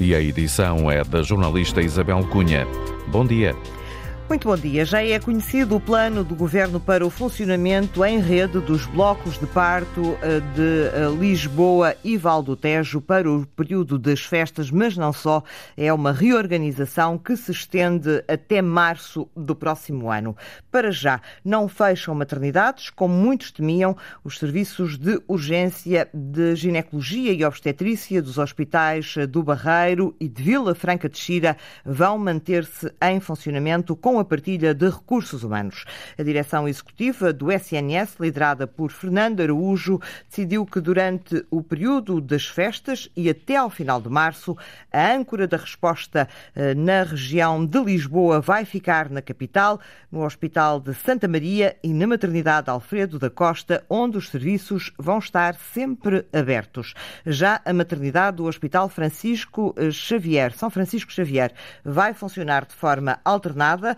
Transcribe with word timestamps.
e 0.00 0.14
a 0.14 0.20
edição 0.20 0.90
é 0.90 1.02
da 1.04 1.22
jornalista 1.22 1.80
Isabel 1.80 2.24
Cunha. 2.28 2.66
Bom 3.08 3.26
dia. 3.26 3.54
Muito 4.28 4.46
bom 4.46 4.56
dia. 4.56 4.84
Já 4.84 5.02
é 5.02 5.18
conhecido 5.18 5.74
o 5.74 5.80
plano 5.80 6.22
do 6.22 6.34
Governo 6.34 6.78
para 6.78 7.04
o 7.04 7.08
funcionamento 7.08 8.04
em 8.04 8.20
rede 8.20 8.60
dos 8.60 8.84
blocos 8.84 9.38
de 9.38 9.46
parto 9.46 10.18
eh, 10.20 10.40
de 10.54 10.90
eh, 10.92 11.08
Lisboa 11.18 11.96
e 12.04 12.18
Val 12.18 12.42
do 12.42 12.54
Tejo 12.54 13.00
para 13.00 13.30
o 13.30 13.46
período 13.46 13.98
das 13.98 14.20
festas, 14.20 14.70
mas 14.70 14.98
não 14.98 15.14
só. 15.14 15.42
É 15.74 15.90
uma 15.90 16.12
reorganização 16.12 17.16
que 17.16 17.38
se 17.38 17.52
estende 17.52 18.22
até 18.28 18.60
março 18.60 19.26
do 19.34 19.56
próximo 19.56 20.10
ano. 20.10 20.36
Para 20.70 20.92
já, 20.92 21.22
não 21.42 21.66
fecham 21.66 22.14
maternidades, 22.14 22.90
como 22.90 23.14
muitos 23.14 23.50
temiam. 23.50 23.96
Os 24.22 24.38
serviços 24.38 24.98
de 24.98 25.22
urgência 25.26 26.06
de 26.12 26.54
ginecologia 26.54 27.32
e 27.32 27.42
obstetrícia 27.46 28.20
dos 28.20 28.36
hospitais 28.36 29.14
do 29.30 29.42
Barreiro 29.42 30.14
e 30.20 30.28
de 30.28 30.42
Vila 30.42 30.74
Franca 30.74 31.08
de 31.08 31.16
Xira 31.16 31.56
vão 31.82 32.18
manter-se 32.18 32.92
em 33.00 33.20
funcionamento 33.20 33.96
com 33.96 34.17
a 34.18 34.24
partilha 34.24 34.74
de 34.74 34.88
recursos 34.88 35.42
humanos. 35.42 35.84
A 36.18 36.22
direção 36.22 36.68
executiva 36.68 37.32
do 37.32 37.50
SNS, 37.52 38.16
liderada 38.20 38.66
por 38.66 38.90
Fernando 38.90 39.40
Araújo, 39.40 40.00
decidiu 40.28 40.64
que 40.66 40.80
durante 40.80 41.44
o 41.50 41.62
período 41.62 42.20
das 42.20 42.46
festas 42.46 43.08
e 43.16 43.28
até 43.28 43.56
ao 43.56 43.70
final 43.70 44.00
de 44.00 44.08
março, 44.08 44.56
a 44.92 45.12
âncora 45.12 45.46
da 45.46 45.56
resposta 45.56 46.28
eh, 46.54 46.74
na 46.74 47.02
região 47.02 47.64
de 47.64 47.78
Lisboa 47.82 48.40
vai 48.40 48.64
ficar 48.64 49.10
na 49.10 49.22
capital, 49.22 49.80
no 50.10 50.24
Hospital 50.24 50.80
de 50.80 50.94
Santa 50.94 51.28
Maria 51.28 51.76
e 51.82 51.92
na 51.92 52.06
Maternidade 52.06 52.70
Alfredo 52.70 53.18
da 53.18 53.30
Costa, 53.30 53.84
onde 53.88 54.16
os 54.16 54.28
serviços 54.28 54.92
vão 54.98 55.18
estar 55.18 55.54
sempre 55.54 56.26
abertos. 56.32 56.94
Já 57.26 57.60
a 57.64 57.72
maternidade 57.72 58.38
do 58.38 58.44
Hospital 58.44 58.88
Francisco 58.88 59.74
eh, 59.76 59.90
Xavier, 59.90 60.52
São 60.52 60.70
Francisco 60.70 61.12
Xavier, 61.12 61.52
vai 61.84 62.14
funcionar 62.14 62.64
de 62.64 62.74
forma 62.74 63.18
alternada 63.24 63.96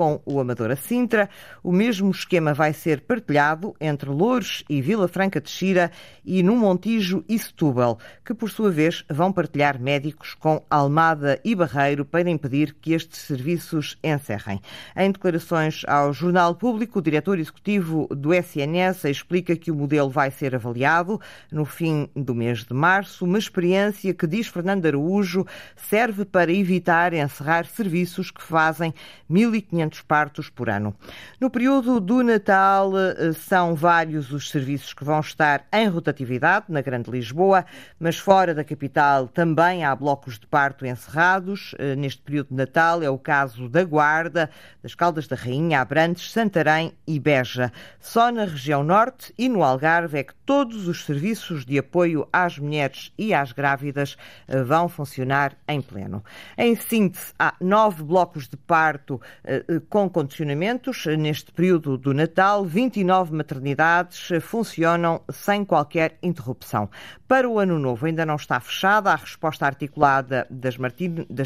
com 0.00 0.18
o 0.24 0.40
Amadora 0.40 0.76
Sintra. 0.76 1.28
O 1.62 1.70
mesmo 1.70 2.10
esquema 2.10 2.54
vai 2.54 2.72
ser 2.72 3.02
partilhado 3.02 3.76
entre 3.78 4.08
Louros 4.08 4.64
e 4.66 4.80
Vila 4.80 5.06
Franca 5.06 5.42
de 5.42 5.50
Xira 5.50 5.90
e 6.24 6.42
no 6.42 6.56
Montijo 6.56 7.22
e 7.28 7.38
Setúbal, 7.38 7.98
que 8.24 8.32
por 8.32 8.48
sua 8.48 8.70
vez 8.70 9.04
vão 9.10 9.30
partilhar 9.30 9.78
médicos 9.78 10.32
com 10.32 10.64
Almada 10.70 11.38
e 11.44 11.54
Barreiro 11.54 12.06
para 12.06 12.30
impedir 12.30 12.74
que 12.80 12.94
estes 12.94 13.20
serviços 13.20 13.98
encerrem. 14.02 14.62
Em 14.96 15.12
declarações 15.12 15.82
ao 15.86 16.14
Jornal 16.14 16.54
Público, 16.54 17.00
o 17.00 17.02
diretor 17.02 17.38
executivo 17.38 18.08
do 18.10 18.32
SNS 18.32 19.04
explica 19.04 19.54
que 19.54 19.70
o 19.70 19.74
modelo 19.74 20.08
vai 20.08 20.30
ser 20.30 20.54
avaliado 20.54 21.20
no 21.52 21.66
fim 21.66 22.08
do 22.16 22.34
mês 22.34 22.64
de 22.64 22.72
março, 22.72 23.26
uma 23.26 23.38
experiência 23.38 24.14
que, 24.14 24.26
diz 24.26 24.46
Fernando 24.46 24.86
Araújo, 24.86 25.44
serve 25.76 26.24
para 26.24 26.50
evitar 26.50 27.12
encerrar 27.12 27.66
serviços 27.66 28.30
que 28.30 28.42
fazem 28.42 28.94
1.500 29.30 29.89
500 29.90 30.02
partos 30.02 30.48
por 30.48 30.70
ano. 30.70 30.94
No 31.40 31.50
período 31.50 32.00
do 32.00 32.22
Natal, 32.22 32.92
eh, 32.96 33.32
são 33.32 33.74
vários 33.74 34.32
os 34.32 34.50
serviços 34.50 34.94
que 34.94 35.04
vão 35.04 35.20
estar 35.20 35.66
em 35.72 35.88
rotatividade 35.88 36.66
na 36.68 36.80
Grande 36.80 37.10
Lisboa, 37.10 37.64
mas 37.98 38.16
fora 38.16 38.54
da 38.54 38.62
capital 38.62 39.26
também 39.26 39.84
há 39.84 39.94
blocos 39.94 40.38
de 40.38 40.46
parto 40.46 40.86
encerrados. 40.86 41.74
Eh, 41.78 41.96
neste 41.96 42.22
período 42.22 42.48
de 42.50 42.54
Natal 42.54 43.02
é 43.02 43.10
o 43.10 43.18
caso 43.18 43.68
da 43.68 43.82
Guarda, 43.84 44.48
das 44.82 44.94
Caldas 44.94 45.26
da 45.26 45.36
Rainha, 45.36 45.80
Abrantes, 45.80 46.32
Santarém 46.32 46.92
e 47.06 47.18
Beja. 47.18 47.72
Só 47.98 48.30
na 48.30 48.44
região 48.44 48.84
norte 48.84 49.34
e 49.36 49.48
no 49.48 49.62
Algarve 49.62 50.18
é 50.18 50.22
que 50.22 50.34
todos 50.50 50.88
os 50.88 51.04
serviços 51.04 51.64
de 51.64 51.78
apoio 51.78 52.26
às 52.32 52.58
mulheres 52.58 53.12
e 53.16 53.32
às 53.32 53.52
grávidas 53.52 54.16
eh, 54.48 54.64
vão 54.64 54.88
funcionar 54.88 55.56
em 55.68 55.80
pleno. 55.80 56.24
Em 56.58 56.74
síntese, 56.74 57.32
há 57.38 57.54
nove 57.60 58.02
blocos 58.02 58.48
de 58.48 58.56
parto 58.56 59.20
com 59.88 60.10
condicionamentos. 60.10 61.06
Neste 61.06 61.52
período 61.52 61.96
do 61.96 62.12
Natal, 62.12 62.64
29 62.64 63.32
maternidades 63.32 64.28
funcionam 64.42 65.22
sem 65.30 65.64
qualquer 65.64 66.18
interrupção. 66.20 66.90
Para 67.28 67.48
o 67.48 67.60
ano 67.60 67.78
novo 67.78 68.06
ainda 68.06 68.26
não 68.26 68.34
está 68.34 68.58
fechada 68.58 69.12
a 69.12 69.14
resposta 69.14 69.64
articulada 69.64 70.48
das 70.50 70.76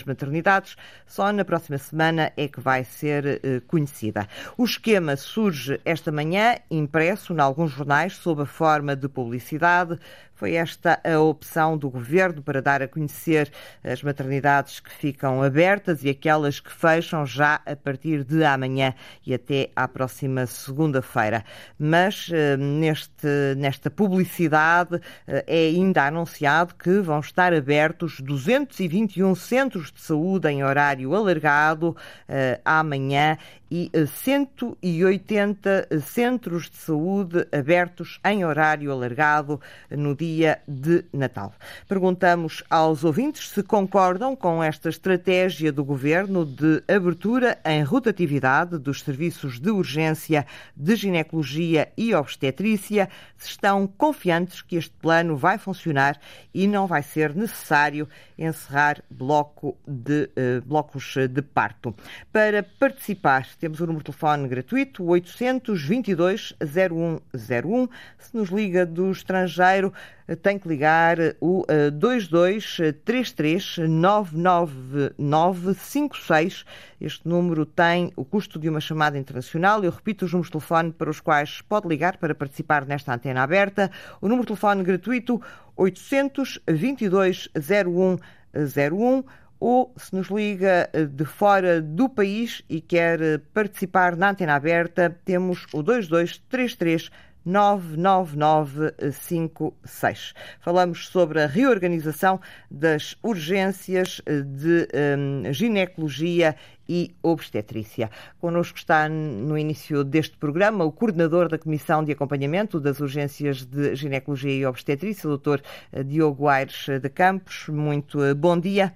maternidades, 0.03 0.77
só 1.07 1.31
na 1.31 1.45
próxima 1.45 1.77
semana 1.77 2.33
é 2.39 2.49
que 2.49 2.59
vai 2.59 2.85
ser 2.85 3.27
eh, 3.27 3.61
conhecida. 3.67 4.27
O 4.57 4.65
esquema 4.65 5.15
surge 5.15 5.79
esta 5.85 6.11
manhã, 6.11 6.57
impresso 6.71 7.35
em 7.35 7.39
alguns 7.39 7.73
jornais, 7.73 8.17
sob 8.17 8.41
a 8.41 8.47
forma 8.47 8.94
de 9.01 9.09
publicidade. 9.09 9.99
Foi 10.35 10.55
esta 10.55 11.01
a 11.05 11.21
opção 11.21 11.79
do 11.79 11.89
governo 11.89 12.43
para 12.43 12.61
dar 12.61 12.83
a 12.83 12.89
conhecer 12.89 13.51
as 13.85 14.03
maternidades 14.03 14.81
que 14.81 14.91
ficam 14.91 15.43
abertas 15.43 16.03
e 16.03 16.11
aquelas 16.11 16.59
que 16.59 16.73
fecham 16.73 17.25
já 17.25 17.61
a 17.65 17.77
partir 17.77 18.25
de 18.25 18.45
amanhã 18.45 18.95
e 19.25 19.33
até 19.33 19.71
à 19.77 19.87
próxima 19.87 20.45
segunda-feira. 20.47 21.45
Mas 21.79 22.29
eh, 22.33 22.57
neste, 22.57 23.55
nesta 23.57 23.91
publicidade 23.91 25.01
eh, 25.27 25.45
é 25.47 25.67
ainda 25.67 26.07
anunciado 26.07 26.75
que 26.75 26.99
vão 26.99 27.21
estar 27.21 27.55
abertos 27.55 28.21
221 28.21 29.35
centros 29.37 29.93
de 29.93 30.01
saúde 30.01 30.49
em 30.49 30.65
horário 30.65 31.15
alargado 31.15 31.97
eh, 32.29 32.61
amanhã 32.65 33.39
e 33.71 33.91
180 34.07 35.89
centros 36.01 36.71
de 36.71 36.77
saúde 36.77 37.47
abertos 37.51 38.21
em 38.25 38.45
horário 38.45 38.93
alargado 38.93 39.61
no 39.91 40.15
dia 40.15 40.24
de 40.67 41.05
Natal. 41.13 41.53
Perguntamos 41.89 42.63
aos 42.71 43.05
ouvintes 43.05 43.51
se 43.51 43.63
concordam 43.63 44.35
com 44.35 44.63
esta 44.63 44.89
estratégia 44.89 45.73
do 45.73 45.85
governo 45.85 46.45
de 46.45 46.83
abertura 46.89 47.59
em 47.65 47.83
rotatividade 47.83 48.79
dos 48.79 49.01
serviços 49.01 49.61
de 49.61 49.71
urgência 49.71 50.47
de 50.77 50.97
ginecologia 50.97 51.93
e 51.97 52.15
obstetrícia, 52.15 53.09
se 53.37 53.49
estão 53.49 53.87
confiantes 53.87 54.63
que 54.63 54.77
este 54.77 54.95
plano 55.01 55.37
vai 55.37 55.59
funcionar 55.59 56.19
e 56.53 56.67
não 56.67 56.87
vai 56.87 57.03
ser 57.03 57.35
necessário 57.35 58.09
encerrar 58.39 59.03
bloco 59.11 59.77
de, 59.87 60.31
uh, 60.37 60.63
blocos 60.67 61.15
de 61.31 61.43
parto. 61.43 61.95
Para 62.33 62.63
participar, 62.63 63.47
temos 63.59 63.81
o 63.81 63.87
número 63.87 64.05
de 64.05 64.13
telefone 64.13 64.49
gratuito 64.49 65.05
822 65.05 66.55
0101. 66.61 67.89
Se 68.19 68.37
nos 68.37 68.49
liga 68.49 68.85
do 68.85 69.11
estrangeiro, 69.11 69.93
tem 70.41 70.59
que 70.59 70.67
ligar 70.67 71.19
o 71.41 71.67
2233 71.93 73.79
99956. 73.89 76.65
Este 77.01 77.29
número 77.29 77.67
tem 77.67 78.13
o 78.17 78.25
custo 78.25 78.59
de 78.59 78.69
uma 78.69 78.81
chamada 78.81 79.19
internacional. 79.19 79.85
Eu 79.85 79.91
repito 79.91 80.25
os 80.25 80.33
números 80.33 80.49
de 80.49 80.53
telefone 80.53 80.93
para 80.93 81.11
os 81.11 81.21
quais 81.21 81.61
pode 81.61 81.87
ligar 81.89 82.17
para 82.17 82.35
participar 82.35 82.87
nesta 82.87 83.15
antena 83.15 83.43
aberta. 83.43 83.91
O 84.21 84.29
número 84.29 84.45
de 84.45 84.49
telefone 84.49 84.83
gratuito 84.83 85.41
822 85.77 87.51
0101 87.55 89.25
ou 89.61 89.95
se 89.97 90.15
nos 90.15 90.29
liga 90.29 90.91
eh, 90.93 91.07
de 91.07 91.25
fora 91.25 91.81
do 91.81 92.09
país 92.09 92.63
e 92.69 92.81
quer 92.81 93.21
eh, 93.23 93.39
participar 93.53 94.17
na 94.17 94.31
antena 94.31 94.55
aberta, 94.55 95.17
temos 95.25 95.67
o 95.73 95.83
2233 95.83 97.11
99956. 97.45 100.35
Falamos 100.61 101.09
sobre 101.09 101.43
a 101.43 101.47
reorganização 101.47 102.41
das 102.71 103.19
urgências 103.23 104.23
eh, 104.27 104.41
de 104.41 104.89
um, 105.19 105.53
ginecologia 105.53 106.57
e 106.89 107.15
obstetrícia. 107.23 108.11
Connosco 108.41 108.79
está 108.79 109.09
no 109.09 109.57
início 109.57 110.03
deste 110.05 110.37
programa 110.37 110.85
o 110.85 110.93
coordenador 110.93 111.49
da 111.49 111.57
Comissão 111.59 112.05
de 112.05 112.13
Acompanhamento 112.13 112.79
das 112.79 113.01
Urgências 113.01 113.65
de 113.65 113.95
Ginecologia 113.95 114.53
e 114.53 114.67
Obstetrícia, 114.67 115.31
o 115.31 115.39
Dr. 115.39 115.61
Diogo 116.05 116.47
Aires 116.49 116.87
de 117.01 117.09
Campos. 117.09 117.69
Muito 117.69 118.35
bom 118.35 118.59
dia. 118.59 118.93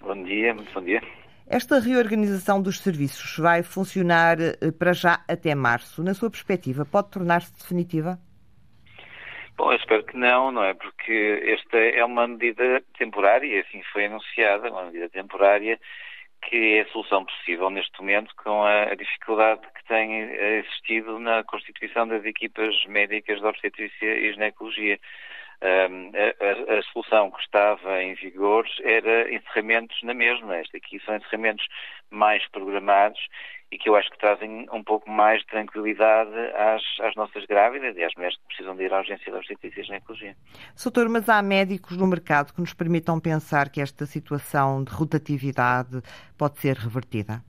Bom 0.00 0.22
dia, 0.22 0.54
muito 0.54 0.72
bom 0.72 0.82
dia. 0.82 1.02
Esta 1.50 1.80
reorganização 1.80 2.60
dos 2.60 2.78
serviços 2.78 3.38
vai 3.38 3.62
funcionar 3.62 4.36
eh, 4.38 4.70
para 4.78 4.92
já 4.92 5.24
até 5.26 5.54
março. 5.54 6.02
Na 6.02 6.12
sua 6.12 6.30
perspectiva, 6.30 6.84
pode 6.84 7.10
tornar-se 7.10 7.52
definitiva? 7.54 8.18
Bom, 9.56 9.72
eu 9.72 9.78
espero 9.78 10.04
que 10.04 10.16
não, 10.16 10.52
não 10.52 10.62
é? 10.62 10.74
Porque 10.74 11.42
esta 11.46 11.78
é 11.78 12.04
uma 12.04 12.28
medida 12.28 12.82
temporária, 12.98 13.62
assim 13.62 13.82
foi 13.92 14.04
anunciada, 14.04 14.70
uma 14.70 14.84
medida 14.84 15.08
temporária 15.08 15.80
que 16.42 16.76
é 16.76 16.80
a 16.82 16.88
solução 16.88 17.24
possível 17.24 17.68
neste 17.70 17.98
momento 18.00 18.34
com 18.36 18.62
a, 18.62 18.94
dificuldade 18.94 19.62
que 19.74 19.84
tem 19.86 20.22
existido 20.58 21.18
na 21.18 21.42
constituição 21.44 22.06
das 22.06 22.24
equipas 22.24 22.74
médicas 22.86 23.40
de 23.40 23.46
obstetrícia 23.46 24.18
e 24.18 24.32
ginecologia. 24.32 24.98
A, 25.60 26.78
a, 26.78 26.82
solução 26.92 27.30
que 27.30 27.40
estava 27.40 28.02
em 28.02 28.14
vigor 28.14 28.66
era 28.82 29.32
encerramentos 29.34 30.00
na 30.02 30.14
mesma. 30.14 30.56
Esta 30.56 30.76
aqui 30.76 31.00
são 31.04 31.16
encerramentos 31.16 31.66
mais 32.10 32.46
programados 32.48 33.20
e 33.70 33.76
que 33.76 33.88
eu 33.88 33.96
acho 33.96 34.10
que 34.10 34.18
trazem 34.18 34.66
um 34.72 34.82
pouco 34.82 35.10
mais 35.10 35.40
de 35.40 35.46
tranquilidade 35.48 36.30
às, 36.54 36.82
às 37.06 37.14
nossas 37.14 37.44
grávidas 37.44 37.96
e 37.96 38.02
às 38.02 38.14
mulheres 38.14 38.36
que 38.36 38.46
precisam 38.46 38.74
de 38.74 38.84
ir 38.84 38.92
à 38.92 38.98
urgência 38.98 39.30
de 39.30 39.36
obstetrícia 39.36 39.80
e 39.80 39.84
ginecologia. 39.84 40.36
Doutor, 40.82 41.08
mas 41.08 41.28
há 41.28 41.42
médicos 41.42 41.96
no 41.96 42.06
mercado 42.06 42.54
que 42.54 42.60
nos 42.60 42.72
permitam 42.72 43.20
pensar 43.20 43.68
que 43.68 43.80
esta 43.80 44.06
situação 44.06 44.82
de 44.82 44.90
rotatividade 44.92 46.00
pode 46.38 46.58
ser 46.60 46.76
revertida? 46.76 47.42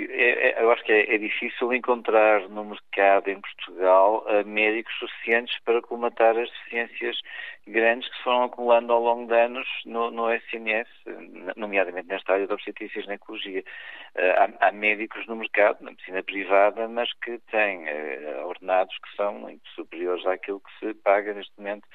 É, 0.00 0.60
é, 0.60 0.62
eu 0.62 0.70
acho 0.70 0.84
que 0.84 0.92
é, 0.92 1.14
é, 1.14 1.18
difícil 1.18 1.72
encontrar 1.72 2.48
no 2.48 2.64
mercado 2.64 3.28
em 3.28 3.40
Portugal 3.40 4.24
uh, 4.28 4.46
médicos 4.46 4.94
suficientes 4.96 5.58
para 5.64 5.82
colmatar 5.82 6.38
as 6.38 6.48
deficiências 6.50 7.18
grandes 7.66 8.08
que 8.08 8.16
se 8.16 8.22
foram 8.22 8.44
acumulando 8.44 8.92
ao 8.92 9.02
longo 9.02 9.26
de 9.26 9.34
anos 9.34 9.66
no, 9.84 10.12
no 10.12 10.32
SNS, 10.32 10.88
nomeadamente 11.56 12.06
nesta 12.06 12.34
área 12.34 12.46
da 12.46 12.54
obstetrícia 12.54 13.00
e 13.00 13.02
ginecologia. 13.02 13.64
Uh, 14.14 14.54
há, 14.60 14.68
há, 14.68 14.72
médicos 14.72 15.26
no 15.26 15.34
mercado, 15.34 15.82
na 15.82 15.90
medicina 15.90 16.22
privada, 16.22 16.86
mas 16.86 17.12
que 17.14 17.38
têm 17.50 17.82
uh, 17.82 18.46
ordenados 18.46 18.96
que 18.98 19.16
são 19.16 19.34
muito 19.34 19.68
superiores 19.70 20.24
àquilo 20.26 20.60
que 20.60 20.78
se 20.78 20.94
paga 20.94 21.34
neste 21.34 21.52
momento 21.58 21.88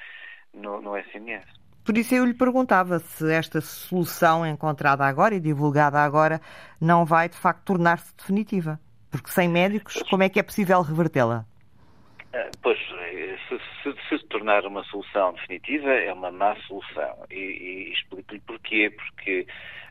no, 0.52 0.82
no 0.82 0.98
SNS. 0.98 1.63
Por 1.84 1.98
isso 1.98 2.14
eu 2.14 2.24
lhe 2.24 2.32
perguntava 2.32 2.98
se 2.98 3.30
esta 3.30 3.60
solução 3.60 4.46
encontrada 4.46 5.04
agora 5.04 5.34
e 5.34 5.40
divulgada 5.40 5.98
agora 5.98 6.40
não 6.80 7.04
vai 7.04 7.28
de 7.28 7.36
facto 7.36 7.64
tornar-se 7.64 8.16
definitiva. 8.16 8.80
Porque 9.10 9.30
sem 9.30 9.48
médicos, 9.48 10.02
como 10.10 10.22
é 10.22 10.28
que 10.28 10.40
é 10.40 10.42
possível 10.42 10.80
revertê-la? 10.80 11.44
Ah, 12.32 12.50
pois, 12.62 12.78
se, 13.48 13.58
se, 13.82 13.94
se, 14.08 14.26
tornar 14.26 14.66
uma 14.66 14.82
solução 14.84 15.34
definitiva, 15.34 15.90
é 15.90 16.12
uma 16.12 16.32
má 16.32 16.56
solução. 16.66 17.24
E, 17.30 17.36
e 17.36 17.92
explico-lhe 17.92 18.40
porquê. 18.40 18.90
Porque, 18.90 19.46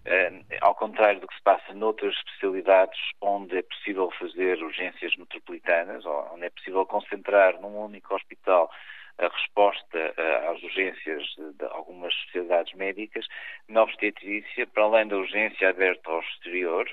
uh, 0.05 0.45
ao 0.61 0.75
contrário 0.75 1.21
do 1.21 1.27
que 1.27 1.35
se 1.35 1.41
passa 1.43 1.73
noutras 1.73 2.13
especialidades 2.15 2.99
onde 3.21 3.55
é 3.55 3.61
possível 3.61 4.11
fazer 4.19 4.61
urgências 4.61 5.15
metropolitanas, 5.15 6.03
onde 6.05 6.45
é 6.45 6.49
possível 6.49 6.85
concentrar 6.85 7.61
num 7.61 7.77
único 7.77 8.13
hospital 8.13 8.69
a 9.19 9.27
resposta 9.27 10.13
uh, 10.17 10.51
às 10.51 10.63
urgências 10.63 11.23
de, 11.37 11.65
algumas 11.65 12.13
especialidades 12.13 12.73
médicas, 12.73 13.25
na 13.69 13.83
obstetrícia, 13.83 14.67
para 14.67 14.83
além 14.83 15.07
da 15.07 15.17
urgência 15.17 15.69
aberta 15.69 16.09
ao 16.09 16.19
exterior, 16.21 16.89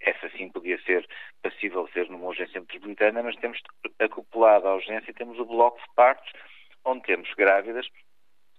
essa 0.00 0.28
sim 0.36 0.48
podia 0.50 0.80
ser 0.82 1.06
passível 1.42 1.88
ser 1.92 2.08
numa 2.08 2.26
urgência 2.26 2.60
metropolitana, 2.60 3.22
mas 3.22 3.36
temos 3.36 3.58
acoplado 3.98 4.68
à 4.68 4.74
urgência, 4.74 5.14
temos 5.14 5.38
o 5.38 5.44
bloco 5.44 5.78
de 5.78 5.94
partos, 5.94 6.32
onde 6.84 7.02
temos 7.02 7.32
grávidas 7.34 7.86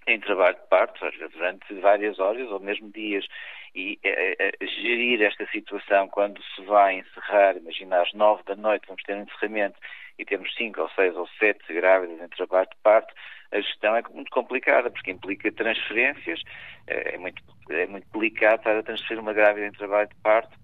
em 0.07 0.19
trabalho 0.19 0.55
de 0.55 0.67
partos, 0.67 1.01
durante 1.33 1.73
várias 1.75 2.19
horas 2.19 2.49
ou 2.51 2.59
mesmo 2.59 2.91
dias. 2.91 3.25
E 3.73 3.99
é, 4.03 4.35
é, 4.39 4.65
gerir 4.65 5.21
esta 5.21 5.45
situação 5.47 6.07
quando 6.07 6.41
se 6.55 6.61
vai 6.63 6.99
encerrar, 6.99 7.57
imagina 7.57 8.01
às 8.01 8.13
nove 8.13 8.43
da 8.43 8.55
noite 8.55 8.87
vamos 8.87 9.03
ter 9.03 9.15
um 9.15 9.23
encerramento 9.23 9.77
e 10.17 10.25
temos 10.25 10.53
cinco 10.55 10.81
ou 10.81 10.89
seis 10.89 11.15
ou 11.15 11.27
sete 11.39 11.73
grávidas 11.73 12.19
em 12.21 12.29
trabalho 12.29 12.69
de 12.69 12.77
parto, 12.81 13.13
a 13.51 13.59
gestão 13.59 13.95
é 13.95 14.03
muito 14.13 14.31
complicada, 14.31 14.89
porque 14.89 15.11
implica 15.11 15.51
transferências, 15.51 16.41
é 16.87 17.17
muito, 17.17 17.41
é 17.69 17.85
muito 17.87 18.07
delicado 18.13 18.57
estar 18.57 18.77
a 18.77 18.83
transferir 18.83 19.21
uma 19.21 19.33
grávida 19.33 19.67
em 19.67 19.71
trabalho 19.71 20.09
de 20.09 20.15
parto 20.15 20.57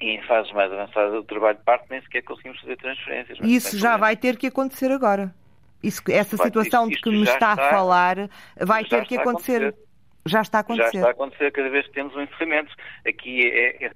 e 0.00 0.10
em 0.10 0.22
fases 0.22 0.52
mais 0.52 0.70
avançadas 0.72 1.12
do 1.12 1.24
trabalho 1.24 1.58
de 1.58 1.64
parto 1.64 1.86
nem 1.88 2.00
sequer 2.02 2.22
conseguimos 2.22 2.60
fazer 2.60 2.76
transferências. 2.76 3.38
E 3.42 3.56
isso 3.56 3.78
já 3.78 3.96
vai 3.96 4.16
ter 4.16 4.36
que 4.36 4.46
acontecer 4.46 4.90
agora. 4.90 5.34
Isso, 5.82 6.02
essa 6.08 6.36
situação 6.36 6.88
de 6.88 6.96
que 6.96 7.10
me 7.10 7.22
está, 7.22 7.52
está, 7.52 7.52
a 7.52 7.70
falar 7.70 8.16
vai 8.58 8.84
ter 8.84 9.06
que 9.06 9.16
acontecer. 9.16 9.62
acontecer. 9.62 9.86
Já 10.26 10.40
está 10.40 10.58
a 10.58 10.60
acontecer. 10.62 10.92
Já 10.92 10.98
está 10.98 11.08
a 11.08 11.12
acontecer 11.12 11.52
cada 11.52 11.70
vez 11.70 11.86
que 11.86 11.92
temos 11.92 12.16
um 12.16 12.22
encerramento. 12.22 12.74
Aqui 13.06 13.46
é, 13.48 13.86
é 13.86 13.92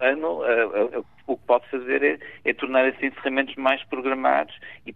ano, 0.00 0.40
uh, 0.40 1.00
uh, 1.00 1.06
o 1.26 1.36
que 1.36 1.46
pode 1.46 1.68
fazer 1.70 2.02
é, 2.02 2.18
é, 2.44 2.54
tornar 2.54 2.86
esses 2.88 3.02
encerramentos 3.02 3.54
mais 3.56 3.82
programados 3.84 4.54
e 4.86 4.94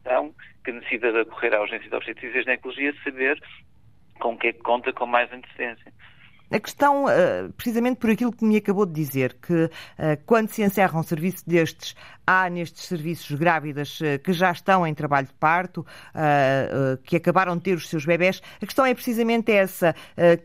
então 0.00 0.34
que 0.64 0.72
necessita 0.72 1.08
acorrer 1.20 1.54
à 1.54 1.60
urgência 1.60 1.88
de 1.88 1.96
obstetrícia 1.96 2.38
e 2.38 2.42
ginecologia 2.42 2.94
saber 3.02 3.40
com 4.20 4.36
que 4.36 4.48
é 4.48 4.52
que 4.52 4.60
conta 4.60 4.92
com 4.92 5.06
mais 5.06 5.32
antecedência. 5.32 5.92
A 6.50 6.60
questão, 6.60 7.08
eh, 7.08 7.48
precisamente 7.56 7.96
por 7.96 8.10
aquilo 8.10 8.30
que 8.30 8.44
me 8.44 8.56
acabou 8.56 8.86
de 8.86 8.92
dizer, 8.92 9.34
que 9.42 9.68
eh, 9.98 10.16
quando 10.26 10.48
se 10.48 10.62
encerra 10.62 10.98
um 10.98 11.02
serviço 11.02 11.42
destes, 11.48 11.96
há 12.26 12.48
nestes 12.48 12.84
serviços 12.84 13.36
grávidas 13.36 13.98
eh, 14.02 14.18
que 14.18 14.32
já 14.32 14.52
estão 14.52 14.86
em 14.86 14.94
trabalho 14.94 15.26
de 15.26 15.32
parto, 15.34 15.84
que 17.02 17.16
acabaram 17.16 17.56
de 17.56 17.62
ter 17.62 17.74
os 17.74 17.88
seus 17.88 18.04
bebés. 18.04 18.40
A 18.62 18.66
questão 18.66 18.86
é 18.86 18.94
precisamente 18.94 19.50
essa, 19.50 19.94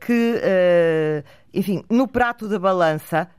que, 0.01 1.23
enfim, 1.53 1.83
no 1.89 2.07
prato 2.07 2.47
da 2.47 2.57
balança, 2.57 3.29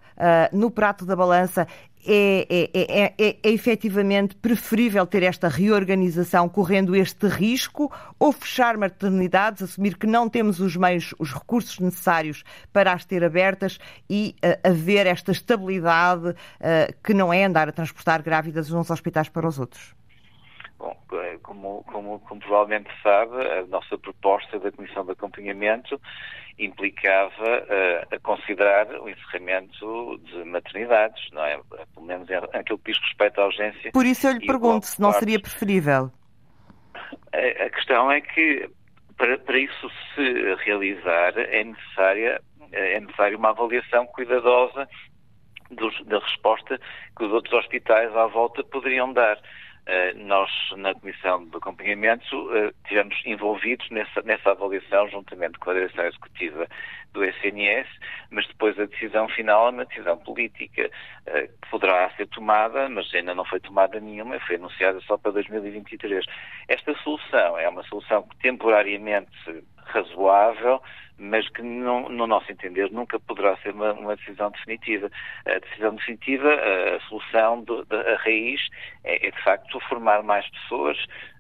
no 0.53 0.71
prato 0.71 1.05
da 1.07 1.17
balança 1.17 1.67
é, 2.07 2.47
é, 2.49 2.71
é, 2.73 3.15
é, 3.19 3.37
é 3.43 3.51
efetivamente 3.51 4.35
preferível 4.35 5.07
ter 5.07 5.23
esta 5.23 5.49
reorganização 5.49 6.49
correndo 6.49 6.97
este 6.97 7.27
risco 7.27 7.93
ou 8.19 8.33
fechar 8.33 8.77
maternidades, 8.79 9.63
assumir 9.63 9.99
que 9.99 10.07
não 10.07 10.29
temos 10.29 10.61
os 10.61 10.77
meios, 10.77 11.15
os 11.19 11.33
recursos 11.33 11.79
necessários 11.79 12.43
para 12.73 12.93
as 12.93 13.05
ter 13.05 13.23
abertas 13.23 13.79
e 14.09 14.35
uh, 14.43 14.69
haver 14.69 15.07
esta 15.07 15.31
estabilidade 15.31 16.31
uh, 16.31 16.35
que 17.05 17.13
não 17.13 17.33
é 17.33 17.45
andar 17.45 17.69
a 17.69 17.73
transportar 17.73 18.23
grávidas 18.23 18.69
de 18.69 18.75
uns 18.75 18.91
hospitais 18.91 19.29
para 19.29 19.47
os 19.47 19.59
outros? 19.59 20.00
Bom, 20.81 20.97
eh, 21.13 21.39
como, 21.43 21.85
como, 21.85 22.21
como, 22.21 22.41
provavelmente 22.41 22.89
sabe, 23.03 23.37
a 23.37 23.67
nossa 23.67 23.99
proposta 23.99 24.59
da 24.59 24.73
Comissão 24.73 25.05
de 25.05 25.13
Acompanhamento 25.13 26.01
implicava 26.59 27.45
uh, 27.45 28.15
a 28.15 28.19
considerar 28.21 28.87
o 28.99 29.09
encerramento 29.09 30.19
de 30.25 30.43
maternidades, 30.45 31.23
não 31.33 31.45
é? 31.45 31.61
Pelo 31.95 32.07
menos 32.07 32.29
aquilo 32.55 32.79
que 32.79 32.93
diz 32.93 33.01
respeito 33.03 33.41
à 33.41 33.47
urgência. 33.47 33.93
Por 33.93 34.07
isso 34.07 34.27
eu 34.27 34.33
lhe 34.33 34.47
pergunto 34.47 34.87
se 34.87 35.01
não 35.01 35.13
seria 35.13 35.39
preferível. 35.39 36.11
A, 37.33 37.65
a 37.65 37.71
questão 37.71 38.11
é 38.11 38.23
que 38.23 38.69
para, 39.19 39.37
para, 39.39 39.59
isso 39.59 39.91
se 40.15 40.55
realizar 40.65 41.37
é 41.37 41.63
necessária 41.63 42.43
é 42.73 43.01
necessário 43.01 43.37
uma 43.37 43.51
avaliação 43.51 44.07
cuidadosa 44.07 44.89
dos, 45.71 46.05
da 46.07 46.19
resposta 46.21 46.81
que 47.17 47.25
os 47.25 47.33
outros 47.33 47.53
hospitais 47.55 48.15
à 48.17 48.27
volta 48.27 48.65
poderiam 48.65 49.13
dar. 49.13 49.39
Eh, 49.93 50.15
nós, 50.15 50.49
na 50.77 50.95
Comissão 50.95 51.45
de 51.47 51.57
Acompanhamento, 51.57 52.55
eh, 52.55 52.73
tivemos 52.87 53.21
envolvidos 53.27 53.91
nessa, 53.91 54.23
nessa 54.23 54.53
avaliação, 54.53 55.09
juntamente 55.09 55.59
com 55.59 55.71
a 55.71 55.75
Direção 55.75 56.05
Executiva 56.05 56.69
do 57.13 57.25
SNS, 57.25 57.89
mas 58.31 58.47
depois 58.47 58.79
a 58.79 58.85
decisão 58.85 59.29
final 59.31 59.67
é 59.67 59.71
uma 59.71 59.85
decisão 59.85 60.17
política 60.19 60.89
eh, 61.27 61.49
que 61.49 61.71
poderá 61.73 62.09
ser 62.11 62.29
tomada, 62.29 62.89
mas 62.89 63.13
ainda 63.13 63.35
não 63.35 63.45
foi 63.45 63.59
tomada 63.59 63.99
nenhuma, 63.99 64.39
foi 64.39 64.55
anunciada 64.55 65.01
só 65.01 65.19
para 65.19 65.33
2023. 65.33 66.25
Esta 66.69 66.95
solução 67.03 67.59
é 67.59 67.69
uma 67.69 67.83
solução 67.83 68.23
que 68.23 68.37
temporariamente 68.37 69.33
razoável, 69.91 70.83
mas 71.19 71.49
que, 71.51 71.63
no, 71.63 72.09
no 72.09 72.27
nosso 72.27 72.51
entender, 72.51 72.91
nunca 72.91 73.21
poderá 73.21 73.57
ser 73.59 73.75
uma, 73.75 73.93
uma, 73.93 74.17
decisão 74.17 74.51
definitiva. 74.51 75.11
A 75.47 75.59
decisão 75.59 75.95
definitiva, 75.95 76.49
a, 76.49 77.01
solução, 77.09 77.63
do, 77.63 77.87
a 77.91 78.17
raiz, 78.23 78.61
é, 79.05 79.27
é, 79.27 79.31
de 79.31 79.43
facto 79.43 79.79
formar 79.81 80.23
mais 80.23 80.49
pessoas, 80.49 80.97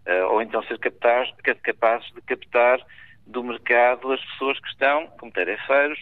uh, 0.06 0.26
ou 0.32 0.42
então 0.42 0.62
ser 0.64 0.78
capaz, 0.78 1.30
capazes 1.62 2.12
de 2.12 2.20
captar 2.22 2.78
do 3.26 3.42
mercado 3.42 4.12
as 4.12 4.20
pessoas 4.32 4.60
que 4.60 4.68
estão 4.68 5.06
como 5.18 5.32
tarefeiros 5.32 5.98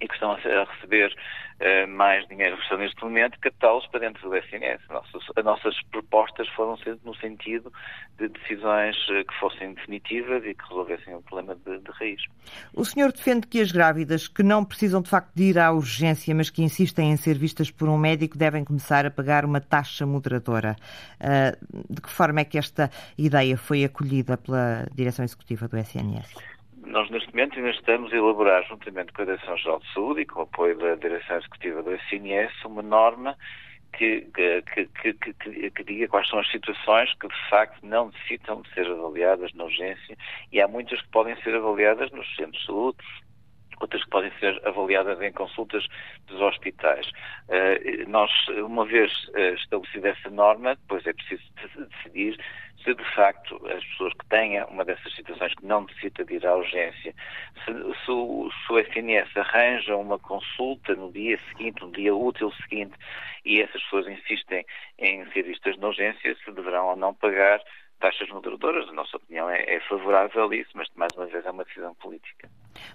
e 0.00 0.06
que 0.06 0.14
estão 0.14 0.32
a 0.32 0.64
receber 0.72 1.14
uh, 1.62 1.88
mais 1.88 2.26
dinheiro 2.28 2.56
estão 2.60 2.78
neste 2.78 3.02
momento, 3.02 3.38
captá-los 3.40 3.86
para 3.86 4.00
dentro 4.00 4.28
do 4.28 4.36
SNS. 4.36 4.80
Nossas, 4.90 5.22
as 5.36 5.44
nossas 5.44 5.82
propostas 5.90 6.48
foram 6.50 6.76
no 7.04 7.14
sentido 7.16 7.72
de 8.18 8.28
decisões 8.28 8.96
uh, 9.08 9.24
que 9.24 9.34
fossem 9.38 9.74
definitivas 9.74 10.44
e 10.44 10.54
que 10.54 10.68
resolvessem 10.68 11.14
o 11.14 11.22
problema 11.22 11.56
de, 11.64 11.78
de, 11.78 11.90
raiz. 11.92 12.22
O 12.74 12.84
senhor 12.84 13.12
defende 13.12 13.46
que 13.46 13.60
as 13.60 13.70
grávidas 13.70 14.28
que 14.28 14.42
não 14.42 14.64
precisam 14.64 15.00
de 15.00 15.08
facto 15.08 15.32
de 15.34 15.44
ir 15.44 15.58
à 15.58 15.72
urgência, 15.72 16.34
mas 16.34 16.50
que 16.50 16.62
insistem 16.62 17.12
em 17.12 17.16
ser 17.16 17.38
vistas 17.38 17.70
por 17.70 17.88
um 17.88 17.96
médico, 17.96 18.36
devem 18.36 18.64
começar 18.64 19.06
a 19.06 19.10
pagar 19.10 19.44
uma 19.44 19.60
taxa 19.60 20.04
moderadora. 20.04 20.76
Uh, 21.20 21.92
de 21.92 22.00
que 22.00 22.10
forma 22.10 22.40
é 22.40 22.44
que 22.44 22.58
esta 22.58 22.90
ideia 23.16 23.56
foi 23.56 23.84
acolhida 23.84 24.36
pela 24.36 24.86
direção 24.94 25.24
executiva 25.24 25.68
do 25.68 25.76
SNS? 25.78 26.51
Nós, 26.84 27.08
neste 27.10 27.30
momento, 27.30 27.56
ainda 27.56 27.70
estamos 27.70 28.12
a 28.12 28.16
elaborar, 28.16 28.64
juntamente 28.64 29.12
com 29.12 29.22
a 29.22 29.24
Direção-Geral 29.24 29.78
de 29.80 29.92
Saúde 29.92 30.20
e 30.22 30.26
com 30.26 30.40
o 30.40 30.42
apoio 30.42 30.76
da 30.78 30.94
Direção 30.96 31.36
Executiva 31.36 31.82
do 31.82 31.94
SNS, 31.94 32.52
uma 32.64 32.82
norma 32.82 33.36
que, 33.92 34.26
que, 34.34 34.62
que, 34.62 35.14
que, 35.14 35.70
que, 35.70 35.84
diga 35.84 36.08
quais 36.08 36.28
são 36.28 36.38
as 36.38 36.50
situações 36.50 37.12
que 37.14 37.28
de 37.28 37.48
facto 37.50 37.84
não 37.84 38.06
necessitam 38.06 38.62
de 38.62 38.72
ser 38.72 38.86
avaliadas 38.86 39.52
na 39.54 39.64
urgência 39.64 40.16
e 40.50 40.60
há 40.60 40.66
muitas 40.66 41.00
que 41.00 41.08
podem 41.08 41.36
ser 41.42 41.54
avaliadas 41.54 42.10
nos 42.10 42.26
centros 42.34 42.58
de 42.60 42.66
saúde 42.66 42.98
outras 43.82 44.02
que 44.04 44.10
podem 44.10 44.32
ser 44.38 44.60
avaliadas 44.66 45.20
em 45.20 45.32
consultas 45.32 45.86
dos 46.26 46.40
hospitais. 46.40 47.06
Uh, 47.48 48.08
nós, 48.08 48.30
uma 48.64 48.84
vez 48.86 49.12
uh, 49.28 49.54
estabelecida 49.54 50.10
essa 50.10 50.30
norma, 50.30 50.76
depois 50.76 51.06
é 51.06 51.12
preciso 51.12 51.42
decidir 51.76 52.38
se 52.84 52.94
de 52.94 53.14
facto 53.14 53.54
as 53.68 53.84
pessoas 53.84 54.12
que 54.14 54.26
tenham 54.26 54.66
uma 54.68 54.84
dessas 54.84 55.14
situações 55.14 55.54
que 55.54 55.64
não 55.64 55.82
necessita 55.82 56.24
de 56.24 56.34
ir 56.34 56.46
à 56.46 56.54
urgência, 56.56 57.14
se, 57.64 57.72
se, 58.04 58.10
o, 58.10 58.50
se 58.50 58.72
o 58.72 58.78
SNS 58.78 59.36
arranja 59.36 59.96
uma 59.96 60.18
consulta 60.18 60.94
no 60.94 61.12
dia 61.12 61.38
seguinte, 61.48 61.80
no 61.80 61.92
dia 61.92 62.14
útil 62.14 62.52
seguinte, 62.62 62.94
e 63.44 63.60
essas 63.60 63.82
pessoas 63.84 64.08
insistem 64.08 64.64
em 64.98 65.24
ser 65.30 65.42
vistas 65.42 65.76
na 65.78 65.88
urgência, 65.88 66.36
se 66.44 66.52
deverão 66.52 66.88
ou 66.88 66.96
não 66.96 67.14
pagar 67.14 67.60
taxas 68.00 68.28
moderadoras. 68.28 68.88
A 68.88 68.92
nossa 68.92 69.16
opinião 69.16 69.48
é, 69.48 69.62
é 69.76 69.80
favorável 69.80 70.50
a 70.50 70.56
isso, 70.56 70.70
mas 70.74 70.88
mais 70.96 71.12
uma 71.16 71.26
vez 71.26 71.44
é 71.44 71.50
uma 71.50 71.64
decisão 71.64 71.94
política. 71.94 72.50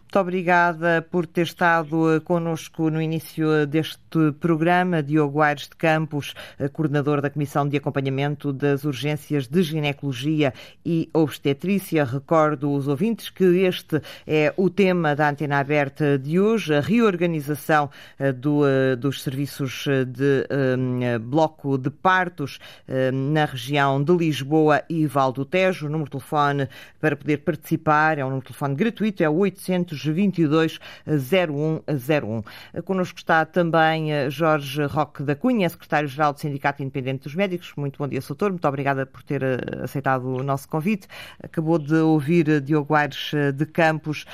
Muito 0.07 0.19
obrigada 0.19 1.05
por 1.11 1.27
ter 1.27 1.41
estado 1.41 2.15
eh, 2.15 2.19
connosco 2.21 2.89
no 2.89 3.01
início 3.01 3.53
eh, 3.53 3.65
deste 3.65 4.31
programa. 4.39 5.03
Diogo 5.03 5.41
Aires 5.41 5.63
de 5.63 5.75
Campos, 5.75 6.33
eh, 6.57 6.69
coordenador 6.69 7.21
da 7.21 7.29
Comissão 7.29 7.67
de 7.67 7.75
Acompanhamento 7.75 8.53
das 8.53 8.85
Urgências 8.85 9.47
de 9.47 9.61
Ginecologia 9.61 10.53
e 10.85 11.09
Obstetrícia. 11.13 12.05
Recordo 12.05 12.71
os 12.71 12.87
ouvintes 12.87 13.29
que 13.29 13.43
este 13.43 14.01
é 14.25 14.53
o 14.55 14.69
tema 14.69 15.13
da 15.13 15.29
antena 15.29 15.59
aberta 15.59 16.17
de 16.17 16.39
hoje, 16.39 16.73
a 16.73 16.79
reorganização 16.79 17.89
do, 18.37 18.61
dos 18.97 19.21
serviços 19.21 19.85
de 20.07 20.47
um, 20.77 21.19
bloco 21.19 21.77
de 21.77 21.89
partos 21.89 22.59
um, 22.87 23.33
na 23.33 23.43
região 23.45 24.01
de 24.01 24.15
Lisboa 24.15 24.83
e 24.89 25.05
Val 25.05 25.33
do 25.33 25.43
Tejo. 25.43 25.87
O 25.87 25.89
número 25.89 26.05
de 26.05 26.11
telefone 26.11 26.69
para 26.99 27.15
poder 27.15 27.37
participar 27.39 28.17
é 28.17 28.23
um 28.23 28.29
número 28.29 28.43
de 28.43 28.47
telefone 28.47 28.75
gratuito, 28.75 29.21
é 29.21 29.29
o 29.29 29.35
800 29.35 29.76
922 29.77 30.79
0101. 31.07 32.43
Connosco 32.83 33.17
está 33.17 33.45
também 33.45 34.11
eh, 34.11 34.29
Jorge 34.29 34.83
Roque 34.85 35.23
da 35.23 35.35
Cunha, 35.35 35.69
secretário-geral 35.69 36.33
do 36.33 36.39
Sindicato 36.39 36.81
Independente 36.81 37.23
dos 37.23 37.35
Médicos. 37.35 37.73
Muito 37.75 37.97
bom 37.97 38.07
dia, 38.07 38.19
doutor. 38.19 38.51
Muito 38.51 38.67
obrigada 38.67 39.05
por 39.05 39.23
ter 39.23 39.43
eh, 39.43 39.57
aceitado 39.83 40.25
o 40.25 40.43
nosso 40.43 40.67
convite. 40.67 41.07
Acabou 41.41 41.77
de 41.77 41.95
ouvir 41.95 42.49
eh, 42.49 42.59
Diogo 42.59 42.95
Aires 42.95 43.31
de 43.55 43.65
Campos 43.65 44.25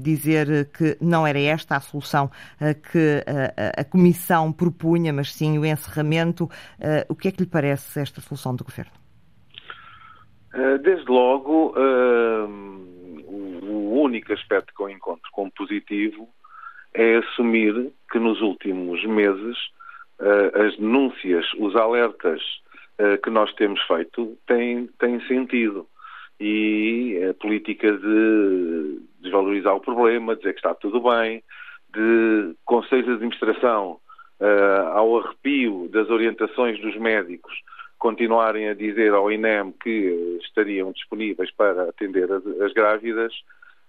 dizer 0.00 0.70
que 0.72 0.96
não 1.00 1.26
era 1.26 1.38
esta 1.40 1.76
a 1.76 1.80
solução 1.80 2.30
que 2.90 3.24
a 3.76 3.84
Comissão 3.84 4.52
propunha, 4.52 5.12
mas 5.12 5.32
sim 5.32 5.58
o 5.58 5.64
encerramento. 5.64 6.50
O 7.08 7.14
que 7.14 7.28
é 7.28 7.32
que 7.32 7.42
lhe 7.42 7.48
parece 7.48 8.00
esta 8.00 8.20
solução 8.20 8.54
do 8.54 8.64
Governo? 8.64 9.01
Desde 10.82 11.10
logo, 11.10 11.74
o 13.62 14.02
único 14.02 14.32
aspecto 14.32 14.74
que 14.74 14.82
eu 14.82 14.90
encontro 14.90 15.30
como 15.32 15.50
positivo 15.50 16.28
é 16.92 17.16
assumir 17.16 17.90
que 18.10 18.18
nos 18.18 18.40
últimos 18.42 19.02
meses 19.06 19.56
uh, 20.20 20.66
as 20.66 20.76
denúncias, 20.76 21.46
os 21.58 21.74
alertas 21.74 22.42
que 23.24 23.30
nós 23.30 23.52
temos 23.54 23.82
feito 23.82 24.38
têm, 24.46 24.86
têm 24.98 25.20
sentido. 25.26 25.88
E 26.38 27.18
a 27.30 27.34
política 27.34 27.90
de 27.90 29.00
desvalorizar 29.20 29.74
o 29.74 29.80
problema, 29.80 30.36
dizer 30.36 30.52
que 30.52 30.58
está 30.58 30.72
tudo 30.74 31.00
bem, 31.00 31.42
de 31.92 32.54
conselhos 32.64 33.06
de 33.06 33.12
administração 33.12 33.98
ao 34.92 35.18
arrepio 35.18 35.88
das 35.90 36.08
orientações 36.10 36.78
dos 36.80 36.96
médicos 36.96 37.52
continuarem 38.02 38.68
a 38.68 38.74
dizer 38.74 39.12
ao 39.12 39.30
INEM 39.30 39.70
que 39.80 40.40
estariam 40.42 40.90
disponíveis 40.90 41.52
para 41.52 41.84
atender 41.84 42.28
as, 42.32 42.44
as 42.60 42.72
grávidas, 42.72 43.32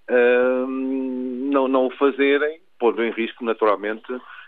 uh, 0.08 0.68
não, 0.68 1.68
não 1.68 1.88
o 1.88 1.98
fazerem, 1.98 2.60
pondo 2.80 3.04
em 3.04 3.10
risco, 3.10 3.44
naturalmente, 3.44 4.06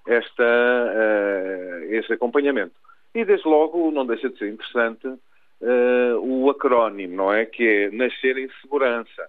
esta, 0.08 0.44
uh, 0.44 1.84
este 1.96 2.14
acompanhamento. 2.14 2.76
E, 3.16 3.26
desde 3.26 3.48
logo, 3.48 3.90
não 3.90 4.06
deixa 4.06 4.30
de 4.30 4.38
ser 4.38 4.50
interessante 4.50 5.08
uh, 5.08 6.20
o 6.22 6.48
acrónimo, 6.52 7.16
não 7.16 7.34
é? 7.34 7.48
Que 7.48 7.68
é 7.68 7.90
Nascer 7.90 8.38
em 8.38 8.50
Segurança. 8.62 9.28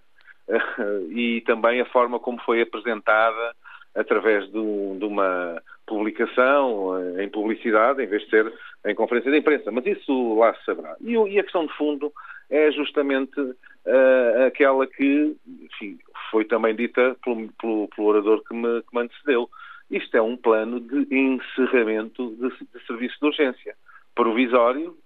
e 1.09 1.40
também 1.47 1.81
a 1.81 1.87
forma 1.87 2.21
como 2.21 2.38
foi 2.43 2.61
apresentada 2.61 3.57
através 3.95 4.45
de, 4.45 4.99
de, 4.99 5.05
uma 5.07 5.62
publicação 5.87 7.19
em 7.19 7.28
publicidade, 7.31 8.02
em 8.02 8.07
vez 8.07 8.23
de 8.25 8.31
ser 8.31 8.52
em 8.87 8.95
conferência 8.95 9.31
de 9.31 9.38
imprensa. 9.38 9.71
Mas 9.71 9.85
isso 9.87 10.38
lá 10.38 10.55
se 10.55 10.64
saberá. 10.64 10.97
E, 11.00 11.12
e 11.12 11.38
a 11.38 11.43
questão 11.43 11.66
de 11.66 11.73
fundo 11.75 12.12
é 12.49 12.71
justamente 12.71 13.38
uh, 13.40 14.47
aquela 14.47 14.87
que 14.87 15.37
enfim, 15.62 15.99
foi 16.31 16.45
também 16.45 16.75
dita 16.75 17.16
pelo, 17.25 17.49
pelo, 17.61 17.88
pelo 17.88 18.09
orador 18.09 18.43
que 18.45 18.55
me, 18.55 18.83
que 18.83 18.95
me, 18.95 19.02
antecedeu. 19.02 19.49
Isto 19.90 20.16
é 20.16 20.23
um 20.23 20.37
plano 20.37 20.81
de 20.81 21.07
encerramento 21.14 22.31
de, 22.37 22.49
de 22.49 22.87
serviço 22.87 23.16
de 23.21 23.26
urgência, 23.26 23.75
provisório, 24.14 24.97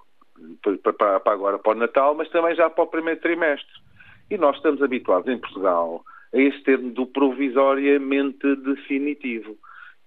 para, 0.83 1.21
para 1.21 1.33
agora 1.33 1.59
para 1.59 1.73
o 1.73 1.75
Natal, 1.75 2.15
mas 2.15 2.29
também 2.31 2.55
já 2.55 2.71
para 2.71 2.85
o 2.85 2.87
primeiro 2.87 3.21
trimestre. 3.21 3.81
E 4.31 4.39
nós 4.39 4.57
estamos 4.57 4.83
habituados 4.83 5.29
em 5.29 5.39
Portugal 5.39 6.03
a 6.33 6.39
este 6.39 6.63
termo 6.63 6.91
do 6.93 7.07
provisoriamente 7.07 8.57
definitivo. 8.57 9.59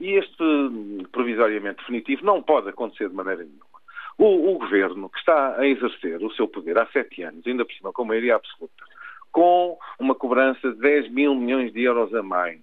E 0.04 0.16
este 0.16 1.08
provisoriamente 1.14 1.78
definitivo 1.78 2.26
não 2.26 2.42
pode 2.42 2.68
acontecer 2.68 3.08
de 3.08 3.16
maneira 3.16 3.42
nenhuma. 3.42 3.64
O, 4.18 4.52
o, 4.54 4.60
governo, 4.60 5.08
que 5.08 5.18
está 5.18 5.58
a 5.58 5.66
exercer 5.66 6.22
o 6.22 6.30
seu 6.34 6.46
poder 6.46 6.78
há 6.78 6.86
sete 6.88 7.24
anos, 7.24 7.48
ainda 7.48 7.64
por 7.64 7.74
cima 7.74 7.94
com 7.94 8.04
maioria 8.04 8.36
absoluta, 8.36 8.84
com 9.32 9.80
uma 9.98 10.14
cobrança 10.14 10.74
de 10.74 10.78
10 10.78 11.10
mil 11.10 11.34
milhões 11.34 11.72
de 11.72 11.84
euros 11.84 12.14
a 12.14 12.22
mais 12.22 12.60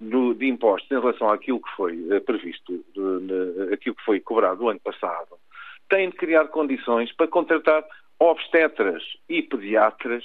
de 0.00 0.48
impostos 0.48 0.90
em 0.90 0.98
relação 0.98 1.30
àquilo 1.30 1.60
que 1.60 1.70
foi 1.76 1.94
uh, 1.94 2.20
previsto, 2.22 2.84
de, 2.92 3.72
aquilo 3.72 3.94
que 3.94 4.04
foi 4.04 4.18
cobrado 4.18 4.64
o 4.64 4.68
ano 4.68 4.80
passado, 4.80 5.38
tem 5.88 6.10
de 6.10 6.16
criar 6.16 6.48
condições 6.48 7.12
para 7.12 7.28
contratar 7.28 7.84
obstetras 8.18 9.04
e 9.28 9.42
pediatras 9.42 10.24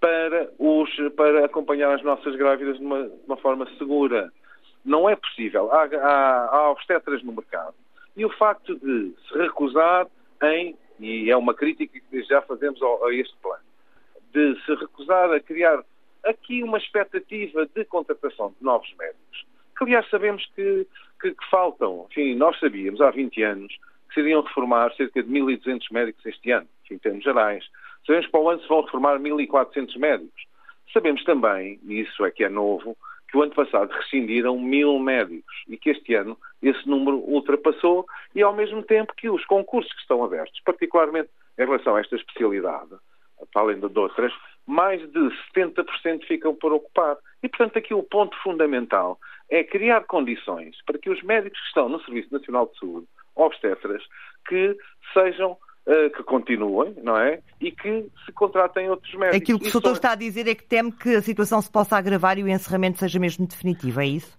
para, 0.00 0.50
os, 0.58 0.88
para 1.14 1.44
acompanhar 1.44 1.92
as 1.92 2.02
nossas 2.02 2.34
grávidas 2.36 2.78
de 2.78 2.84
uma, 2.84 3.02
de 3.02 3.26
uma 3.26 3.36
forma 3.36 3.68
segura. 3.76 4.32
Não 4.86 5.10
é 5.10 5.16
possível. 5.16 5.70
Há, 5.72 5.84
há, 5.84 6.48
há 6.56 6.70
obstetras 6.70 7.22
no 7.24 7.32
mercado. 7.32 7.74
E 8.16 8.24
o 8.24 8.30
facto 8.30 8.76
de 8.76 9.12
se 9.28 9.36
recusar 9.36 10.06
em, 10.44 10.76
e 11.00 11.28
é 11.28 11.36
uma 11.36 11.52
crítica 11.52 11.98
que 12.08 12.22
já 12.22 12.40
fazemos 12.42 12.80
a 12.82 13.12
este 13.12 13.36
plano, 13.42 13.64
de 14.32 14.56
se 14.64 14.74
recusar 14.76 15.32
a 15.32 15.40
criar 15.40 15.82
aqui 16.24 16.62
uma 16.62 16.78
expectativa 16.78 17.66
de 17.66 17.84
contratação 17.84 18.54
de 18.58 18.64
novos 18.64 18.88
médicos, 18.96 19.44
que 19.76 19.84
aliás 19.84 20.08
sabemos 20.08 20.46
que, 20.54 20.86
que, 21.20 21.32
que 21.32 21.50
faltam. 21.50 22.06
Enfim, 22.10 22.34
nós 22.36 22.58
sabíamos 22.58 23.00
há 23.00 23.10
20 23.10 23.42
anos 23.42 23.76
que 24.08 24.14
se 24.14 24.20
iriam 24.20 24.42
reformar 24.42 24.94
cerca 24.94 25.22
de 25.22 25.28
1.200 25.28 25.80
médicos 25.90 26.24
este 26.24 26.52
ano, 26.52 26.68
em 26.90 26.98
termos 26.98 27.24
gerais. 27.24 27.64
Sabemos 28.06 28.26
que 28.26 28.32
para 28.32 28.40
o 28.40 28.50
ano 28.50 28.62
se 28.62 28.68
vão 28.68 28.82
reformar 28.82 29.18
1.400 29.18 29.98
médicos. 29.98 30.46
Sabemos 30.92 31.24
também, 31.24 31.80
e 31.84 32.00
isso 32.00 32.24
é 32.24 32.30
que 32.30 32.44
é 32.44 32.48
novo, 32.48 32.96
o 33.36 33.42
ano 33.42 33.54
passado 33.54 33.92
rescindiram 33.92 34.58
mil 34.58 34.98
médicos 34.98 35.54
e 35.68 35.76
que 35.76 35.90
este 35.90 36.14
ano 36.14 36.38
esse 36.62 36.88
número 36.88 37.18
ultrapassou 37.18 38.06
e 38.34 38.42
ao 38.42 38.54
mesmo 38.54 38.82
tempo 38.82 39.14
que 39.14 39.28
os 39.28 39.44
concursos 39.44 39.92
que 39.92 40.00
estão 40.00 40.24
abertos, 40.24 40.60
particularmente 40.64 41.28
em 41.58 41.64
relação 41.64 41.96
a 41.96 42.00
esta 42.00 42.16
especialidade, 42.16 42.94
além 43.54 43.78
de 43.78 43.98
outras, 43.98 44.32
mais 44.66 45.00
de 45.12 45.20
70% 45.54 46.24
ficam 46.26 46.54
por 46.54 46.72
ocupar. 46.72 47.16
E, 47.42 47.48
portanto, 47.48 47.78
aqui 47.78 47.94
o 47.94 48.02
ponto 48.02 48.36
fundamental 48.42 49.18
é 49.50 49.62
criar 49.62 50.04
condições 50.04 50.76
para 50.84 50.98
que 50.98 51.10
os 51.10 51.22
médicos 51.22 51.60
que 51.60 51.66
estão 51.68 51.88
no 51.88 52.02
Serviço 52.02 52.32
Nacional 52.32 52.66
de 52.66 52.78
Saúde, 52.78 53.06
obstetras, 53.34 54.02
que 54.48 54.76
sejam 55.12 55.56
que 56.14 56.22
continuem, 56.24 56.96
não 57.02 57.16
é? 57.16 57.40
E 57.60 57.70
que 57.70 58.06
se 58.24 58.32
contratem 58.32 58.90
outros 58.90 59.14
médicos. 59.14 59.40
Aquilo 59.40 59.60
que 59.60 59.68
o 59.68 59.72
doutor 59.72 59.92
está 59.92 60.12
a 60.12 60.14
dizer 60.16 60.48
é 60.48 60.54
que 60.54 60.64
teme 60.64 60.90
que 60.90 61.14
a 61.14 61.22
situação 61.22 61.62
se 61.62 61.70
possa 61.70 61.96
agravar 61.96 62.38
e 62.38 62.42
o 62.42 62.48
encerramento 62.48 62.98
seja 62.98 63.20
mesmo 63.20 63.46
definitivo, 63.46 64.00
é 64.00 64.06
isso? 64.06 64.36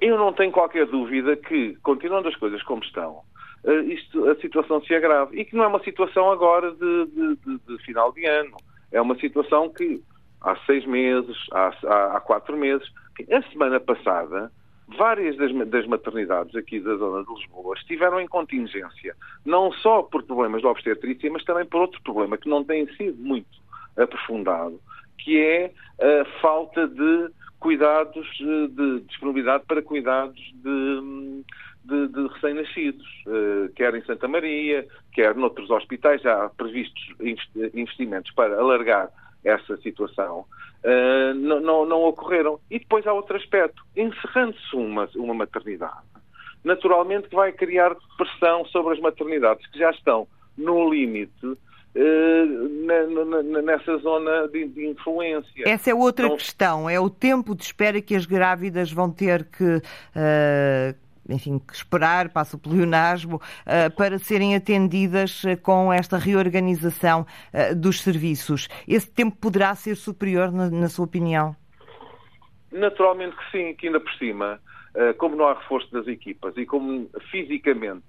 Eu 0.00 0.18
não 0.18 0.32
tenho 0.32 0.52
qualquer 0.52 0.86
dúvida 0.86 1.36
que, 1.36 1.74
continuando 1.82 2.28
as 2.28 2.36
coisas 2.36 2.62
como 2.64 2.82
estão, 2.82 3.22
uh, 3.64 3.80
isto, 3.88 4.28
a 4.28 4.36
situação 4.36 4.82
se 4.84 4.94
agrave. 4.94 5.40
E 5.40 5.44
que 5.46 5.56
não 5.56 5.64
é 5.64 5.66
uma 5.66 5.82
situação 5.82 6.30
agora 6.30 6.70
de, 6.72 7.06
de, 7.06 7.36
de, 7.36 7.58
de 7.66 7.84
final 7.84 8.12
de 8.12 8.26
ano. 8.26 8.56
É 8.92 9.00
uma 9.00 9.16
situação 9.18 9.70
que 9.70 10.02
há 10.42 10.54
seis 10.66 10.84
meses, 10.84 11.36
há, 11.50 11.72
há, 11.84 12.16
há 12.16 12.20
quatro 12.20 12.56
meses. 12.56 12.86
A 13.32 13.42
semana 13.50 13.80
passada, 13.80 14.52
várias 14.88 15.36
das, 15.36 15.52
das, 15.68 15.86
maternidades 15.86 16.54
aqui 16.54 16.80
da 16.80 16.94
zona 16.96 17.24
de 17.24 17.34
Lisboa 17.34 17.74
estiveram 17.76 18.20
em 18.20 18.28
contingência, 18.28 19.16
não 19.44 19.72
só 19.72 20.02
por 20.02 20.22
problemas 20.22 20.60
de 20.60 20.66
obstetrícia, 20.66 21.30
mas 21.30 21.44
também 21.44 21.64
por 21.64 21.82
outro 21.82 22.00
problema 22.02 22.36
que 22.36 22.48
não 22.48 22.62
tem 22.62 22.86
sido 22.94 23.16
muito 23.22 23.62
aprofundado, 23.96 24.78
que 25.18 25.40
é 25.40 25.72
a 26.00 26.24
falta 26.40 26.86
de 26.86 27.30
cuidados, 27.58 28.28
de 28.36 29.00
disponibilidade 29.08 29.64
para 29.66 29.80
cuidados 29.80 30.38
de, 30.56 31.44
de, 31.84 32.08
de 32.08 32.26
recém-nascidos, 32.34 33.06
eh, 33.26 33.70
quer 33.74 33.94
em 33.94 34.02
Santa 34.02 34.28
Maria, 34.28 34.86
quer 35.14 35.34
noutros 35.34 35.70
hospitais, 35.70 36.20
já 36.20 36.50
previstos 36.50 37.02
investimentos 37.72 38.30
para 38.32 38.58
alargar 38.58 39.08
essa 39.44 39.76
situação, 39.78 40.44
uh, 40.84 41.34
não, 41.34 41.60
não, 41.60 41.86
não, 41.86 42.02
ocorreram. 42.04 42.58
E 42.70 42.78
depois 42.78 43.06
há 43.06 43.12
outro 43.12 43.36
aspecto. 43.36 43.82
Encerrando-se 43.96 44.74
uma, 44.74 45.08
uma 45.16 45.34
maternidade, 45.34 46.06
naturalmente 46.64 47.28
que 47.28 47.36
vai 47.36 47.52
criar 47.52 47.94
pressão 48.16 48.64
sobre 48.66 48.94
as 48.94 49.00
maternidades 49.00 49.66
que 49.68 49.78
já 49.78 49.90
estão 49.90 50.26
no 50.56 50.92
limite 50.92 51.46
uh, 51.46 51.56
nessa 53.62 53.96
zona 53.98 54.48
de, 54.48 54.66
de, 54.68 54.86
influência. 54.86 55.64
Essa 55.66 55.90
é 55.90 55.94
outra 55.94 56.26
então, 56.26 56.36
questão, 56.36 56.90
é 56.90 56.98
o 56.98 57.08
tempo 57.08 57.54
de 57.54 57.64
espera 57.64 58.00
que 58.00 58.14
as 58.14 58.26
grávidas 58.26 58.92
vão 58.92 59.10
ter 59.10 59.44
que, 59.44 59.64
uh, 59.64 60.94
enfim, 61.28 61.58
que 61.58 61.74
esperar, 61.74 62.30
passo 62.30 62.56
o 62.56 62.60
pleonasmo, 62.60 63.36
uh, 63.36 63.94
para 63.96 64.18
serem 64.18 64.54
atendidas 64.54 65.42
com 65.62 65.92
esta 65.92 66.16
reorganização 66.18 67.26
dos 67.76 68.00
serviços. 68.00 68.68
Esse 68.86 69.10
tempo 69.10 69.36
poderá 69.36 69.74
ser 69.74 69.96
superior, 69.96 70.52
na, 70.52 70.70
na 70.70 70.88
sua 70.88 71.04
opinião? 71.04 71.54
Naturalmente 72.72 73.36
que 73.36 73.50
sim, 73.50 73.74
que 73.74 73.86
ainda 73.86 74.00
por 74.00 74.12
cima, 74.14 74.60
como 75.18 75.36
não 75.36 75.46
há 75.46 75.54
reforço 75.54 75.90
das 75.92 76.06
equipas 76.06 76.56
e 76.56 76.66
como 76.66 77.08
fisicamente 77.30 78.04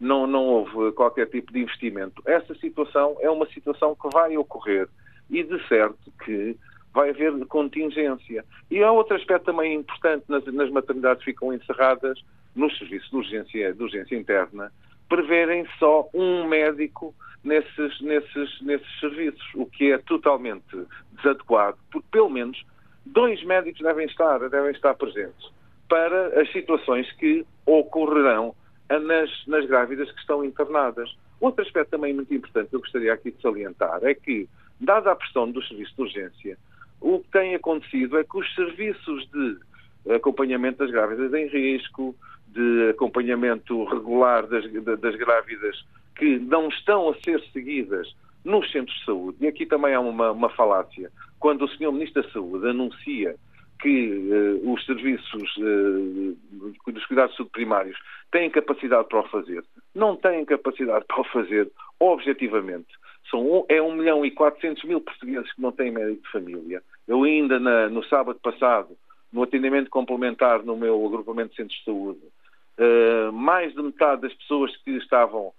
não, 0.00 0.26
não 0.26 0.44
houve 0.44 0.92
qualquer 0.92 1.26
tipo 1.26 1.52
de 1.52 1.60
investimento. 1.60 2.22
Essa 2.26 2.54
situação 2.56 3.16
é 3.20 3.30
uma 3.30 3.46
situação 3.46 3.94
que 3.94 4.08
vai 4.12 4.36
ocorrer 4.36 4.88
e, 5.28 5.42
de 5.42 5.66
certo, 5.66 6.12
que 6.24 6.56
vai 6.92 7.10
haver 7.10 7.32
contingência. 7.46 8.44
E 8.70 8.82
há 8.82 8.90
outro 8.90 9.16
aspecto 9.16 9.46
também 9.46 9.74
importante, 9.74 10.24
nas, 10.28 10.44
nas 10.46 10.70
maternidades 10.70 11.24
ficam 11.24 11.52
encerradas, 11.52 12.18
nos 12.58 12.76
serviços 12.76 13.08
de 13.08 13.16
urgência, 13.16 13.72
de 13.72 13.82
urgência 13.82 14.16
interna, 14.16 14.72
preverem 15.08 15.66
só 15.78 16.08
um 16.12 16.46
médico 16.46 17.14
nesses, 17.42 18.00
nesses, 18.00 18.60
nesses 18.60 19.00
serviços, 19.00 19.48
o 19.54 19.64
que 19.64 19.92
é 19.92 19.98
totalmente 19.98 20.86
desadequado, 21.12 21.78
porque 21.90 22.06
pelo 22.10 22.28
menos 22.28 22.62
dois 23.06 23.42
médicos 23.44 23.80
devem 23.80 24.06
estar, 24.06 24.38
devem 24.50 24.72
estar 24.72 24.94
presentes 24.94 25.50
para 25.88 26.40
as 26.40 26.50
situações 26.52 27.10
que 27.12 27.46
ocorrerão 27.64 28.54
nas, 28.90 29.30
nas 29.46 29.64
grávidas 29.66 30.10
que 30.10 30.20
estão 30.20 30.44
internadas. 30.44 31.16
Outro 31.40 31.62
aspecto 31.64 31.90
também 31.90 32.12
muito 32.12 32.34
importante 32.34 32.70
que 32.70 32.76
eu 32.76 32.80
gostaria 32.80 33.12
aqui 33.12 33.30
de 33.30 33.40
salientar 33.40 34.00
é 34.02 34.14
que, 34.14 34.48
dada 34.80 35.12
a 35.12 35.16
pressão 35.16 35.50
dos 35.50 35.66
serviços 35.68 35.94
de 35.94 36.02
urgência, 36.02 36.58
o 37.00 37.20
que 37.20 37.28
tem 37.30 37.54
acontecido 37.54 38.18
é 38.18 38.24
que 38.24 38.36
os 38.36 38.54
serviços 38.54 39.26
de 39.30 40.12
acompanhamento 40.12 40.78
das 40.78 40.90
grávidas 40.90 41.32
em 41.32 41.46
risco, 41.46 42.14
de 42.52 42.90
acompanhamento 42.90 43.84
regular 43.84 44.46
das, 44.46 44.64
das 45.00 45.16
grávidas 45.16 45.84
que 46.16 46.38
não 46.38 46.68
estão 46.68 47.08
a 47.10 47.14
ser 47.20 47.40
seguidas 47.52 48.14
nos 48.44 48.70
centros 48.70 48.96
de 48.98 49.04
saúde, 49.04 49.38
e 49.40 49.46
aqui 49.46 49.66
também 49.66 49.94
há 49.94 50.00
uma, 50.00 50.32
uma 50.32 50.48
falácia, 50.48 51.10
quando 51.38 51.64
o 51.64 51.68
Sr. 51.68 51.92
Ministro 51.92 52.22
da 52.22 52.30
Saúde 52.30 52.68
anuncia 52.68 53.36
que 53.80 54.08
uh, 54.08 54.72
os 54.72 54.84
serviços 54.84 55.56
uh, 55.58 56.36
dos 56.90 57.06
cuidados 57.06 57.36
subprimários 57.36 57.96
têm 58.32 58.50
capacidade 58.50 59.08
para 59.08 59.20
o 59.20 59.28
fazer. 59.28 59.62
Não 59.94 60.16
têm 60.16 60.44
capacidade 60.44 61.04
para 61.06 61.20
o 61.20 61.24
fazer 61.24 61.70
objetivamente. 62.00 62.88
São, 63.30 63.64
é 63.68 63.80
1 63.80 63.94
milhão 63.94 64.24
e 64.24 64.30
400 64.30 64.82
mil 64.84 65.00
portugueses 65.00 65.52
que 65.52 65.62
não 65.62 65.70
têm 65.70 65.90
médico 65.90 66.22
de 66.22 66.30
família. 66.30 66.82
Eu 67.06 67.22
ainda 67.24 67.60
na, 67.60 67.88
no 67.88 68.02
sábado 68.04 68.38
passado, 68.42 68.96
no 69.32 69.42
atendimento 69.42 69.90
complementar 69.90 70.62
no 70.64 70.76
meu 70.76 71.04
agrupamento 71.06 71.50
de 71.50 71.56
centros 71.56 71.78
de 71.78 71.84
saúde, 71.84 72.20
uh, 72.78 73.32
mais 73.32 73.74
de 73.74 73.82
metade 73.82 74.22
das 74.22 74.34
pessoas 74.34 74.76
que 74.78 74.90
estavam 74.92 75.52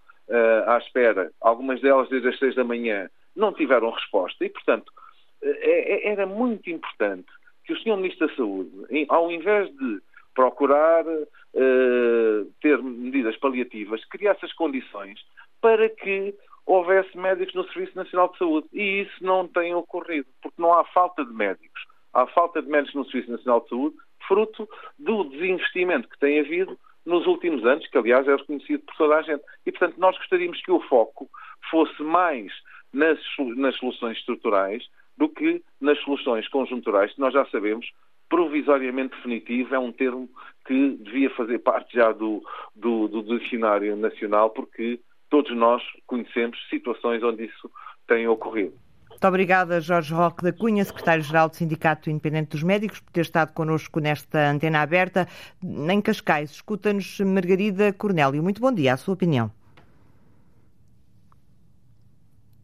à 0.68 0.78
espera, 0.78 1.32
algumas 1.42 1.82
delas 1.82 2.08
desde 2.08 2.28
as 2.28 2.38
6 2.38 2.54
da 2.54 2.64
manhã, 2.64 3.10
não 3.36 3.52
tiveram 3.52 3.90
resposta. 3.90 4.46
E, 4.46 4.50
portanto, 4.50 4.94
é, 5.42 6.08
é, 6.08 6.12
era 6.12 6.28
muito 6.28 6.70
importante 6.70 7.28
que 7.66 7.74
o 7.74 7.78
Sr. 7.80 7.98
Ministro 7.98 8.28
da 8.28 8.36
Saúde, 8.36 8.72
ao 9.10 9.32
invés 9.32 9.76
de 9.76 10.02
procurar 10.36 11.06
uh, 11.06 12.46
ter 12.62 12.82
medidas 12.82 13.36
paliativas, 13.38 14.04
criasse 14.06 14.46
as 14.46 14.54
condições 14.54 15.20
para 15.62 15.90
que 15.90 16.34
houvesse 16.66 17.18
médicos 17.18 17.56
no 17.56 17.68
Serviço 17.72 17.96
Nacional 17.96 18.32
de 18.32 18.38
Saúde. 18.38 18.68
E 18.74 19.02
isso 19.02 19.24
não 19.24 19.48
tem 19.48 19.74
ocorrido, 19.74 20.28
porque 20.42 20.62
não 20.62 20.74
há 20.74 20.84
falta 20.86 21.26
de 21.26 21.34
médicos. 21.34 21.84
Há 22.14 22.28
falta 22.28 22.62
de 22.62 22.70
médicos 22.70 22.96
no 22.96 23.06
Serviço 23.06 23.32
Nacional 23.32 23.62
de 23.62 23.70
Saúde, 23.70 23.96
fruto 24.28 24.70
do 24.98 25.24
desinvestimento 25.26 26.08
que 26.08 26.20
tem 26.20 26.40
havido 26.40 26.78
nos 27.06 27.26
últimos 27.26 27.66
anos, 27.66 27.88
que 27.88 27.98
aliás 27.98 28.28
é 28.28 28.36
reconhecido 28.36 28.84
por 28.86 28.96
toda 28.96 29.16
a 29.18 29.22
gente. 29.22 29.44
E, 29.66 29.72
portanto, 29.72 29.98
nós 29.98 30.18
gostaríamos 30.18 30.62
que 30.62 30.72
o 30.72 30.82
foco 30.82 31.30
fosse 31.70 32.02
mais 32.04 32.52
nas, 32.94 33.20
nas 33.56 33.76
soluções 33.78 34.18
estruturais 34.18 34.84
do 35.18 35.28
que 35.28 35.62
nas 35.82 36.00
soluções 36.02 36.48
conjunturais, 36.48 37.14
que 37.14 37.20
nós 37.20 37.34
já 37.34 37.46
sabemos, 37.48 37.86
provisoriamente 38.30 39.16
definitivo 39.16 39.76
é 39.76 39.80
um 39.80 39.92
termo 39.92 40.30
que 40.66 40.92
devia 40.98 41.30
fazer 41.32 41.60
parte 41.60 41.96
já 41.96 42.12
do, 42.12 42.44
do, 42.76 43.08
do 43.08 43.40
dicionário 43.40 43.96
nacional, 43.96 44.52
porque 44.52 45.00
todos 45.30 45.56
nós 45.56 45.84
conhecemos 46.06 46.58
situações 46.70 47.24
onde 47.24 47.46
isso 47.46 47.70
tem 48.08 48.28
ocorrido. 48.28 48.74
Muito 49.20 49.28
obrigada, 49.28 49.82
Jorge 49.82 50.14
Roque 50.14 50.42
da 50.46 50.54
Cunha, 50.54 50.86
secretário-geral 50.86 51.50
do 51.50 51.56
Sindicato 51.58 52.10
Independente 52.10 52.52
dos 52.52 52.64
Médicos, 52.64 53.02
por 53.02 53.12
ter 53.12 53.20
estado 53.20 53.52
connosco 53.52 54.00
nesta 54.00 54.50
antena 54.50 54.82
aberta. 54.82 55.28
Em 55.62 56.02
Cascais, 56.02 56.52
escuta-nos 56.52 57.20
Margarida 57.20 57.92
Cornélio. 57.92 58.42
Muito 58.42 58.62
bom 58.62 58.72
dia, 58.72 58.94
a 58.94 58.98
sua 58.98 59.16
opinião. 59.16 59.52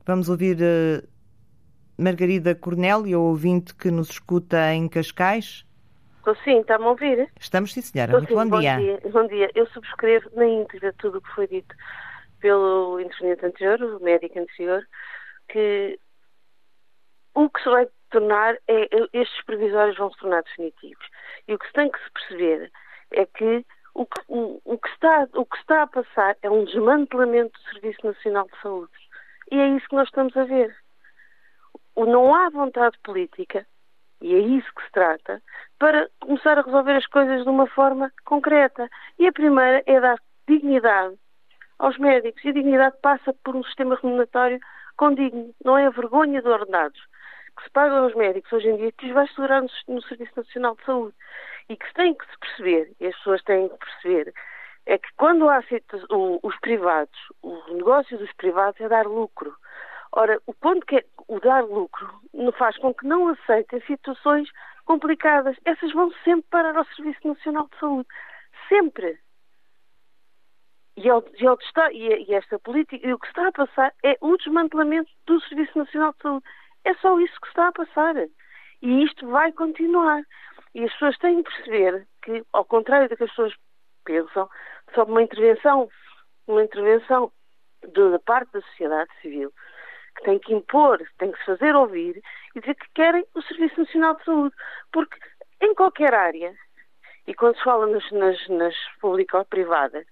Vamos 0.05 0.29
ouvir 0.29 0.55
uh, 0.55 1.05
Margarida 1.97 2.55
Cornélio, 2.55 3.19
ouvinte 3.19 3.75
que 3.75 3.91
nos 3.91 4.11
escuta 4.11 4.73
em 4.73 4.87
Cascais. 4.87 5.65
Estou 6.19 6.37
sim, 6.37 6.61
está-me 6.61 6.85
a 6.85 6.87
ouvir? 6.87 7.29
Estamos 7.37 7.73
sim, 7.73 7.81
senhora. 7.81 8.17
Estou, 8.17 8.37
Muito 8.37 8.45
sim, 8.45 8.49
bom, 8.49 8.59
dia. 8.61 8.77
dia. 8.77 9.11
Bom 9.11 9.27
dia. 9.27 9.51
Eu 9.55 9.67
subscrevo 9.71 10.29
na 10.33 10.47
íntegra 10.47 10.93
tudo 10.99 11.17
o 11.17 11.21
que 11.21 11.35
foi 11.35 11.49
dito 11.49 11.75
pelo 12.39 12.97
interveniente 13.01 13.45
anterior, 13.45 13.81
o 13.81 14.01
médico 14.01 14.39
anterior, 14.39 14.87
que 15.49 15.99
o 17.35 17.49
que 17.49 17.61
se 17.61 17.69
vai 17.69 17.87
tornar 18.09 18.55
é 18.67 18.87
estes 19.13 19.45
previsórios 19.45 19.97
vão 19.97 20.11
se 20.11 20.19
tornar 20.19 20.43
definitivos. 20.43 21.05
E 21.47 21.53
o 21.53 21.59
que 21.59 21.67
se 21.67 21.73
tem 21.73 21.91
que 21.91 21.99
se 21.99 22.11
perceber 22.11 22.71
é 23.11 23.25
que 23.25 23.65
o 23.93 24.05
que, 24.05 24.21
o, 24.27 24.61
o 24.65 24.77
que, 24.77 24.89
está, 24.89 25.27
o 25.33 25.45
que 25.45 25.57
está 25.57 25.83
a 25.83 25.87
passar 25.87 26.35
é 26.41 26.49
um 26.49 26.65
desmantelamento 26.65 27.57
do 27.57 27.69
Serviço 27.71 28.05
Nacional 28.05 28.45
de 28.45 28.61
Saúde. 28.61 28.91
E 29.51 29.59
é 29.59 29.67
isso 29.69 29.87
que 29.87 29.95
nós 29.95 30.07
estamos 30.07 30.35
a 30.35 30.43
ver 30.43 30.75
não 32.03 32.33
há 32.33 32.49
vontade 32.49 32.97
política, 33.03 33.65
e 34.21 34.33
é 34.33 34.39
isso 34.39 34.67
que 34.75 34.83
se 34.83 34.91
trata, 34.91 35.41
para 35.79 36.09
começar 36.19 36.57
a 36.57 36.61
resolver 36.61 36.93
as 36.93 37.05
coisas 37.07 37.43
de 37.43 37.49
uma 37.49 37.67
forma 37.67 38.11
concreta. 38.25 38.89
E 39.19 39.27
a 39.27 39.31
primeira 39.31 39.83
é 39.85 39.99
dar 39.99 40.19
dignidade 40.47 41.15
aos 41.77 41.97
médicos. 41.97 42.43
E 42.43 42.49
a 42.49 42.53
dignidade 42.53 42.95
passa 43.01 43.33
por 43.43 43.55
um 43.55 43.63
sistema 43.63 43.95
remuneratório 44.01 44.59
condigno. 44.97 45.53
Não 45.63 45.77
é 45.77 45.85
a 45.85 45.89
vergonha 45.89 46.41
de 46.41 46.47
ordenados 46.47 46.99
que 47.55 47.63
se 47.63 47.69
pagam 47.71 48.03
aos 48.03 48.15
médicos 48.15 48.51
hoje 48.51 48.69
em 48.69 48.77
dia 48.77 48.91
que 48.91 49.07
os 49.07 49.13
vai 49.13 49.27
segurar 49.29 49.61
no, 49.61 49.69
no 49.87 50.01
Serviço 50.03 50.33
Nacional 50.35 50.75
de 50.75 50.85
Saúde. 50.85 51.15
E 51.69 51.75
que 51.75 51.87
se 51.87 51.93
tem 51.93 52.13
que 52.13 52.25
se 52.25 52.37
perceber, 52.39 52.91
e 52.99 53.07
as 53.07 53.15
pessoas 53.17 53.43
têm 53.43 53.69
que 53.69 53.77
perceber, 53.77 54.33
é 54.85 54.97
que 54.97 55.07
quando 55.17 55.49
há 55.49 55.63
os 56.43 56.59
privados, 56.59 57.17
o 57.41 57.73
negócio 57.73 58.17
dos 58.17 58.31
privados 58.33 58.79
é 58.79 58.87
dar 58.87 59.07
lucro. 59.07 59.55
Ora, 60.11 60.39
o 60.45 60.53
ponto 60.53 60.85
que 60.85 60.97
é 60.97 61.05
o 61.27 61.39
dar 61.39 61.63
lucro 61.63 62.07
faz 62.57 62.77
com 62.77 62.93
que 62.93 63.05
não 63.07 63.29
aceitem 63.29 63.81
situações 63.81 64.49
complicadas. 64.85 65.57
Essas 65.65 65.91
vão 65.91 66.11
sempre 66.23 66.47
parar 66.49 66.77
ao 66.77 66.85
Serviço 66.85 67.27
Nacional 67.27 67.67
de 67.71 67.79
Saúde. 67.79 68.07
Sempre. 68.69 69.19
E, 70.95 71.09
ele, 71.09 71.23
e, 71.37 71.45
ele 71.45 71.57
está, 71.61 71.91
e, 71.91 72.33
esta 72.33 72.57
política, 72.59 73.05
e 73.05 73.13
o 73.13 73.19
que 73.19 73.27
está 73.27 73.47
a 73.47 73.51
passar 73.51 73.93
é 74.03 74.17
o 74.21 74.37
desmantelamento 74.37 75.11
do 75.25 75.41
Serviço 75.41 75.77
Nacional 75.77 76.13
de 76.13 76.21
Saúde. 76.21 76.45
É 76.85 76.93
só 76.95 77.19
isso 77.19 77.39
que 77.41 77.47
está 77.47 77.67
a 77.67 77.71
passar. 77.71 78.15
E 78.81 79.03
isto 79.03 79.27
vai 79.27 79.51
continuar. 79.51 80.21
E 80.73 80.83
as 80.83 80.91
pessoas 80.93 81.17
têm 81.17 81.41
que 81.41 81.51
perceber 81.51 82.07
que, 82.21 82.43
ao 82.53 82.63
contrário 82.65 83.09
do 83.09 83.17
que 83.17 83.23
as 83.23 83.29
pessoas 83.29 83.53
pensam, 84.03 84.49
sobre 84.93 85.11
uma 85.11 85.23
intervenção, 85.23 85.89
uma 86.47 86.63
intervenção 86.63 87.31
da 87.93 88.19
parte 88.19 88.51
da 88.51 88.61
sociedade 88.61 89.09
civil, 89.21 89.51
que 90.17 90.23
tem 90.23 90.39
que 90.39 90.53
impor, 90.53 91.01
tem 91.17 91.31
que 91.31 91.39
se 91.39 91.45
fazer 91.45 91.75
ouvir 91.75 92.21
e 92.55 92.59
dizer 92.59 92.75
que 92.75 92.87
querem 92.93 93.25
o 93.33 93.41
Serviço 93.41 93.79
Nacional 93.79 94.15
de 94.15 94.23
Saúde. 94.23 94.55
Porque 94.91 95.17
em 95.61 95.73
qualquer 95.73 96.13
área, 96.13 96.55
e 97.27 97.33
quando 97.33 97.57
se 97.57 97.63
fala 97.63 97.87
nas, 97.87 98.09
nas, 98.11 98.47
nas 98.49 98.75
público-privadas, 99.01 100.05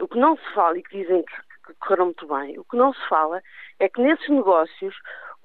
o 0.00 0.08
que 0.08 0.18
não 0.18 0.36
se 0.36 0.54
fala 0.54 0.78
e 0.78 0.82
que 0.82 0.98
dizem 0.98 1.22
que, 1.22 1.34
que 1.66 1.74
correram 1.80 2.06
muito 2.06 2.26
bem, 2.26 2.58
o 2.58 2.64
que 2.64 2.76
não 2.76 2.92
se 2.92 3.08
fala 3.08 3.42
é 3.78 3.88
que 3.88 4.00
nesses 4.00 4.28
negócios 4.28 4.94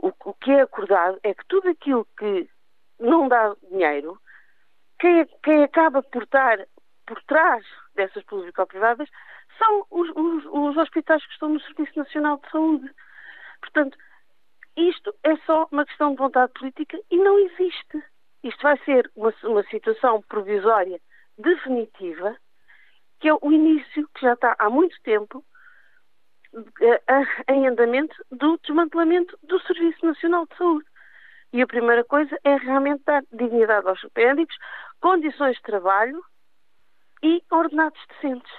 o, 0.02 0.14
o 0.26 0.34
que 0.34 0.52
é 0.52 0.62
acordado 0.62 1.20
é 1.24 1.34
que 1.34 1.46
tudo 1.48 1.70
aquilo 1.70 2.08
que 2.18 2.50
não 3.00 3.28
dá 3.28 3.56
dinheiro, 3.70 4.20
quem, 5.00 5.26
quem 5.44 5.64
acaba 5.64 6.02
por 6.02 6.24
estar 6.24 6.58
por 7.06 7.22
trás 7.24 7.66
dessas 7.96 8.24
público-privadas 8.24 9.10
são 9.58 9.86
os, 9.90 10.10
os, 10.16 10.46
os 10.46 10.78
hospitais 10.78 11.26
que 11.26 11.34
estão 11.34 11.50
no 11.50 11.60
Serviço 11.62 11.98
Nacional 11.98 12.38
de 12.38 12.52
Saúde. 12.52 12.92
Portanto, 13.62 13.98
isto 14.78 15.14
é 15.24 15.36
só 15.38 15.68
uma 15.72 15.86
questão 15.86 16.12
de 16.12 16.18
vontade 16.18 16.54
política 16.54 17.00
e 17.10 17.18
não 17.18 17.38
existe. 17.40 18.04
Isto 18.44 18.62
vai 18.62 18.78
ser 18.86 19.12
uma, 19.16 19.34
uma 19.44 19.64
situação 19.64 20.22
provisória 20.24 21.02
definitiva, 21.38 22.38
que 23.20 23.28
é 23.28 23.34
o 23.34 23.52
início, 23.52 24.08
que 24.14 24.22
já 24.22 24.34
está 24.34 24.56
há 24.58 24.70
muito 24.70 24.96
tempo, 25.02 25.44
em 27.48 27.68
andamento 27.68 28.16
do 28.32 28.58
desmantelamento 28.58 29.38
do 29.44 29.60
Serviço 29.62 30.06
Nacional 30.06 30.46
de 30.48 30.58
Saúde. 30.58 30.86
E 31.52 31.62
a 31.62 31.68
primeira 31.68 32.04
coisa 32.04 32.38
é 32.44 32.56
realmente 32.58 33.04
dar 33.06 33.24
dignidade 33.32 33.88
aos 33.88 34.06
médicos, 34.16 34.56
condições 35.02 35.56
de 35.56 35.64
trabalho 35.64 36.24
e 37.24 37.44
ordenados 37.52 38.00
decentes. 38.10 38.52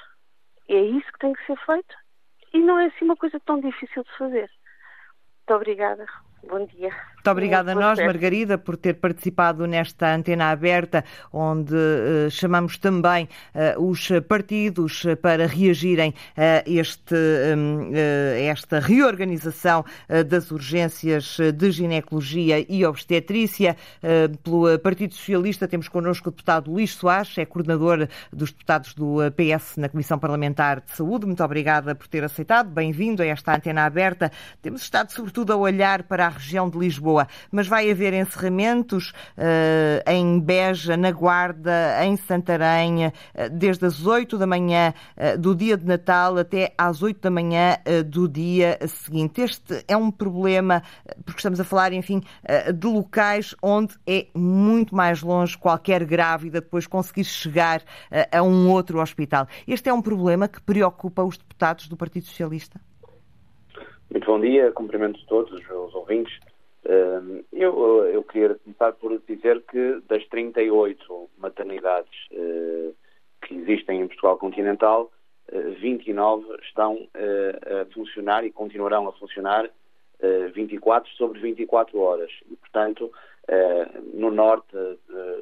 E 0.69 0.75
é 0.75 0.83
isso 0.83 1.13
que 1.13 1.19
tem 1.19 1.33
que 1.33 1.47
ser 1.47 1.57
feito 1.65 1.95
e 2.53 2.59
não 2.59 2.79
é 2.79 2.87
assim 2.87 3.05
uma 3.05 3.17
coisa 3.17 3.39
tão 3.41 3.61
difícil 3.61 4.03
de 4.03 4.17
fazer. 4.17 4.51
Muito 5.39 5.55
obrigada. 5.55 6.07
Bom 6.45 6.65
dia. 6.67 6.91
Muito 7.21 7.33
obrigada 7.33 7.73
a 7.73 7.75
nós, 7.75 7.99
Margarida, 7.99 8.57
por 8.57 8.79
ter 8.79 8.95
participado 8.95 9.67
nesta 9.67 10.15
antena 10.15 10.51
aberta, 10.51 11.05
onde 11.31 11.75
uh, 11.75 12.31
chamamos 12.31 12.79
também 12.79 13.29
uh, 13.55 13.91
os 13.91 14.09
partidos 14.27 15.05
para 15.21 15.47
reagirem 15.47 16.15
a 16.35 16.63
este, 16.65 17.15
um, 17.15 17.91
uh, 17.91 17.95
esta 18.49 18.81
reorganização 18.81 19.85
das 20.29 20.51
urgências 20.51 21.37
de 21.55 21.71
ginecologia 21.71 22.65
e 22.67 22.87
obstetrícia. 22.87 23.77
pelo 24.43 24.79
Partido 24.79 25.13
Socialista 25.15 25.69
temos 25.69 25.89
connosco 25.89 26.29
o 26.29 26.33
deputado 26.33 26.71
Luís 26.71 26.95
Soares, 26.95 27.37
é 27.37 27.45
coordenador 27.45 28.09
dos 28.33 28.51
deputados 28.51 28.95
do 28.95 29.19
PS 29.37 29.77
na 29.77 29.89
Comissão 29.89 30.19
Parlamentar 30.19 30.81
de 30.81 30.97
Saúde. 30.97 31.27
Muito 31.27 31.45
obrigada 31.45 31.95
por 31.95 32.09
ter 32.09 32.25
aceitado. 32.25 32.71
Bem-vindo 32.71 33.23
a 33.23 33.27
esta 33.27 33.55
antena 33.55 33.85
aberta. 33.85 34.33
Temos 34.63 34.83
estado, 34.83 35.13
sobretudo, 35.13 35.53
a 35.53 35.57
olhar 35.57 36.05
para 36.05 36.27
a 36.27 36.31
região 36.31 36.69
de 36.71 36.79
Lisboa 36.79 37.10
Lisboa. 37.11 37.27
Mas 37.51 37.67
vai 37.67 37.91
haver 37.91 38.13
encerramentos 38.15 39.11
uh, 39.37 40.11
em 40.11 40.41
Beja, 40.41 40.97
na 40.97 41.11
Guarda, 41.11 42.05
em 42.05 42.17
Santarém, 42.17 43.07
uh, 43.07 43.13
desde 43.53 43.85
as 43.85 44.07
8 44.07 44.39
da 44.39 44.47
manhã 44.47 44.95
uh, 45.17 45.39
do 45.39 45.55
dia 45.55 45.77
de 45.77 45.85
Natal 45.85 46.39
até 46.39 46.73
às 46.79 47.03
8 47.03 47.21
da 47.21 47.31
manhã 47.31 47.77
do 48.07 48.29
dia 48.29 48.79
seguinte. 48.87 49.41
Este 49.41 49.85
é 49.89 49.97
um 49.97 50.11
problema, 50.11 50.83
porque 51.25 51.39
estamos 51.39 51.61
a 51.61 51.65
falar, 51.65 51.93
enfim, 51.93 52.23
de 52.75 52.87
locais 52.87 53.55
onde 53.63 53.95
é 54.07 54.27
muito 54.35 54.95
mais 54.95 55.23
longe 55.23 55.57
qualquer 55.57 56.05
grávida 56.05 56.61
depois 56.61 56.87
conseguir 56.87 57.25
chegar 57.25 57.83
a 58.31 58.43
um 58.43 58.71
outro 58.71 59.01
hospital. 59.01 59.47
Este 59.67 59.89
é 59.89 59.93
um 59.93 60.03
problema 60.03 60.49
que 60.49 60.61
preocupa 60.61 61.23
os 61.23 61.37
deputados 61.37 61.89
do 61.89 61.97
Partido 61.97 62.27
Socialista? 62.27 62.81
Muito 64.11 64.27
bom 64.27 64.41
dia, 64.41 64.73
cumprimento 64.73 65.25
todos 65.27 65.53
os 65.53 65.95
ouvintes. 65.95 66.37
Eu, 67.53 68.07
eu 68.07 68.23
queria 68.23 68.55
começar 68.55 68.93
por 68.93 69.21
dizer 69.29 69.63
que 69.63 70.01
das 70.09 70.27
38 70.29 71.31
maternidades 71.39 72.11
eh, 72.33 72.91
que 73.43 73.55
existem 73.55 74.01
em 74.01 74.07
Portugal 74.07 74.39
continental, 74.39 75.11
29 75.53 76.47
eh, 76.49 76.57
estão 76.63 77.09
eh, 77.15 77.83
a 77.83 77.93
funcionar 77.93 78.45
e 78.45 78.51
continuarão 78.51 79.09
a 79.09 79.13
funcionar 79.13 79.69
24 80.55 81.11
sobre 81.13 81.41
24 81.41 81.99
horas. 81.99 82.31
E, 82.51 82.55
portanto, 82.55 83.11
no 84.13 84.31
norte 84.31 84.77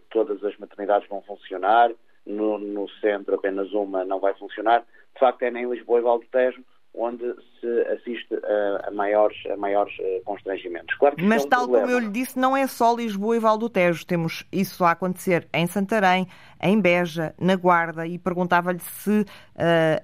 todas 0.08 0.42
as 0.44 0.56
maternidades 0.56 1.08
vão 1.08 1.20
funcionar, 1.22 1.90
no, 2.24 2.58
no 2.58 2.88
centro 3.00 3.34
apenas 3.34 3.72
uma 3.72 4.04
não 4.04 4.20
vai 4.20 4.34
funcionar. 4.34 4.84
De 5.14 5.18
facto, 5.18 5.42
é 5.42 5.50
nem 5.50 5.68
Lisboa 5.68 5.98
e 5.98 6.02
Valdetejo 6.02 6.62
onde 6.94 7.24
se 7.60 7.80
assiste 7.92 8.34
a, 8.34 8.88
a 8.88 8.90
maiores, 8.90 9.36
a 9.46 9.56
maiores 9.56 9.94
uh, 9.98 10.22
constrangimentos. 10.24 10.96
Claro 10.96 11.16
Mas, 11.20 11.42
é 11.42 11.46
um 11.46 11.48
tal 11.48 11.60
problema. 11.60 11.86
como 11.86 11.98
eu 11.98 12.00
lhe 12.00 12.10
disse, 12.10 12.38
não 12.38 12.56
é 12.56 12.66
só 12.66 12.94
Lisboa 12.94 13.36
e 13.36 13.38
Val 13.38 13.58
do 13.58 13.68
Tejo. 13.68 14.06
Temos 14.06 14.44
isso 14.52 14.84
a 14.84 14.92
acontecer 14.92 15.46
em 15.52 15.66
Santarém, 15.66 16.26
em 16.62 16.80
Beja, 16.80 17.34
na 17.40 17.56
Guarda, 17.56 18.06
e 18.06 18.18
perguntava-lhe 18.18 18.80
se, 18.80 19.20
uh, 19.20 19.24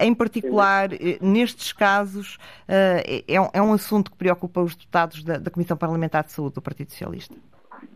em 0.00 0.14
particular, 0.14 0.90
Sim. 0.90 1.18
nestes 1.20 1.72
casos, 1.72 2.36
uh, 2.68 3.02
é, 3.06 3.24
é, 3.52 3.62
um 3.62 3.72
assunto 3.72 4.10
que 4.10 4.16
preocupa 4.16 4.60
os 4.60 4.74
deputados 4.74 5.24
da, 5.24 5.38
da 5.38 5.50
Comissão 5.50 5.76
Parlamentar 5.76 6.24
de 6.24 6.32
Saúde 6.32 6.54
do 6.54 6.62
Partido 6.62 6.90
Socialista. 6.90 7.34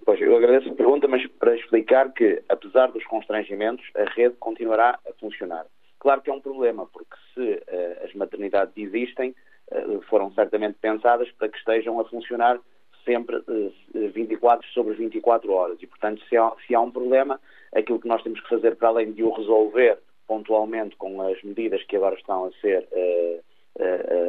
Pois, 0.05 0.21
eu 0.21 0.37
agradeço 0.37 0.71
a 0.71 0.75
pergunta, 0.75 1.07
mas 1.07 1.27
para 1.39 1.55
explicar 1.55 2.13
que, 2.13 2.43
apesar 2.49 2.91
dos 2.91 3.05
constrangimentos, 3.05 3.85
a 3.97 4.05
rede 4.11 4.35
continuará 4.39 4.99
a 5.07 5.13
funcionar. 5.21 5.67
Claro 6.01 6.23
que 6.23 6.31
é 6.31 6.33
um 6.33 6.41
problema, 6.41 6.87
porque 6.87 7.17
se 7.35 7.41
uh, 7.41 8.05
as 8.05 8.15
maternidades 8.15 8.77
existem, 8.77 9.35
uh, 9.73 10.01
foram 10.03 10.33
certamente 10.33 10.79
pensadas 10.81 11.31
para 11.33 11.49
que 11.49 11.59
estejam 11.59 11.99
a 11.99 12.05
funcionar 12.05 12.59
sempre 13.05 13.37
uh, 13.37 13.73
eh, 13.95 14.09
24 14.09 14.67
sobre 14.69 14.95
24 14.95 15.51
horas. 15.51 15.79
E, 15.81 15.87
portanto, 15.87 16.23
se 16.29 16.37
há, 16.37 16.53
se 16.67 16.75
há 16.75 16.81
um 16.81 16.91
problema, 16.91 17.41
aquilo 17.75 17.99
que 17.99 18.09
nós 18.09 18.23
temos 18.23 18.41
que 18.41 18.49
fazer, 18.49 18.77
para 18.77 18.89
além 18.89 19.13
de 19.13 19.23
o 19.23 19.31
resolver 19.31 19.99
pontualmente 20.27 20.95
com 20.97 21.23
as 21.23 21.43
medidas 21.43 21.83
que 21.85 21.97
agora 21.97 22.15
estão 22.15 22.45
a 22.45 22.53
ser 22.61 22.87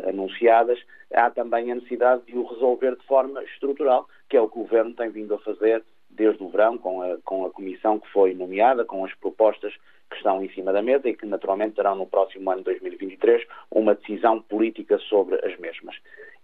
anunciadas, 0.08 0.80
há 1.14 1.30
também 1.30 1.70
a 1.70 1.76
necessidade 1.76 2.22
de 2.26 2.38
o 2.38 2.44
resolver 2.44 2.96
de 2.96 3.06
forma 3.06 3.44
estrutural, 3.44 4.08
que 4.30 4.38
é 4.38 4.42
o 4.42 4.48
que 4.48 4.60
o 4.60 4.62
Governo 4.62 4.94
tem 4.94 5.10
vindo 5.10 5.34
a 5.34 5.40
fazer 5.40 5.84
desde 6.20 6.44
o 6.44 6.50
verão, 6.50 6.78
com 6.78 7.02
a, 7.02 7.18
com 7.24 7.46
a 7.46 7.50
comissão 7.50 7.98
que 7.98 8.12
foi 8.12 8.34
nomeada, 8.34 8.84
com 8.84 9.06
as 9.06 9.14
propostas 9.16 9.74
que 10.10 10.18
estão 10.18 10.44
em 10.44 10.50
cima 10.50 10.74
da 10.74 10.82
mesa 10.82 11.08
e 11.08 11.16
que 11.16 11.26
naturalmente 11.26 11.76
terão 11.76 11.96
no 11.96 12.06
próximo 12.06 12.52
ano 12.52 12.62
2023 12.62 13.48
uma 13.72 13.96
decisão 13.96 14.42
política 14.42 14.98
sobre 15.00 15.36
as 15.46 15.58
mesmas. 15.60 15.96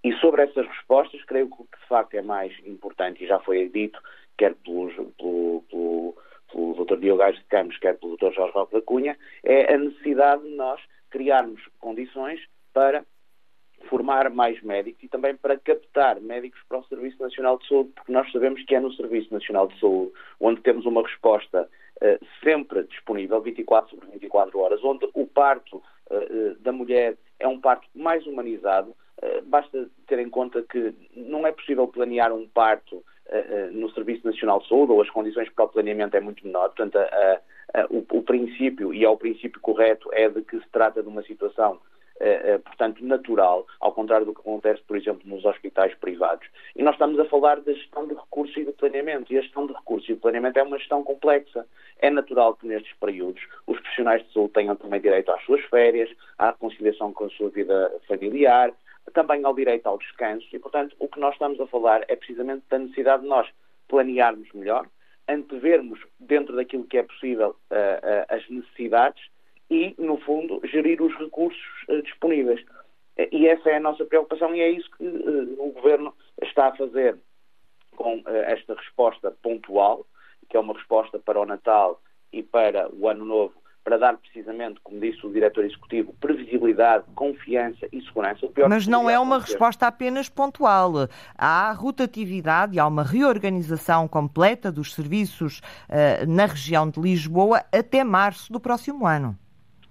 E 0.02 0.14
sobre 0.14 0.44
essas 0.44 0.66
respostas, 0.66 1.22
creio 1.26 1.48
que 1.48 1.62
o 1.62 1.66
que 1.66 1.80
de 1.80 1.88
facto 1.88 2.14
é 2.16 2.22
mais 2.22 2.54
importante, 2.66 3.24
e 3.24 3.28
já 3.28 3.40
foi 3.40 3.68
dito, 3.68 4.00
quer 4.38 4.56
pelo, 4.56 4.88
pelo, 5.18 5.64
pelo, 5.70 6.18
pelo 6.52 6.86
Dr. 6.86 6.98
Diogo 6.98 7.32
de 7.34 7.44
Campos, 7.46 7.78
quer 7.80 7.98
pelo 7.98 8.16
Dr. 8.16 8.32
Jorge 8.34 8.54
Roque 8.54 8.74
da 8.76 8.82
Cunha, 8.82 9.18
é 9.44 9.74
a 9.74 9.78
necessidade 9.78 10.44
de 10.44 10.56
nós 10.56 10.80
criarmos 11.10 11.62
condições 11.80 12.40
para 12.74 13.04
formar 13.90 14.30
mais 14.30 14.62
médicos 14.62 15.04
e 15.04 15.08
também 15.08 15.36
para 15.36 15.58
captar 15.58 16.20
médicos 16.20 16.60
para 16.68 16.80
o 16.80 16.86
Serviço 16.86 17.22
Nacional 17.22 17.58
de 17.58 17.68
Saúde, 17.68 17.92
porque 17.96 18.12
nós 18.12 18.32
sabemos 18.32 18.64
que 18.64 18.76
é 18.76 18.80
no 18.80 18.94
Serviço 18.94 19.34
Nacional 19.34 19.68
de 19.68 19.80
Saúde 19.80 20.12
onde 20.40 20.62
temos 20.62 20.86
uma 20.86 21.02
resposta 21.02 21.70
uh, 22.02 22.26
sempre 22.44 22.84
disponível, 22.84 23.42
24 23.42 23.92
sobre 23.92 24.10
24 24.12 24.60
horas, 24.60 24.84
onde 24.84 25.10
o 25.14 25.26
parto 25.26 25.78
uh, 25.78 26.56
da 26.60 26.72
mulher 26.72 27.18
é 27.40 27.48
um 27.48 27.60
parto 27.60 27.88
mais 27.96 28.26
humanizado. 28.26 28.96
Uh, 29.22 29.42
basta 29.46 29.90
ter 30.08 30.20
em 30.20 30.30
conta 30.30 30.62
que 30.64 30.94
não 31.16 31.46
é 31.46 31.52
possível 31.52 31.88
planear 31.88 32.34
um 32.34 32.48
parto 32.48 33.04
no 33.72 33.90
Serviço 33.90 34.24
Nacional 34.24 34.60
de 34.60 34.68
Saúde, 34.68 34.92
ou 34.92 35.02
as 35.02 35.10
condições 35.10 35.50
para 35.50 35.66
o 35.66 35.70
planeamento 35.70 36.16
é 36.16 36.20
muito 36.20 36.46
menor. 36.46 36.68
Portanto, 36.68 36.96
a, 36.98 37.42
a, 37.74 37.86
o, 37.90 38.06
o 38.12 38.22
princípio, 38.22 38.94
e 38.94 39.04
é 39.04 39.10
o 39.10 39.18
princípio 39.18 39.60
correto, 39.60 40.08
é 40.14 40.30
de 40.30 40.44
que 40.44 40.60
se 40.60 40.70
trata 40.70 41.02
de 41.02 41.10
uma 41.10 41.24
situação 41.24 41.80
portanto, 42.64 43.04
natural, 43.04 43.66
ao 43.80 43.92
contrário 43.92 44.26
do 44.26 44.34
que 44.34 44.42
acontece, 44.42 44.82
por 44.84 44.96
exemplo, 44.96 45.22
nos 45.26 45.44
hospitais 45.44 45.94
privados. 45.96 46.48
E 46.76 46.82
nós 46.82 46.96
estamos 46.96 47.20
a 47.20 47.26
falar 47.26 47.60
da 47.60 47.74
gestão 47.74 48.08
de 48.08 48.14
recursos 48.14 48.56
e 48.56 48.66
de 48.66 48.72
planeamento. 48.72 49.32
E 49.34 49.38
a 49.38 49.42
gestão 49.42 49.68
de 49.68 49.74
recursos 49.74 50.10
e 50.10 50.14
de 50.14 50.20
planeamento 50.20 50.58
é 50.58 50.64
uma 50.64 50.78
gestão 50.78 51.04
complexa. 51.04 51.66
É 52.00 52.10
natural 52.10 52.56
que 52.56 52.68
nestes 52.68 52.94
períodos 53.00 53.42
os 53.68 53.80
profissionais 53.80 54.24
de 54.24 54.34
saúde 54.34 54.54
tenham 54.54 54.76
também 54.76 55.02
direito 55.02 55.32
às 55.32 55.44
suas 55.44 55.62
férias, 55.66 56.10
à 56.38 56.54
conciliação 56.54 57.12
com 57.14 57.26
a 57.26 57.30
sua 57.30 57.50
vida 57.50 57.92
familiar, 58.08 58.74
também 59.14 59.44
ao 59.44 59.54
direito 59.54 59.88
ao 59.88 59.98
descanso. 59.98 60.48
E, 60.54 60.60
portanto, 60.60 60.96
o 61.00 61.08
que 61.08 61.20
nós 61.20 61.34
estamos 61.34 61.60
a 61.60 61.68
falar 61.68 62.04
é 62.08 62.16
precisamente 62.16 62.64
da 62.70 62.80
necessidade 62.80 63.24
de 63.24 63.30
nós 63.30 63.48
planearmos 63.88 64.52
melhor, 64.54 64.88
antevermos 65.28 66.00
dentro 66.20 66.56
daquilo 66.56 66.86
que 66.86 66.98
é 66.98 67.04
possível 67.04 67.50
uh, 67.50 67.76
uh, 67.76 68.26
as 68.30 68.48
necessidades 68.50 69.24
e, 69.70 69.96
no 69.98 70.18
fundo, 70.18 70.62
gerir 70.66 71.02
os 71.02 71.16
recursos 71.18 71.62
uh, 71.90 72.02
disponíveis. 72.02 72.64
E 73.32 73.48
essa 73.48 73.70
é 73.70 73.78
a 73.78 73.80
nossa 73.80 74.04
preocupação 74.06 74.54
e 74.54 74.62
é 74.62 74.70
isso 74.70 74.90
que 74.98 75.06
uh, 75.06 75.56
o 75.60 75.72
Governo 75.72 76.14
está 76.42 76.68
a 76.68 76.76
fazer 76.76 77.18
com 77.96 78.18
uh, 78.18 78.24
esta 78.48 78.76
resposta 78.76 79.32
pontual, 79.42 80.06
que 80.50 80.58
é 80.58 80.60
uma 80.60 80.74
resposta 80.74 81.18
para 81.18 81.40
o 81.40 81.46
Natal 81.46 82.02
e 82.32 82.44
para 82.44 82.90
o 82.94 83.08
Ano 83.08 83.24
Novo, 83.24 83.54
para 83.86 83.98
dar 83.98 84.18
precisamente, 84.18 84.82
como 84.84 85.00
disse 85.00 85.26
o 85.26 85.32
diretor 85.32 85.64
executivo, 85.64 86.14
previsibilidade, 86.20 87.06
confiança 87.16 87.88
e 87.92 88.02
segurança. 88.02 88.50
Mas 88.68 88.88
não 88.88 89.10
é 89.10 89.18
uma 89.18 89.40
resposta 89.40 89.88
apenas 89.88 90.28
pontual. 90.28 91.08
Há 91.38 91.72
rotatividade 91.72 92.76
e 92.76 92.80
há 92.80 92.88
uma 92.88 93.04
reorganização 93.04 94.08
completa 94.08 94.72
dos 94.72 94.94
serviços 94.94 95.60
uh, 95.60 96.28
na 96.28 96.48
região 96.48 96.90
de 96.90 97.00
Lisboa 97.00 97.64
até 97.72 98.04
março 98.04 98.52
do 98.52 98.60
próximo 98.60 99.06
ano. 99.08 99.38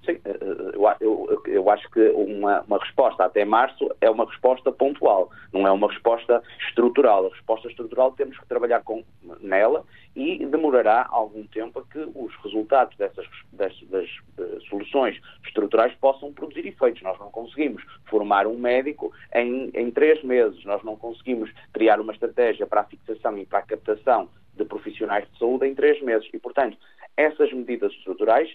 Sim, 0.05 0.19
eh, 0.25 0.38
eu, 0.75 0.97
eu, 1.01 1.43
eu 1.47 1.71
acho 1.71 1.88
que 1.90 2.01
uma, 2.11 2.61
uma, 2.62 2.79
resposta 2.79 3.25
até 3.25 3.45
março 3.45 3.90
é 4.01 4.11
uma 4.11 4.27
resposta 4.27 4.71
pontual, 4.71 5.31
não 5.53 5.67
é 5.67 5.73
uma 5.73 5.90
resposta 5.90 6.43
estrutural. 6.69 7.27
A 7.27 7.31
resposta 7.31 7.69
estrutural 7.69 8.12
temos 8.12 8.38
que 8.38 8.47
trabalhar 8.47 8.83
com, 8.83 9.03
nela 9.40 9.85
e 10.14 10.45
demorará 10.45 11.07
algum 11.11 11.47
tempo 11.47 11.79
a 11.79 11.85
que 11.85 11.99
os 12.14 12.35
resultados 12.43 12.97
dessas 12.99 13.27
das, 13.53 13.73
das, 13.85 14.09
das 14.37 14.62
soluções 14.64 15.19
estruturais 15.47 15.95
possam 15.95 16.33
produzir 16.33 16.67
efeitos. 16.67 17.03
Nós 17.03 17.19
não 17.19 17.31
conseguimos 17.31 17.83
formar 18.05 18.47
um 18.47 18.59
médico 18.59 19.11
em, 19.35 19.71
em 19.75 19.90
três 19.90 20.23
meses, 20.23 20.62
nós 20.67 20.83
não 20.85 20.97
conseguimos 20.97 21.51
criar 21.73 21.99
uma 21.99 22.12
estratégia 22.12 22.67
para 22.67 22.83
a 22.83 22.85
fixação 22.85 23.38
e 23.38 23.47
para 23.47 23.61
a 23.61 23.62
captação 23.62 24.29
de 24.55 24.64
profissionais 24.64 25.27
de 25.31 25.38
saúde 25.38 25.67
em 25.67 25.75
três 25.75 26.01
meses. 26.03 26.29
E, 26.33 26.38
portanto, 26.38 26.77
essas 27.17 27.53
medidas 27.53 27.93
estruturais 27.93 28.49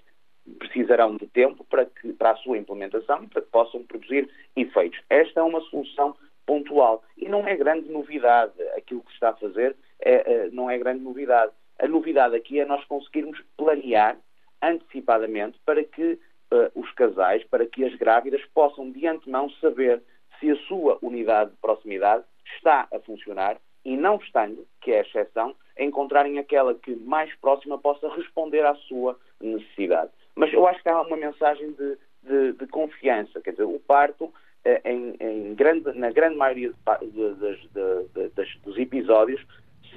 precisarão 0.57 1.15
de 1.15 1.27
tempo 1.27 1.63
para, 1.65 1.85
que, 1.85 2.13
para 2.13 2.31
a 2.31 2.35
sua 2.37 2.57
implementação 2.57 3.27
para 3.27 3.41
que 3.41 3.49
possam 3.49 3.83
produzir 3.83 4.29
efeitos. 4.55 4.99
Esta 5.09 5.39
é 5.39 5.43
uma 5.43 5.61
solução 5.61 6.15
pontual 6.45 7.03
e 7.17 7.29
não 7.29 7.47
é 7.47 7.55
grande 7.55 7.91
novidade. 7.91 8.53
Aquilo 8.75 9.01
que 9.01 9.09
se 9.09 9.15
está 9.15 9.29
a 9.29 9.35
fazer 9.35 9.75
é, 9.99 10.33
é, 10.33 10.49
não 10.51 10.69
é 10.69 10.77
grande 10.77 11.03
novidade. 11.03 11.51
A 11.77 11.87
novidade 11.87 12.35
aqui 12.35 12.59
é 12.59 12.65
nós 12.65 12.83
conseguirmos 12.85 13.39
planear 13.55 14.17
antecipadamente 14.61 15.59
para 15.65 15.83
que 15.83 16.13
uh, 16.51 16.71
os 16.79 16.91
casais, 16.93 17.43
para 17.45 17.65
que 17.65 17.85
as 17.85 17.95
grávidas 17.95 18.43
possam 18.53 18.91
de 18.91 19.07
antemão 19.07 19.49
saber 19.61 20.01
se 20.39 20.51
a 20.51 20.55
sua 20.67 20.97
unidade 21.01 21.51
de 21.51 21.57
proximidade 21.57 22.23
está 22.55 22.87
a 22.91 22.99
funcionar 22.99 23.57
e 23.85 23.95
não 23.95 24.17
estando, 24.17 24.67
que 24.81 24.91
é 24.91 24.99
a 24.99 25.01
exceção, 25.01 25.55
encontrarem 25.77 26.37
aquela 26.37 26.75
que 26.75 26.95
mais 26.95 27.33
próxima 27.35 27.77
possa 27.77 28.09
responder 28.13 28.65
à 28.65 28.75
sua 28.75 29.17
necessidade. 29.39 30.11
Mas 30.39 30.53
eu 30.53 30.65
acho 30.65 30.81
que 30.81 30.87
há 30.87 31.01
uma 31.01 31.17
mensagem 31.17 31.73
de, 31.73 31.97
de, 32.23 32.53
de 32.53 32.67
confiança, 32.67 33.41
quer 33.41 33.51
dizer, 33.51 33.65
o 33.65 33.77
parto, 33.77 34.33
eh, 34.63 34.81
em, 34.85 35.13
em 35.19 35.53
grande, 35.53 35.91
na 35.99 36.09
grande 36.11 36.37
maioria 36.37 36.71
de, 37.01 38.57
dos 38.63 38.77
episódios, 38.77 39.45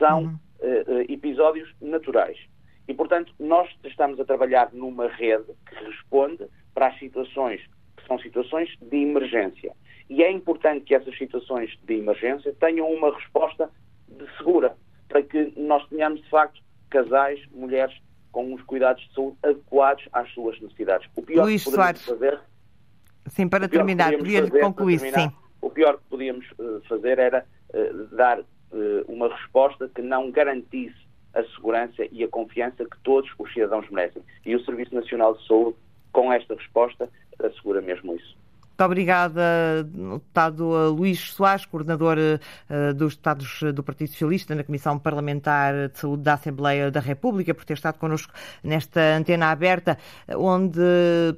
são 0.00 0.24
uhum. 0.24 0.38
uh, 0.59 1.00
episódios 1.09 1.72
naturais. 1.81 2.37
E, 2.88 2.92
portanto, 2.92 3.33
nós 3.38 3.70
estamos 3.85 4.18
a 4.18 4.24
trabalhar 4.24 4.70
numa 4.72 5.07
rede 5.07 5.46
que 5.64 5.85
responde 5.85 6.48
para 6.74 6.88
as 6.88 6.98
situações 6.98 7.61
que 7.96 8.05
são 8.09 8.18
situações 8.18 8.68
de 8.81 8.96
emergência. 8.96 9.72
E 10.11 10.24
é 10.24 10.31
importante 10.33 10.87
que 10.87 10.94
essas 10.96 11.16
situações 11.16 11.70
de 11.85 11.94
emergência 11.94 12.52
tenham 12.59 12.90
uma 12.90 13.14
resposta 13.14 13.70
segura, 14.38 14.76
para 15.09 15.22
que 15.22 15.52
nós 15.57 15.87
tenhamos, 15.88 16.20
de 16.20 16.28
facto, 16.28 16.61
casais, 16.90 17.40
mulheres 17.52 17.94
com 18.33 18.55
os 18.55 18.62
cuidados 18.62 19.07
de 19.07 19.14
saúde 19.14 19.37
adequados 19.42 20.09
às 20.12 20.29
suas 20.33 20.61
necessidades. 20.61 21.09
O 21.14 21.23
pior 21.23 21.45
Luís 21.45 21.62
que 21.62 21.71
poderíamos 21.71 22.01
Soares. 22.01 22.21
fazer... 22.21 22.40
Sim, 23.29 23.49
para 23.49 23.68
terminar, 23.68 24.16
podia 24.16 24.51
concluir, 24.51 24.99
sim. 24.99 25.31
O 25.61 25.71
pior 25.71 25.97
que 25.99 26.05
podíamos 26.11 26.45
uh, 26.59 26.83
fazer 26.88 27.21
era 27.21 27.47
uh, 27.73 28.16
dar 28.16 28.40
uh, 28.40 28.45
uma 29.07 29.29
resposta 29.29 29.88
que 29.95 30.03
não 30.03 30.31
garantisse 30.33 30.97
a 31.35 31.45
segurança 31.45 32.05
e 32.11 32.25
a 32.25 32.29
confiança 32.29 32.85
que 32.85 32.99
todos 33.05 33.31
os 33.38 33.53
cidadãos 33.53 33.88
merecem. 33.90 34.23
E 34.45 34.57
o 34.57 34.64
Serviço 34.64 34.95
Nacional 34.95 35.37
de 35.37 35.47
Saúde, 35.47 35.77
com 36.12 36.33
esta 36.33 36.55
resposta, 36.55 37.09
assegura 37.38 37.81
mesmo 37.81 38.14
isso. 38.14 38.37
Muito 38.72 38.85
obrigada, 38.87 39.85
deputado 39.85 40.94
Luís 40.96 41.20
Soares, 41.20 41.66
coordenador 41.66 42.16
uh, 42.16 42.94
dos 42.94 43.14
deputados 43.14 43.62
do 43.74 43.82
Partido 43.82 44.08
Socialista 44.08 44.54
na 44.54 44.64
Comissão 44.64 44.98
Parlamentar 44.98 45.90
de 45.90 45.98
Saúde 45.98 46.22
da 46.22 46.35
Assembleia 46.35 46.90
da 46.90 46.98
República, 46.98 47.52
por 47.52 47.66
ter 47.66 47.74
estado 47.74 47.98
connosco 47.98 48.32
nesta 48.64 49.18
antena 49.18 49.50
aberta, 49.50 49.98
onde 50.35 50.80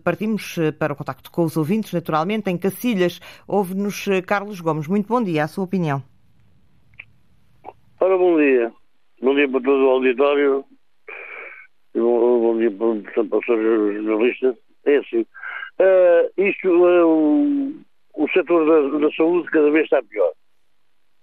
partimos 0.05 0.57
para 0.79 0.93
o 0.93 0.97
contacto 0.97 1.29
com 1.33 1.43
os 1.43 1.57
ouvintes, 1.57 1.93
naturalmente, 1.93 2.49
em 2.51 2.57
Cacilhas. 2.57 3.21
Ouve-nos 3.49 4.07
Carlos 4.27 4.61
Gomes. 4.61 4.87
Muito 4.87 5.09
bom 5.09 5.23
dia, 5.23 5.43
a 5.43 5.49
sua 5.49 5.65
opinião. 5.65 6.05
Ora, 8.01 8.17
bom 8.17 8.39
dia. 8.39 8.73
Bom 9.21 9.35
dia 9.35 9.49
para 9.49 9.61
todo 9.61 9.85
o 9.85 9.91
auditório. 9.91 10.65
Bom, 11.97 12.41
bom 12.41 12.59
dia 12.59 12.71
para, 12.71 13.25
para 13.25 13.39
os 13.39 13.47
jornalistas. 13.47 14.57
É 14.87 14.99
assim 14.99 15.27
Uh, 15.81 16.31
isto, 16.37 16.69
uh, 16.69 17.85
o 18.15 18.29
setor 18.29 18.65
da, 18.93 18.99
da, 18.99 19.13
saúde 19.15 19.51
cada 19.51 19.71
vez 19.71 19.85
está 19.85 20.03
pior. 20.03 20.33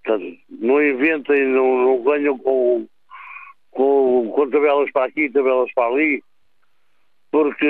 Portanto, 0.03 0.37
não 0.49 0.83
inventem, 0.83 1.45
não, 1.45 1.77
não 1.77 2.03
ganham 2.03 2.37
com, 2.37 2.85
com, 3.71 4.31
com 4.35 4.49
tabelas 4.49 4.91
para 4.91 5.05
aqui, 5.05 5.29
tabelas 5.29 5.71
para 5.73 5.87
ali, 5.87 6.21
porque 7.31 7.65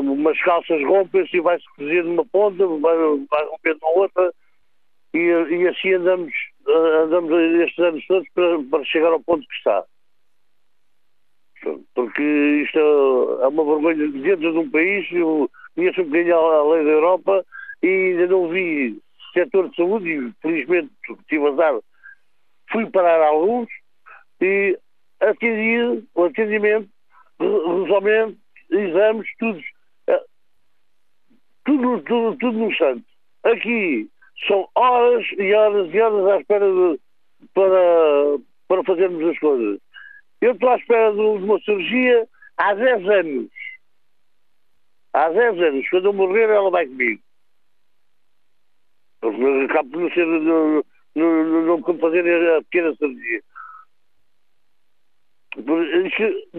umas 0.00 0.38
calças 0.42 0.82
rompem-se 0.84 1.36
e 1.36 1.40
vai-se 1.40 1.64
cozer 1.76 2.04
numa 2.04 2.26
ponta, 2.26 2.66
vai, 2.66 2.96
vai 3.30 3.44
rompendo 3.46 3.78
na 3.80 3.88
outra, 3.88 4.34
e, 5.14 5.18
e 5.18 5.68
assim 5.68 5.94
andamos, 5.94 6.34
andamos 6.66 7.32
estes 7.62 7.78
anos 7.78 8.06
todos 8.06 8.28
para, 8.34 8.62
para 8.64 8.84
chegar 8.84 9.12
ao 9.12 9.20
ponto 9.20 9.46
que 9.46 9.54
está 9.54 9.84
porque 11.94 12.22
isto 12.64 12.78
é 13.42 13.48
uma 13.48 13.64
vergonha 13.64 14.08
dentro 14.08 14.52
de 14.52 14.58
um 14.58 14.70
país. 14.70 15.06
Eu 15.12 15.50
conheço 15.74 16.02
um 16.02 16.04
bocadinho 16.04 16.36
a 16.36 16.74
lei 16.74 16.84
da 16.84 16.90
Europa 16.90 17.44
e 17.82 17.86
ainda 17.86 18.26
não 18.28 18.48
vi 18.48 18.98
setor 19.34 19.68
de 19.68 19.76
saúde 19.76 20.08
e 20.08 20.32
felizmente 20.40 20.90
tive 21.28 21.48
azar, 21.48 21.74
fui 22.70 22.88
parar 22.90 23.20
alguns 23.26 23.68
e 24.40 24.78
atendi, 25.20 26.04
o 26.14 26.24
atendimento, 26.24 26.88
resolvimento, 27.40 28.38
exames, 28.70 29.28
tudo, 29.38 29.60
eh, 30.06 30.24
tudo, 31.64 32.00
tudo, 32.02 32.36
tudo 32.36 32.58
no 32.58 32.74
santo. 32.76 33.04
Aqui 33.42 34.08
são 34.46 34.68
horas 34.74 35.26
e 35.38 35.52
horas 35.54 35.92
e 35.92 36.00
horas 36.00 36.26
à 36.26 36.40
espera 36.40 36.66
de, 36.66 37.00
para, 37.54 38.38
para 38.68 38.84
fazermos 38.84 39.28
as 39.28 39.38
coisas. 39.38 39.80
Eu 40.44 40.52
estou 40.52 40.68
à 40.68 40.76
espera 40.76 41.10
de 41.10 41.20
uma 41.20 41.58
cirurgia 41.60 42.28
há 42.58 42.74
10 42.74 43.08
anos. 43.08 43.50
Há 45.14 45.30
10 45.30 45.58
anos. 45.58 45.88
Quando 45.88 46.04
eu 46.04 46.12
morrer, 46.12 46.50
ela 46.50 46.70
vai 46.70 46.86
comigo. 46.86 47.22
Acabo 49.22 49.88
por 49.88 50.00
não 50.02 50.10
ser. 50.10 50.26
Não, 50.26 50.84
não, 51.14 51.44
não, 51.44 51.78
não 51.78 51.98
fazer 51.98 52.56
a 52.56 52.62
pequena 52.62 52.94
cirurgia. 52.96 53.42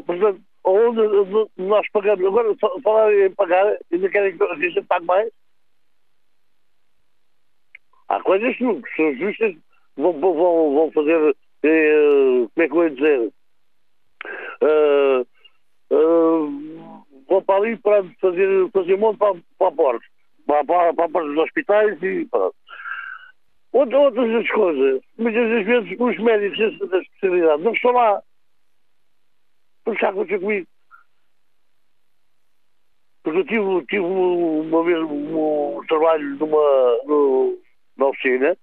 Portanto, 0.03 0.41
onde 0.63 1.51
nós 1.57 1.87
pagamos. 1.91 2.25
Agora, 2.25 2.55
falar 2.83 3.13
em 3.13 3.31
pagar, 3.35 3.77
ainda 3.91 4.09
querem 4.09 4.35
que 4.35 4.43
a 4.43 4.55
gente 4.55 4.81
pague 4.81 5.05
mais? 5.05 5.31
Há 8.07 8.19
coisas 8.23 8.55
que 8.57 8.63
são 8.95 9.15
justas, 9.15 9.55
vão, 9.95 10.19
vão, 10.19 10.73
vão 10.73 10.91
fazer. 10.91 11.35
Eh, 11.61 12.47
como 12.51 12.65
é 12.65 12.67
que 12.67 12.75
eu 12.75 12.83
ia 12.83 12.89
dizer? 12.89 13.34
Uh, 14.65 15.27
uh, 15.91 17.05
vão 17.27 17.41
para 17.43 17.55
ali 17.55 17.77
para 17.77 18.03
fazer, 18.19 18.69
fazer 18.71 18.97
monte 18.97 19.17
para, 19.17 19.35
para 19.57 19.71
porta, 19.71 20.05
para, 20.45 20.65
para, 20.65 20.93
para 20.93 21.05
a 21.05 21.09
porta 21.09 21.27
dos 21.27 21.37
hospitais 21.37 22.01
e 22.01 22.25
pronto. 22.25 22.55
Outra, 23.71 23.99
outras 23.99 24.49
coisas, 24.51 25.01
muitas 25.17 25.49
das 25.49 25.65
vezes 25.65 25.99
os 25.99 26.17
médicos 26.17 26.89
da 26.89 26.97
especialidade 26.99 27.61
não 27.61 27.73
estão 27.73 27.91
lá. 27.91 28.21
Porque 29.83 29.99
já 29.99 30.09
aconteceu 30.09 30.39
comigo. 30.39 30.67
Porque 33.21 33.39
eu 33.39 33.45
tive, 33.45 33.85
tive 33.87 34.05
uma 34.05 34.83
vez 34.83 34.99
um, 34.99 35.77
um 35.77 35.85
trabalho 35.87 36.37
numa, 36.37 37.03
no, 37.05 37.59
na 37.97 38.05
oficina, 38.07 38.57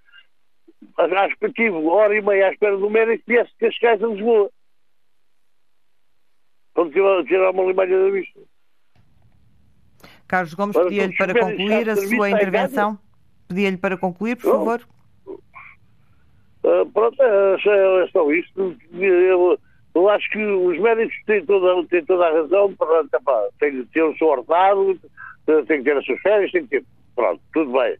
acho 0.96 1.36
que 1.36 1.52
tive 1.52 1.76
hora 1.76 2.16
e 2.16 2.22
meia 2.22 2.48
à 2.48 2.52
espera 2.52 2.76
do 2.76 2.88
médico 2.88 3.24
que 3.24 3.32
viesse 3.34 3.52
de 3.52 3.58
Cascais 3.58 4.02
a 4.02 4.06
Lisboa 4.06 4.50
quando 6.74 6.92
tirar 7.24 7.50
uma 7.50 7.64
limalha 7.64 8.04
da 8.04 8.10
vista. 8.10 8.40
Carlos 10.26 10.54
Gomes, 10.54 10.76
pedia-lhe 10.76 11.16
para 11.16 11.38
concluir 11.38 11.90
a 11.90 11.96
sua 11.96 12.30
intervenção. 12.30 12.98
Pedia-lhe 13.48 13.76
para 13.76 13.96
concluir, 13.98 14.36
por 14.36 14.50
favor. 14.50 14.80
Uh, 16.64 16.86
pronto, 16.92 17.22
é, 17.22 17.56
é, 17.66 18.04
é 18.04 18.08
só 18.08 18.32
isto. 18.32 18.76
Eu, 18.94 19.58
eu, 19.94 20.08
acho 20.08 20.30
que 20.30 20.38
os 20.38 20.78
médicos 20.78 21.14
têm 21.26 21.44
toda, 21.44 21.86
têm 21.88 22.04
toda 22.06 22.26
a 22.26 22.32
razão. 22.32 22.74
Pronto, 22.74 23.14
epá, 23.14 23.48
têm 23.58 23.72
que 23.72 23.92
ter 23.92 24.02
o 24.04 24.16
seu 24.16 24.28
ordenado, 24.28 24.98
têm 25.66 25.78
que 25.78 25.84
ter 25.84 25.98
as 25.98 26.06
suas 26.06 26.20
férias, 26.20 26.50
têm 26.52 26.62
que 26.66 26.80
ter. 26.80 26.86
Pronto, 27.14 27.42
tudo 27.52 27.72
bem. 27.72 27.96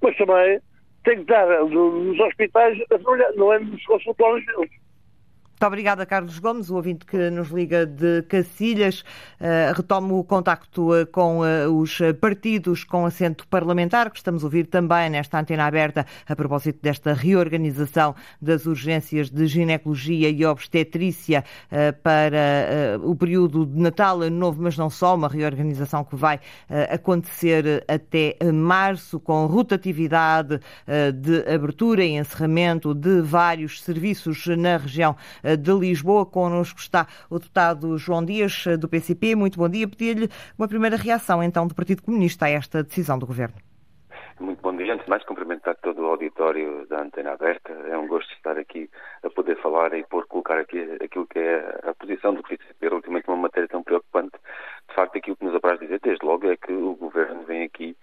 Mas 0.00 0.16
também 0.16 0.60
tem 1.02 1.16
que 1.16 1.22
estar 1.22 1.46
nos 1.64 2.20
hospitais 2.20 2.78
a 2.82 2.98
trabalhar, 2.98 3.32
não 3.32 3.52
é 3.52 3.58
nos 3.58 3.84
consultórios 3.84 4.46
deles. 4.46 4.70
Muito 5.58 5.66
obrigada, 5.66 6.06
Carlos 6.06 6.38
Gomes, 6.38 6.70
o 6.70 6.76
ouvinte 6.76 7.04
que 7.04 7.30
nos 7.30 7.48
liga 7.48 7.84
de 7.84 8.22
Cacilhas. 8.28 9.00
Uh, 9.40 9.74
retomo 9.74 10.20
o 10.20 10.22
contacto 10.22 10.92
uh, 10.92 11.04
com 11.08 11.40
uh, 11.40 11.68
os 11.76 11.98
partidos 12.20 12.84
com 12.84 13.04
assento 13.04 13.44
parlamentar, 13.48 14.08
que 14.12 14.18
estamos 14.18 14.44
a 14.44 14.46
ouvir 14.46 14.68
também 14.68 15.10
nesta 15.10 15.36
antena 15.40 15.66
aberta 15.66 16.06
a 16.28 16.36
propósito 16.36 16.78
desta 16.80 17.12
reorganização 17.12 18.14
das 18.40 18.66
urgências 18.66 19.30
de 19.30 19.48
ginecologia 19.48 20.30
e 20.30 20.46
obstetrícia 20.46 21.44
para 22.04 23.00
o 23.02 23.16
período 23.16 23.66
de 23.66 23.80
Natal, 23.80 24.18
Novo, 24.30 24.62
mas 24.62 24.78
não 24.78 24.88
só, 24.88 25.16
uma 25.16 25.28
reorganização 25.28 26.04
que 26.04 26.14
vai 26.14 26.38
acontecer 26.88 27.84
até 27.88 28.36
março, 28.52 29.18
com 29.18 29.46
rotatividade 29.46 30.60
de 31.14 31.52
abertura 31.52 32.04
e 32.04 32.16
encerramento 32.16 32.94
de 32.94 33.20
vários 33.20 33.82
serviços 33.82 34.46
na 34.46 34.76
região 34.76 35.16
de 35.56 35.72
Lisboa. 35.72 36.26
Connosco 36.26 36.78
está 36.80 37.06
o 37.30 37.38
deputado 37.38 37.96
João 37.96 38.24
Dias, 38.24 38.64
do 38.78 38.88
PCP. 38.88 39.34
Muito 39.34 39.58
bom 39.58 39.68
dia. 39.68 39.88
Pedir-lhe 39.88 40.28
uma 40.58 40.68
primeira 40.68 40.96
reação, 40.96 41.42
então, 41.42 41.66
do 41.66 41.74
Partido 41.74 42.02
Comunista 42.02 42.46
a 42.46 42.50
esta 42.50 42.82
decisão 42.82 43.18
do 43.18 43.26
Governo. 43.26 43.56
Muito 44.40 44.62
bom 44.62 44.76
dia. 44.76 44.92
Antes 44.92 45.04
de 45.04 45.10
mais, 45.10 45.24
cumprimentar 45.24 45.74
todo 45.82 46.00
o 46.00 46.06
auditório 46.06 46.86
da 46.86 47.02
Antena 47.02 47.32
Aberta. 47.32 47.72
É 47.72 47.98
um 47.98 48.06
gosto 48.06 48.32
estar 48.34 48.56
aqui 48.56 48.88
a 49.24 49.30
poder 49.30 49.60
falar 49.60 49.92
e 49.94 50.04
por 50.04 50.26
colocar 50.28 50.58
aqui 50.58 50.80
aquilo 51.02 51.26
que 51.26 51.40
é 51.40 51.80
a 51.82 51.92
posição 51.94 52.34
do 52.34 52.42
PCP 52.42 52.88
relativamente 52.88 53.28
a 53.28 53.32
uma 53.32 53.42
matéria 53.42 53.68
tão 53.68 53.82
preocupante. 53.82 54.38
De 54.88 54.94
facto, 54.94 55.18
aquilo 55.18 55.36
que 55.36 55.44
nos 55.44 55.56
apraz 55.56 55.80
dizer 55.80 55.98
desde 56.00 56.24
logo 56.24 56.48
é 56.48 56.56
que 56.56 56.72
o 56.72 56.94
Governo 56.94 57.42
vem 57.44 57.64
aqui 57.64 57.96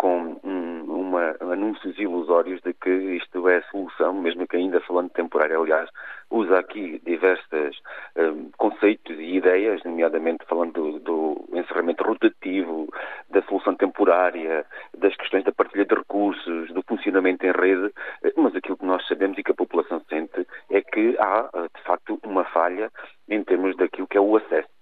com 0.00 0.40
um, 0.42 0.84
uma, 0.88 1.36
anúncios 1.52 1.98
ilusórios 1.98 2.58
de 2.62 2.72
que 2.72 2.88
isto 2.88 3.46
é 3.50 3.58
a 3.58 3.62
solução, 3.64 4.14
mesmo 4.14 4.48
que 4.48 4.56
ainda 4.56 4.80
falando 4.80 5.10
temporária. 5.10 5.58
Aliás, 5.58 5.90
usa 6.30 6.58
aqui 6.58 7.02
diversos 7.04 7.82
um, 8.16 8.50
conceitos 8.56 9.14
e 9.18 9.36
ideias, 9.36 9.84
nomeadamente 9.84 10.46
falando 10.46 10.72
do, 10.72 11.00
do, 11.00 11.48
encerramento 11.52 12.02
rotativo, 12.02 12.88
da 13.28 13.42
solução 13.42 13.74
temporária, 13.74 14.64
das 14.96 15.14
questões 15.16 15.44
da 15.44 15.52
partilha 15.52 15.84
de 15.84 15.94
recursos, 15.94 16.72
do 16.72 16.82
funcionamento 16.84 17.44
em 17.44 17.52
rede, 17.52 17.92
mas 18.38 18.56
aquilo 18.56 18.78
que 18.78 18.86
nós 18.86 19.06
sabemos 19.06 19.36
e 19.36 19.42
que 19.42 19.52
a 19.52 19.54
população 19.54 20.00
sente 20.08 20.46
é 20.70 20.80
que 20.80 21.14
há, 21.18 21.50
de 21.76 21.82
facto, 21.82 22.18
uma 22.24 22.44
falha 22.44 22.90
em 23.28 23.44
termos 23.44 23.76
daquilo 23.76 24.06
que 24.06 24.16
é 24.16 24.20
o 24.20 24.34
acesso 24.34 24.66
eh, 24.66 24.79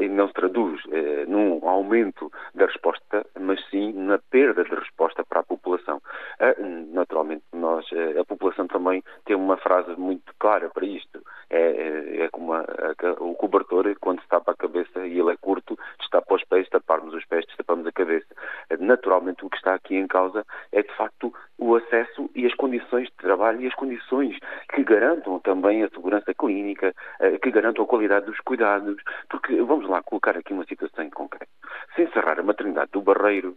e 0.00 0.08
não 0.08 0.26
se 0.28 0.34
traduz 0.34 0.82
eh, 0.90 1.24
num 1.26 1.66
aumento 1.68 2.30
da 2.54 2.66
resposta, 2.66 3.24
mas 3.38 3.64
sim 3.70 3.92
na 3.92 4.18
perda 4.18 4.64
de 4.64 4.74
resposta 4.74 5.24
para 5.24 5.40
a 5.40 5.44
população. 5.44 6.00
Eh, 6.40 6.56
naturalmente, 6.92 7.44
nós, 7.52 7.86
a 8.18 8.24
população 8.24 8.66
também 8.66 9.02
tem 9.24 9.36
uma 9.36 9.56
frase 9.56 9.94
muito 9.98 10.32
clara 10.38 10.68
para 10.70 10.84
isto. 10.84 11.22
É, 11.50 11.60
é, 11.60 12.20
é 12.24 12.28
como 12.28 12.52
a, 12.52 12.60
a, 12.60 13.22
o 13.22 13.34
cobertor, 13.34 13.94
quando 14.00 14.20
se 14.20 14.28
tapa 14.28 14.52
a 14.52 14.56
cabeça 14.56 15.06
e 15.06 15.18
ele 15.18 15.32
é 15.32 15.36
curto, 15.36 15.78
destapa 15.98 16.34
os 16.34 16.44
pés, 16.44 16.68
taparmos 16.68 17.14
os 17.14 17.24
pés, 17.24 17.46
destapamos 17.46 17.86
a 17.86 17.92
cabeça. 17.92 18.26
Naturalmente, 18.78 19.44
o 19.46 19.50
que 19.50 19.56
está 19.56 19.74
aqui 19.74 19.96
em 19.96 20.06
causa 20.06 20.44
é, 20.72 20.82
de 20.82 20.94
facto, 20.94 21.32
o 21.56 21.74
acesso 21.74 22.30
e 22.34 22.46
as 22.46 22.54
condições 22.54 23.08
de 23.08 23.14
trabalho 23.16 23.62
e 23.62 23.66
as 23.66 23.74
condições 23.74 24.38
que 24.74 24.84
garantam 24.84 25.38
também 25.40 25.82
a 25.82 25.88
segurança 25.88 26.32
clínica, 26.34 26.94
que 27.42 27.50
garantam 27.50 27.84
a 27.84 27.88
qualidade 27.88 28.26
dos 28.26 28.38
cuidados, 28.40 28.96
porque 29.28 29.54
vamos 29.68 29.88
lá 29.88 30.02
colocar 30.02 30.36
aqui 30.36 30.52
uma 30.52 30.64
situação 30.64 31.04
em 31.04 31.10
concreto. 31.10 31.52
Se 31.94 32.02
encerrar 32.02 32.40
a 32.40 32.42
maternidade 32.42 32.90
do 32.90 33.02
Barreiro, 33.02 33.56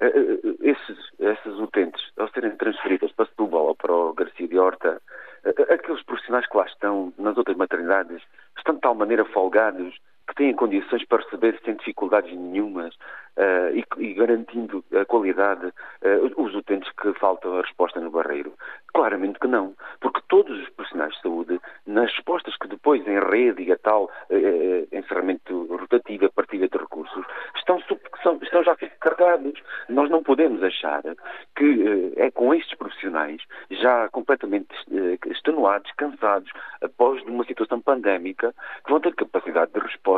eh, 0.00 0.06
eh, 0.06 0.40
esses, 0.60 0.98
essas 1.18 1.58
utentes, 1.58 2.02
ao 2.18 2.28
serem 2.30 2.56
transferidas 2.56 3.12
para 3.12 3.26
Setúbal 3.26 3.66
ou 3.66 3.74
para 3.74 3.92
o 3.92 4.12
Garcia 4.12 4.46
de 4.46 4.58
Horta, 4.58 5.00
eh, 5.44 5.74
aqueles 5.74 6.02
profissionais 6.02 6.46
que 6.46 6.56
lá 6.56 6.66
estão, 6.66 7.12
nas 7.16 7.36
outras 7.36 7.56
maternidades, 7.56 8.22
estão 8.56 8.74
de 8.74 8.80
tal 8.80 8.94
maneira 8.94 9.24
folgados 9.24 9.96
que 10.28 10.34
têm 10.34 10.54
condições 10.54 11.04
para 11.06 11.22
receber 11.22 11.58
sem 11.64 11.74
dificuldades 11.74 12.30
nenhumas 12.32 12.94
uh, 12.94 13.74
e, 13.74 13.84
e, 14.04 14.14
garantindo 14.14 14.84
a 14.94 15.04
qualidade, 15.06 15.66
uh, 15.66 16.42
os 16.42 16.54
utentes 16.54 16.90
que 16.92 17.12
faltam 17.14 17.58
a 17.58 17.62
resposta 17.62 17.98
no 17.98 18.10
barreiro? 18.10 18.52
Claramente 18.92 19.38
que 19.38 19.46
não, 19.46 19.74
porque 20.00 20.20
todos 20.28 20.60
os 20.60 20.68
profissionais 20.70 21.14
de 21.14 21.22
saúde, 21.22 21.60
nas 21.86 22.12
respostas 22.12 22.56
que 22.56 22.68
depois 22.68 23.06
em 23.06 23.18
rede 23.18 23.62
e 23.62 23.72
a 23.72 23.78
tal 23.78 24.04
uh, 24.04 24.96
encerramento 24.96 25.66
rotativo, 25.74 26.26
a 26.26 26.30
partilha 26.30 26.68
de 26.68 26.76
recursos, 26.76 27.24
estão, 27.56 27.80
são, 28.22 28.38
estão 28.42 28.62
já 28.62 28.76
carregados. 28.76 29.60
Nós 29.88 30.10
não 30.10 30.22
podemos 30.22 30.62
achar 30.62 31.02
que 31.56 32.12
é 32.16 32.30
com 32.30 32.52
estes 32.52 32.76
profissionais, 32.76 33.40
já 33.70 34.08
completamente 34.10 34.68
extenuados, 35.26 35.90
cansados, 35.96 36.50
após 36.82 37.22
uma 37.22 37.44
situação 37.44 37.80
pandémica, 37.80 38.54
que 38.84 38.90
vão 38.90 39.00
ter 39.00 39.14
capacidade 39.14 39.72
de 39.72 39.80
resposta 39.80 40.17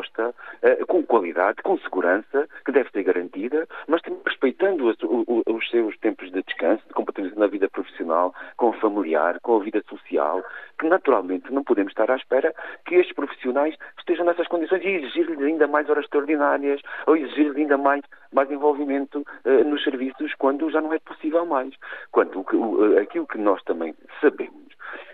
com 0.87 1.03
qualidade, 1.03 1.63
com 1.63 1.79
segurança, 1.79 2.49
que 2.65 2.73
deve 2.73 2.91
ser 2.91 3.03
garantida, 3.03 3.67
mas 3.87 4.01
respeitando 4.27 4.87
os, 4.87 5.71
seus 5.71 5.97
tempos 5.99 6.31
de 6.31 6.43
descanso, 6.43 6.83
de 6.87 6.95
compatibilização 6.95 7.41
na 7.41 7.47
vida 7.47 7.69
profissional, 7.69 8.35
com 8.57 8.71
o 8.71 8.73
familiar, 8.75 9.39
com 9.41 9.57
a 9.57 9.61
vida 9.63 9.83
social, 9.89 10.43
que 10.79 10.87
naturalmente 10.87 11.53
não 11.53 11.63
podemos 11.63 11.93
estar 11.93 12.11
à 12.11 12.17
espera 12.17 12.55
que 12.87 12.95
estes 12.97 13.15
profissionais 13.15 13.75
estejam 13.99 14.25
nessas 14.25 14.49
condições 14.49 14.83
e 14.83 14.89
exigir-lhes 14.89 15.41
ainda 15.41 15.67
mais 15.67 15.89
horas 15.89 16.05
extraordinárias 16.05 16.81
ou 17.07 17.17
exigir-lhes 17.17 17.57
ainda 17.57 17.77
mais, 17.77 18.03
mais 18.33 18.51
envolvimento 18.51 19.25
uh, 19.45 19.65
nos 19.65 19.83
serviços 19.85 20.35
quando 20.35 20.71
já 20.71 20.81
não 20.81 20.93
é 20.93 20.99
possível 20.99 21.45
mais. 21.47 21.75
Quando 22.11 22.41
o, 22.41 22.99
aquilo 22.99 23.27
que 23.27 23.39
nós 23.39 23.63
também 23.65 23.95
sabemos 24.21 24.71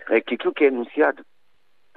é 0.09 0.21
que 0.21 0.35
aquilo 0.35 0.53
que 0.53 0.65
é 0.65 0.67
anunciado 0.69 1.23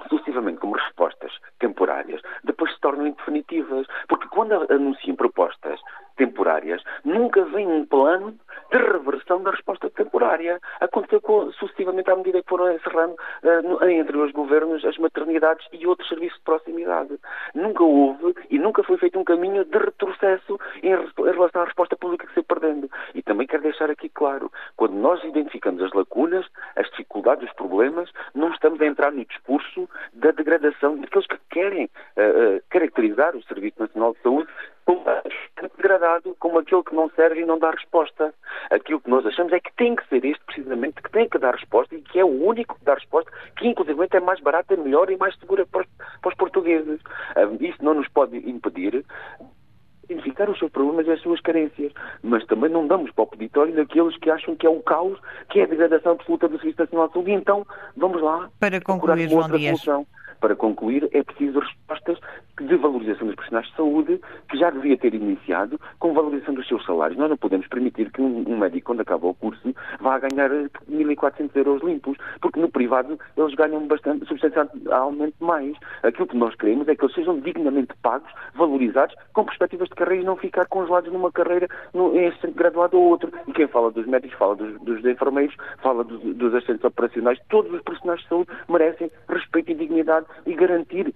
sucessivamente 0.09 0.59
como 0.59 0.75
respostas 0.75 1.31
temporárias, 1.59 2.21
depois 2.43 2.73
se 2.73 2.79
tornam 2.79 3.07
indefinitivas. 3.07 3.87
Porque 4.07 4.27
quando 4.29 4.67
anunciam 4.69 5.15
propostas 5.15 5.79
temporárias, 6.15 6.81
nunca 7.03 7.43
vem 7.45 7.67
um 7.67 7.85
plano 7.85 8.35
de 8.71 8.77
reversão 8.77 9.43
da 9.43 9.51
resposta 9.51 9.89
temporária. 9.89 10.59
Aconteceu 10.79 11.21
com, 11.21 11.51
sucessivamente 11.53 12.09
à 12.09 12.15
medida 12.15 12.41
que 12.41 12.49
foram 12.49 12.71
encerrando 12.73 13.15
uh, 13.43 13.85
entre 13.89 14.17
os 14.17 14.31
governos 14.31 14.83
as 14.85 14.97
maternidades 14.97 15.65
e 15.73 15.85
outros 15.85 16.07
serviços 16.07 16.37
de 16.37 16.43
proximidade. 16.43 17.19
Nunca 17.53 17.83
houve 17.83 18.35
e 18.49 18.57
nunca 18.57 18.83
foi 18.83 18.97
feito 18.97 19.19
um 19.19 19.23
caminho 19.23 19.65
de 19.65 19.77
retrocesso 19.77 20.59
em, 20.81 20.89
em 20.89 21.31
relação 21.31 21.61
à 21.61 21.65
resposta 21.65 21.95
pública 21.95 22.27
que 22.27 22.33
se 22.33 22.43
perdendo. 22.43 22.89
E 23.13 23.21
também 23.21 23.47
quero 23.47 23.63
deixar 23.63 23.89
aqui 23.89 24.09
claro, 24.09 24.51
quando 24.77 24.93
nós 24.93 25.23
identificamos 25.23 25.81
as 25.83 25.91
lacunas, 25.93 26.45
as 26.75 26.89
dificuldades, 26.91 27.49
os 27.49 27.55
problemas, 27.55 28.09
não 28.33 28.51
estamos 28.51 28.79
a 28.81 28.85
entrar 28.85 29.11
no 29.11 29.25
discurso 29.25 29.89
da 30.13 30.31
degradação 30.31 30.97
daqueles 30.97 31.27
que 31.27 31.37
querem 31.49 31.85
uh, 31.85 32.57
uh, 32.57 32.61
caracterizar 32.69 33.35
o 33.35 33.43
Serviço 33.43 33.79
Nacional 33.79 34.13
de 34.13 34.21
Saúde 34.21 34.49
degradado, 35.77 36.35
como 36.39 36.59
aquele 36.59 36.83
que 36.83 36.95
não 36.95 37.09
serve 37.11 37.41
e 37.41 37.45
não 37.45 37.59
dá 37.59 37.71
resposta. 37.71 38.33
Aquilo 38.69 38.99
que 38.99 39.09
nós 39.09 39.25
achamos 39.25 39.53
é 39.53 39.59
que 39.59 39.73
tem 39.75 39.95
que 39.95 40.07
ser 40.07 40.23
este, 40.25 40.43
precisamente, 40.45 41.01
que 41.01 41.11
tem 41.11 41.27
que 41.27 41.37
dar 41.37 41.55
resposta 41.55 41.95
e 41.95 42.01
que 42.01 42.19
é 42.19 42.25
o 42.25 42.45
único 42.45 42.75
que 42.75 42.85
dá 42.85 42.93
resposta, 42.93 43.31
que 43.57 43.67
inclusive 43.67 44.07
é 44.11 44.19
mais 44.19 44.39
barato, 44.39 44.73
é 44.73 44.77
melhor 44.77 45.09
e 45.09 45.17
mais 45.17 45.37
segura 45.37 45.65
para 45.65 45.81
os, 45.81 45.87
para 46.21 46.29
os 46.29 46.35
portugueses. 46.35 46.99
Isso 47.59 47.83
não 47.83 47.93
nos 47.93 48.07
pode 48.07 48.37
impedir 48.37 49.05
identificar 50.09 50.49
os 50.49 50.59
seus 50.59 50.71
problemas 50.71 51.07
e 51.07 51.11
as 51.11 51.21
suas 51.21 51.39
carências, 51.39 51.93
mas 52.21 52.45
também 52.45 52.69
não 52.69 52.85
damos 52.85 53.11
para 53.11 53.23
o 53.23 53.27
peditório 53.27 53.73
daqueles 53.73 54.17
que 54.17 54.29
acham 54.29 54.55
que 54.55 54.65
é 54.65 54.69
o 54.69 54.81
caos, 54.81 55.17
que 55.49 55.59
é 55.59 55.63
a 55.63 55.67
degradação 55.67 56.13
absoluta 56.13 56.49
do 56.49 56.57
Serviço 56.57 56.81
Nacional 56.81 57.07
de 57.07 57.13
Saúde. 57.13 57.31
E 57.31 57.33
então, 57.33 57.65
vamos 57.95 58.21
lá. 58.21 58.49
Para 58.59 58.81
concluir, 58.81 59.29
João 59.29 59.49
Dias. 59.49 59.79
Solução. 59.79 60.05
Para 60.41 60.55
concluir, 60.55 61.07
é 61.13 61.23
preciso 61.23 61.59
respostas 61.59 62.17
de 62.59 62.75
valorização 62.75 63.27
dos 63.27 63.35
profissionais 63.35 63.67
de 63.67 63.75
saúde, 63.75 64.19
que 64.49 64.57
já 64.57 64.71
devia 64.71 64.97
ter 64.97 65.13
iniciado 65.13 65.79
com 65.99 66.13
valorização 66.13 66.55
dos 66.55 66.67
seus 66.67 66.83
salários. 66.83 67.17
Nós 67.17 67.29
não 67.29 67.37
podemos 67.37 67.67
permitir 67.67 68.11
que 68.11 68.21
um, 68.21 68.57
médico, 68.57 68.87
quando 68.87 69.01
acaba 69.01 69.27
o 69.27 69.35
curso, 69.35 69.73
vá 69.99 70.17
ganhar 70.17 70.49
1.400 70.89 71.55
euros 71.55 71.83
limpos, 71.83 72.17
porque 72.41 72.59
no 72.59 72.69
privado 72.69 73.19
eles 73.37 73.53
ganham 73.53 73.85
bastante, 73.85 74.25
substancialmente 74.25 75.35
mais. 75.39 75.77
Aquilo 76.01 76.27
que 76.27 76.37
nós 76.37 76.55
queremos 76.55 76.87
é 76.87 76.95
que 76.95 77.05
eles 77.05 77.13
sejam 77.13 77.39
dignamente 77.39 77.93
pagos, 78.01 78.31
valorizados, 78.55 79.15
com 79.33 79.45
perspectivas 79.45 79.89
de 79.89 79.95
carreira 79.95 80.23
e 80.23 80.25
não 80.25 80.35
ficar 80.35 80.65
congelados 80.67 81.13
numa 81.13 81.31
carreira 81.31 81.67
no, 81.93 82.15
em 82.15 82.27
assistente 82.27 82.55
graduado 82.55 82.97
ou 82.97 83.09
outro. 83.09 83.31
E 83.47 83.53
quem 83.53 83.67
fala 83.67 83.91
dos 83.91 84.07
médicos, 84.07 84.37
fala 84.39 84.55
dos, 84.55 84.79
dos 84.81 85.05
enfermeiros, 85.05 85.55
fala 85.83 86.03
dos, 86.03 86.19
dos 86.35 86.53
assistentes 86.55 86.83
operacionais, 86.83 87.39
todos 87.47 87.71
os 87.71 87.81
profissionais 87.81 88.21
de 88.21 88.27
saúde 88.27 88.49
merecem 88.67 89.11
respeito 89.29 89.71
e 89.71 89.75
dignidade 89.75 90.25
e 90.45 90.53
garantir 90.55 91.13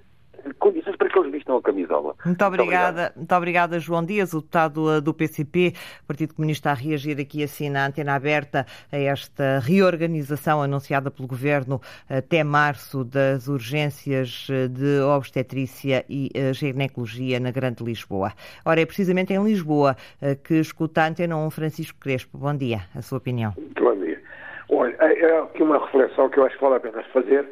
condições 0.59 0.95
para 0.95 1.09
que 1.09 1.17
eles 1.19 1.31
vistam 1.31 1.57
a 1.57 1.61
camisola. 1.61 2.15
Muito 2.25 2.45
obrigada, 2.45 3.13
muito 3.15 3.35
obrigada, 3.35 3.79
João 3.79 4.03
Dias, 4.03 4.33
o 4.33 4.37
deputado 4.37 4.97
uh, 4.97 5.01
do 5.01 5.13
PCP, 5.13 5.73
Partido 6.07 6.33
Comunista, 6.35 6.71
a 6.71 6.73
reagir 6.73 7.19
aqui 7.19 7.43
assim 7.43 7.69
na 7.69 7.87
antena 7.87 8.15
aberta 8.15 8.65
a 8.91 8.97
esta 8.97 9.59
reorganização 9.59 10.61
anunciada 10.61 11.09
pelo 11.09 11.27
Governo 11.27 11.81
até 12.09 12.43
março 12.43 13.03
das 13.03 13.47
urgências 13.47 14.47
uh, 14.49 14.69
de 14.69 14.99
obstetrícia 15.01 16.05
e 16.09 16.29
ginecologia 16.53 17.39
na 17.39 17.51
Grande 17.51 17.83
Lisboa. 17.83 18.31
Ora, 18.63 18.81
é 18.81 18.85
precisamente 18.85 19.33
em 19.33 19.43
Lisboa 19.43 19.95
que 20.43 20.55
escuta 20.55 21.01
a 21.01 21.07
antena 21.07 21.37
1 21.37 21.49
Francisco 21.49 21.99
Crespo. 21.99 22.37
Bom 22.37 22.55
dia, 22.55 22.81
a 22.95 23.01
sua 23.01 23.17
opinião. 23.17 23.53
Muito 23.57 23.83
bom 23.83 23.95
dia. 23.97 24.21
Olha, 24.69 24.95
é 24.99 25.39
aqui 25.39 25.63
uma 25.63 25.79
reflexão 25.79 26.29
que 26.29 26.39
eu 26.39 26.45
acho 26.45 26.55
que 26.55 26.63
vale 26.63 26.75
a 26.75 26.79
pena 26.79 27.03
fazer 27.13 27.47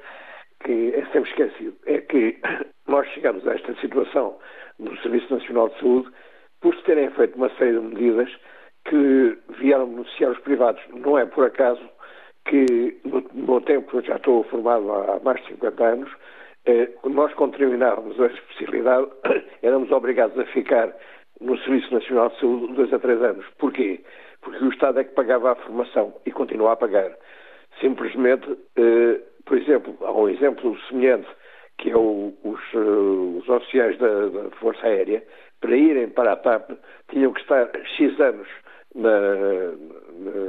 que 0.63 0.93
é 0.95 1.05
sempre 1.11 1.29
esquecido, 1.29 1.75
é 1.85 1.99
que 1.99 2.37
nós 2.87 3.07
chegamos 3.09 3.47
a 3.47 3.53
esta 3.53 3.73
situação 3.75 4.37
no 4.79 4.95
Serviço 5.01 5.33
Nacional 5.33 5.69
de 5.69 5.79
Saúde 5.79 6.09
por 6.61 6.75
se 6.75 6.83
terem 6.83 7.09
feito 7.11 7.35
uma 7.35 7.49
série 7.57 7.73
de 7.73 7.79
medidas 7.79 8.29
que 8.85 9.37
vieram 9.59 9.87
beneficiar 9.87 10.31
os 10.31 10.39
privados. 10.39 10.81
Não 10.89 11.17
é 11.17 11.25
por 11.25 11.45
acaso 11.45 11.81
que, 12.45 12.99
no 13.05 13.23
meu 13.33 13.61
tempo, 13.61 13.97
eu 13.97 14.01
já 14.01 14.15
estou 14.15 14.43
formado 14.45 14.91
há 14.91 15.19
mais 15.23 15.41
de 15.41 15.49
50 15.49 15.83
anos, 15.83 16.11
eh, 16.65 16.89
nós, 17.05 17.33
quando 17.33 17.57
terminávamos 17.57 18.19
a 18.19 18.27
especialidade, 18.27 19.07
éramos 19.61 19.91
obrigados 19.91 20.37
a 20.39 20.45
ficar 20.45 20.93
no 21.41 21.57
Serviço 21.59 21.93
Nacional 21.93 22.29
de 22.29 22.39
Saúde 22.39 22.67
de 22.67 22.73
dois 22.73 22.93
a 22.93 22.99
três 22.99 23.21
anos. 23.21 23.45
Porquê? 23.57 24.01
Porque 24.41 24.63
o 24.63 24.69
Estado 24.69 24.99
é 24.99 25.03
que 25.03 25.13
pagava 25.13 25.51
a 25.51 25.55
formação 25.55 26.13
e 26.25 26.31
continua 26.31 26.73
a 26.73 26.75
pagar. 26.75 27.11
Simplesmente 27.81 28.57
eh, 28.77 29.19
por 29.45 29.57
exemplo, 29.57 29.97
há 30.01 30.11
um 30.11 30.29
exemplo 30.29 30.77
semelhante, 30.87 31.27
que 31.77 31.91
é 31.91 31.97
o, 31.97 32.33
os, 32.43 32.73
uh, 32.73 33.37
os 33.39 33.49
oficiais 33.49 33.97
da, 33.97 34.27
da, 34.27 34.49
Força 34.51 34.85
Aérea, 34.85 35.23
para 35.59 35.75
irem 35.75 36.09
para 36.09 36.33
a 36.33 36.35
TAP, 36.35 36.71
tinham 37.09 37.33
que 37.33 37.41
estar 37.41 37.69
X 37.97 38.19
anos 38.19 38.47
na, 38.95 39.19
na, 40.19 40.41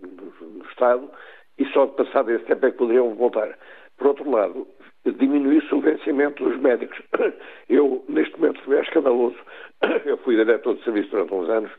no 0.00 0.64
Estado 0.70 1.10
e 1.58 1.66
só 1.66 1.86
de 1.86 1.92
passado 1.92 2.30
esse 2.30 2.44
tempo 2.44 2.66
é 2.66 2.70
que 2.70 2.78
poderiam 2.78 3.14
voltar. 3.14 3.56
Por 3.98 4.06
outro 4.06 4.30
lado, 4.30 4.66
diminuiu-se 5.04 5.74
o 5.74 5.80
vencimento 5.80 6.42
dos 6.42 6.58
médicos. 6.58 6.98
Eu, 7.68 8.02
neste 8.08 8.38
momento, 8.40 8.62
fui 8.62 8.78
escandaloso. 8.80 9.36
Eu 10.06 10.16
fui 10.18 10.36
diretor 10.36 10.74
de 10.74 10.84
serviço 10.84 11.10
durante 11.10 11.34
uns 11.34 11.48
anos. 11.50 11.70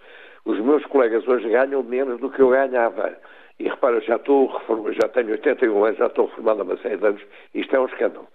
Os 0.46 0.60
meus 0.60 0.86
colegas 0.86 1.28
hoje 1.28 1.50
ganham 1.50 1.84
menos 1.84 2.20
do 2.20 2.30
que 2.30 2.42
eu 2.42 2.50
ganhava. 2.50 3.18
E 3.62 3.70
repara, 3.70 4.01
já 4.01 4.16
estou 4.16 4.51
já 4.99 5.07
tenho 5.09 5.30
81 5.30 5.86
anos, 5.86 5.99
já 5.99 6.07
estou 6.07 6.28
formado 6.30 6.62
há 6.62 6.64
uma 6.64 6.78
série 6.78 6.97
de 6.97 7.05
anos. 7.05 7.22
Isto 7.53 7.76
é 7.76 7.80
um 7.80 7.86
escândalo. 7.86 8.28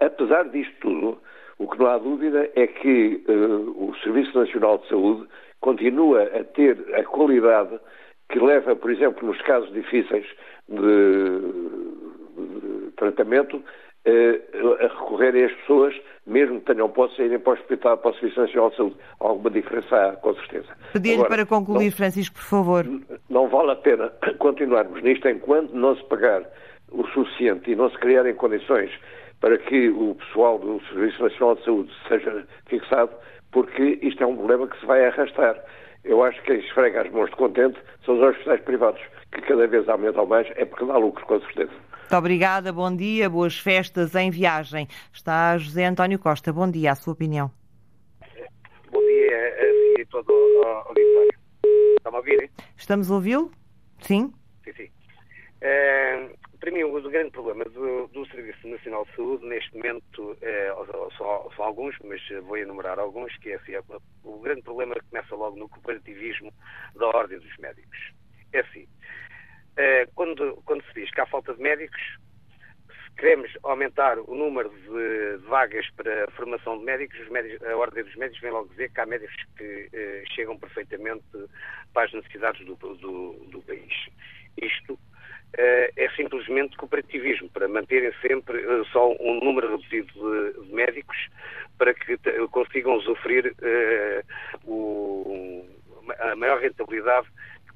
Apesar 0.00 0.48
disto 0.48 0.74
tudo, 0.80 1.18
o 1.58 1.68
que 1.68 1.78
não 1.78 1.86
há 1.86 1.98
dúvida 1.98 2.50
é 2.56 2.66
que 2.66 3.22
uh, 3.28 3.90
o 3.90 3.94
Serviço 4.02 4.38
Nacional 4.38 4.78
de 4.78 4.88
Saúde 4.88 5.28
continua 5.60 6.22
a 6.22 6.44
ter 6.44 6.78
a 6.94 7.04
qualidade 7.04 7.78
que 8.30 8.38
leva, 8.38 8.74
por 8.74 8.90
exemplo, 8.90 9.28
nos 9.28 9.40
casos 9.42 9.70
difíceis 9.74 10.26
de, 10.66 11.40
de 12.38 12.90
tratamento, 12.96 13.62
eh, 14.06 14.40
a 14.80 14.86
recorrer 14.86 15.44
as 15.44 15.52
pessoas, 15.60 15.94
mesmo 16.26 16.60
que 16.60 16.72
tenham 16.72 16.88
posse, 16.88 17.22
irem 17.22 17.38
para 17.38 17.52
o 17.52 17.54
Hospital, 17.54 17.98
para 17.98 18.10
o 18.10 18.14
Serviço 18.14 18.40
Nacional 18.40 18.70
de 18.70 18.76
Saúde. 18.76 18.96
Alguma 19.20 19.50
diferença 19.50 19.96
há, 19.96 20.12
com 20.16 20.34
certeza. 20.34 20.68
Pedir-lhe 20.92 21.24
para 21.24 21.44
concluir, 21.44 21.86
não, 21.86 21.92
Francisco, 21.92 22.36
por 22.36 22.44
favor. 22.44 22.86
Não 23.28 23.48
vale 23.48 23.72
a 23.72 23.76
pena 23.76 24.08
continuarmos 24.38 25.02
nisto 25.02 25.28
enquanto 25.28 25.72
não 25.72 25.96
se 25.96 26.04
pagar 26.04 26.42
o 26.90 27.06
suficiente 27.08 27.70
e 27.70 27.76
não 27.76 27.90
se 27.90 27.98
criarem 27.98 28.34
condições 28.34 28.90
para 29.40 29.58
que 29.58 29.90
o 29.90 30.14
pessoal 30.14 30.58
do 30.58 30.80
Serviço 30.86 31.22
Nacional 31.22 31.56
de 31.56 31.64
Saúde 31.64 31.92
seja 32.08 32.46
fixado, 32.66 33.10
porque 33.52 33.98
isto 34.00 34.22
é 34.22 34.26
um 34.26 34.36
problema 34.36 34.66
que 34.68 34.80
se 34.80 34.86
vai 34.86 35.04
arrastar. 35.04 35.62
Eu 36.02 36.22
acho 36.22 36.40
que 36.42 36.52
quem 36.52 36.60
esfrega 36.60 37.02
as 37.02 37.10
mãos 37.10 37.30
de 37.30 37.36
contente 37.36 37.78
são 38.04 38.16
os 38.16 38.22
hospitais 38.22 38.60
privados, 38.62 39.00
que 39.32 39.42
cada 39.42 39.66
vez 39.66 39.88
aumentam 39.88 40.24
mais, 40.26 40.50
é 40.56 40.64
porque 40.64 40.86
dá 40.86 40.96
lucros, 40.96 41.26
com 41.26 41.40
certeza. 41.40 41.72
Muito 42.14 42.26
obrigada, 42.26 42.72
bom 42.72 42.94
dia, 42.94 43.28
boas 43.28 43.58
festas 43.58 44.14
em 44.14 44.30
viagem. 44.30 44.86
Está 45.12 45.58
José 45.58 45.84
António 45.84 46.16
Costa, 46.16 46.52
bom 46.52 46.70
dia, 46.70 46.92
a 46.92 46.94
sua 46.94 47.12
opinião. 47.12 47.50
Bom 48.92 49.00
dia 49.00 49.48
a 49.48 49.96
si 49.96 50.00
e 50.00 50.06
todo 50.06 50.30
o 50.30 50.62
auditório. 50.64 51.34
Estão 51.96 52.14
a 52.14 52.18
ouvir? 52.18 52.50
Estamos 52.76 53.10
a 53.10 53.14
ouvi-lo? 53.14 53.50
Sim? 54.00 54.32
Sim, 54.62 54.72
sim. 54.74 54.90
É, 55.60 56.28
para 56.60 56.70
mim, 56.70 56.84
o 56.84 57.10
grande 57.10 57.32
problema 57.32 57.64
do, 57.64 58.06
do, 58.06 58.24
Serviço 58.28 58.68
Nacional 58.68 59.04
de 59.06 59.16
Saúde, 59.16 59.44
neste 59.46 59.76
momento, 59.76 60.36
é, 60.40 60.72
são, 61.18 61.50
são, 61.56 61.64
alguns, 61.64 61.96
mas 62.04 62.20
vou 62.44 62.56
enumerar 62.56 63.00
alguns, 63.00 63.36
que 63.38 63.50
é 63.50 63.56
assim, 63.56 63.72
é, 63.72 63.82
o 64.22 64.38
grande 64.38 64.62
problema 64.62 64.94
começa 65.10 65.34
logo 65.34 65.56
no 65.56 65.68
cooperativismo 65.68 66.52
da 66.94 67.08
Ordem 67.08 67.40
dos 67.40 67.56
Médicos. 67.56 67.98
É 68.52 68.60
assim, 68.60 68.86
é, 69.76 70.06
quando, 70.14 70.62
quando 70.64 70.84
se 70.84 70.94
diz 70.94 71.10
que 71.10 71.20
há 71.20 71.26
falta 71.26 71.54
de 71.54 71.60
médicos, 71.60 72.00
se 72.88 73.16
queremos 73.16 73.50
aumentar 73.62 74.18
o 74.18 74.34
número 74.34 74.70
de 74.70 75.36
vagas 75.48 75.88
para 75.96 76.24
a 76.24 76.30
formação 76.32 76.78
de 76.78 76.84
médicos, 76.84 77.28
médicos, 77.28 77.66
a 77.66 77.76
Ordem 77.76 78.04
dos 78.04 78.16
Médicos 78.16 78.40
vem 78.40 78.50
logo 78.50 78.68
dizer 78.70 78.90
que 78.92 79.00
há 79.00 79.06
médicos 79.06 79.36
que 79.56 79.88
eh, 79.92 80.24
chegam 80.34 80.58
perfeitamente 80.58 81.24
para 81.92 82.06
as 82.06 82.12
necessidades 82.12 82.64
do, 82.64 82.74
do, 82.76 83.32
do 83.50 83.62
país. 83.62 84.08
Isto 84.60 84.98
eh, 85.56 85.92
é 85.96 86.08
simplesmente 86.10 86.76
cooperativismo, 86.76 87.48
para 87.50 87.68
manterem 87.68 88.12
sempre 88.20 88.58
eh, 88.60 88.82
só 88.92 89.12
um 89.20 89.38
número 89.40 89.76
reduzido 89.76 90.12
de, 90.12 90.66
de 90.66 90.74
médicos 90.74 91.16
para 91.78 91.94
que 91.94 92.18
consigam 92.50 92.96
usufruir 92.96 93.54
eh, 93.62 94.24
a 96.18 96.36
maior 96.36 96.60
rentabilidade 96.60 97.28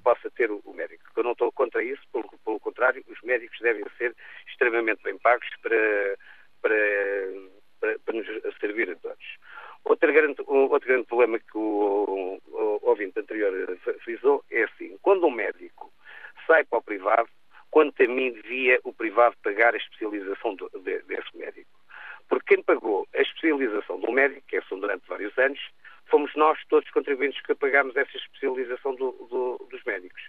possa 0.09 0.31
ter 0.31 0.51
o, 0.51 0.63
médico. 0.73 1.05
Eu 1.15 1.23
não 1.23 1.33
estou 1.33 1.53
contra 1.53 1.83
isso, 1.83 2.01
pelo, 2.11 2.27
pelo, 2.43 2.59
contrário, 2.61 3.05
os 3.09 3.21
médicos 3.21 3.59
devem 3.61 3.85
ser 3.99 4.15
extremamente 4.49 5.03
bem 5.03 5.19
pagos 5.19 5.47
para, 5.61 6.17
para, 6.63 6.77
para, 7.79 7.99
para 7.99 8.15
nos 8.15 8.27
servir 8.59 8.91
a 8.91 8.97
todos. 8.97 9.27
Outro 9.85 10.11
grande, 10.11 10.43
outro 10.47 10.89
grande 10.89 11.07
problema 11.07 11.39
que 11.39 11.59
o, 11.59 12.41
o, 12.49 12.57
o 12.57 12.89
ouvinte 12.89 13.21
anterior 13.21 13.53
frisou 14.03 14.43
é 14.51 14.63
assim, 14.63 14.97
quando 15.03 15.27
um 15.27 15.31
médico 15.31 15.93
sai 16.47 16.65
para 16.65 16.79
o 16.79 16.83
privado, 16.83 17.29
quanto 17.71 18.03
a 18.03 18.09
mim 18.09 18.33
devia 18.33 18.81
o 18.85 18.93
privado 18.95 19.37
pagar 19.43 19.75
a 19.75 19.77
especialização 19.77 20.55
do, 20.55 20.71
de, 20.71 21.03
desse 21.03 21.37
médico. 21.37 21.69
Porque 22.31 22.55
quem 22.55 22.65
pagou 22.65 23.07
a 23.15 23.21
especialização 23.21 24.01
do 24.01 24.11
médico, 24.11 24.47
que 24.49 24.57
é 24.57 24.63
são 24.63 24.81
durante 24.81 25.07
vários 25.07 25.37
anos, 25.37 25.61
fomos 26.09 26.35
nós, 26.35 26.59
todos 26.69 26.87
os 26.87 26.93
contribuintes, 26.93 27.41
que 27.43 27.55
pagámos 27.55 27.97
essa 27.97 28.17
especialização 28.17 28.95
do, 28.95 29.13
do, 29.31 29.67
dos 29.71 29.83
médicos. 29.85 30.23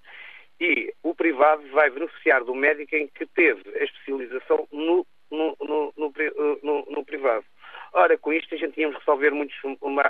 E 0.60 0.94
o 1.04 1.16
privado 1.16 1.64
vai 1.72 1.90
beneficiar 1.90 2.44
do 2.44 2.54
médico 2.54 2.96
em 2.96 3.08
que 3.08 3.26
teve 3.26 3.64
a 3.80 3.84
especialização 3.84 4.68
no, 4.72 5.06
no, 5.32 5.56
no, 5.62 6.86
no 6.90 7.06
privado. 7.06 7.46
Ora, 7.94 8.18
com 8.18 8.32
isto 8.32 8.54
a 8.54 8.58
gente 8.58 8.80
íamos 8.80 8.98
resolver 8.98 9.32
muitos 9.32 9.58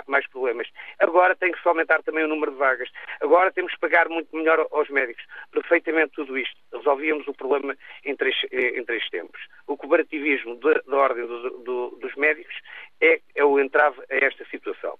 mais 0.06 0.26
problemas. 0.28 0.68
Agora 0.98 1.34
tem 1.34 1.52
que 1.52 1.62
se 1.62 1.68
aumentar 1.68 2.02
também 2.02 2.24
o 2.24 2.28
número 2.28 2.52
de 2.52 2.58
vagas. 2.58 2.90
Agora 3.20 3.52
temos 3.52 3.72
que 3.72 3.80
pagar 3.80 4.08
muito 4.08 4.34
melhor 4.36 4.66
aos 4.70 4.88
médicos. 4.90 5.24
Perfeitamente 5.50 6.12
tudo 6.12 6.36
isto. 6.36 6.56
Resolvíamos 6.72 7.26
o 7.26 7.32
problema 7.34 7.76
em 8.04 8.14
três, 8.16 8.36
eh, 8.52 8.78
em 8.78 8.84
três 8.84 9.08
tempos. 9.08 9.40
O 9.66 9.76
cooperativismo 9.76 10.56
da 10.56 10.96
ordem 10.96 11.26
do, 11.26 11.50
do, 11.60 11.90
dos 12.00 12.14
médicos 12.16 12.54
é, 13.00 13.20
é 13.34 13.44
o 13.44 13.58
entrave 13.58 13.98
a 14.10 14.16
esta 14.24 14.44
situação. 14.46 14.98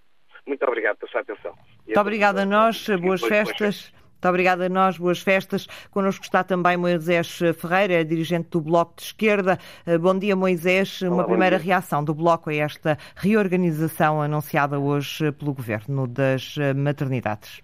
Muito 0.60 0.68
obrigado 0.68 0.96
pela 0.98 1.10
sua 1.10 1.20
atenção. 1.22 1.54
Muito 1.86 2.00
obrigado 2.00 2.38
a 2.38 2.44
nós. 2.44 2.86
Boas 3.00 3.20
festas. 3.22 3.92
Muito 4.20 4.28
obrigada 4.28 4.66
a 4.66 4.68
nós, 4.68 4.98
boas 4.98 5.20
festas. 5.22 5.66
Connosco 5.90 6.22
está 6.22 6.44
também 6.44 6.76
Moisés 6.76 7.38
Ferreira, 7.58 8.04
dirigente 8.04 8.50
do 8.50 8.60
Bloco 8.60 8.96
de 8.96 9.04
Esquerda. 9.04 9.58
Eh, 9.86 9.96
bom 9.96 10.18
dia, 10.18 10.36
Moisés. 10.36 11.00
Olá, 11.00 11.14
Uma 11.14 11.24
primeira 11.24 11.56
dia. 11.58 11.68
reação 11.72 12.04
do 12.04 12.14
Bloco 12.14 12.50
a 12.50 12.54
esta 12.54 12.98
reorganização 13.16 14.20
anunciada 14.20 14.78
hoje 14.78 15.32
pelo 15.32 15.54
Governo 15.54 16.06
das 16.06 16.54
eh, 16.60 16.74
maternidades. 16.74 17.62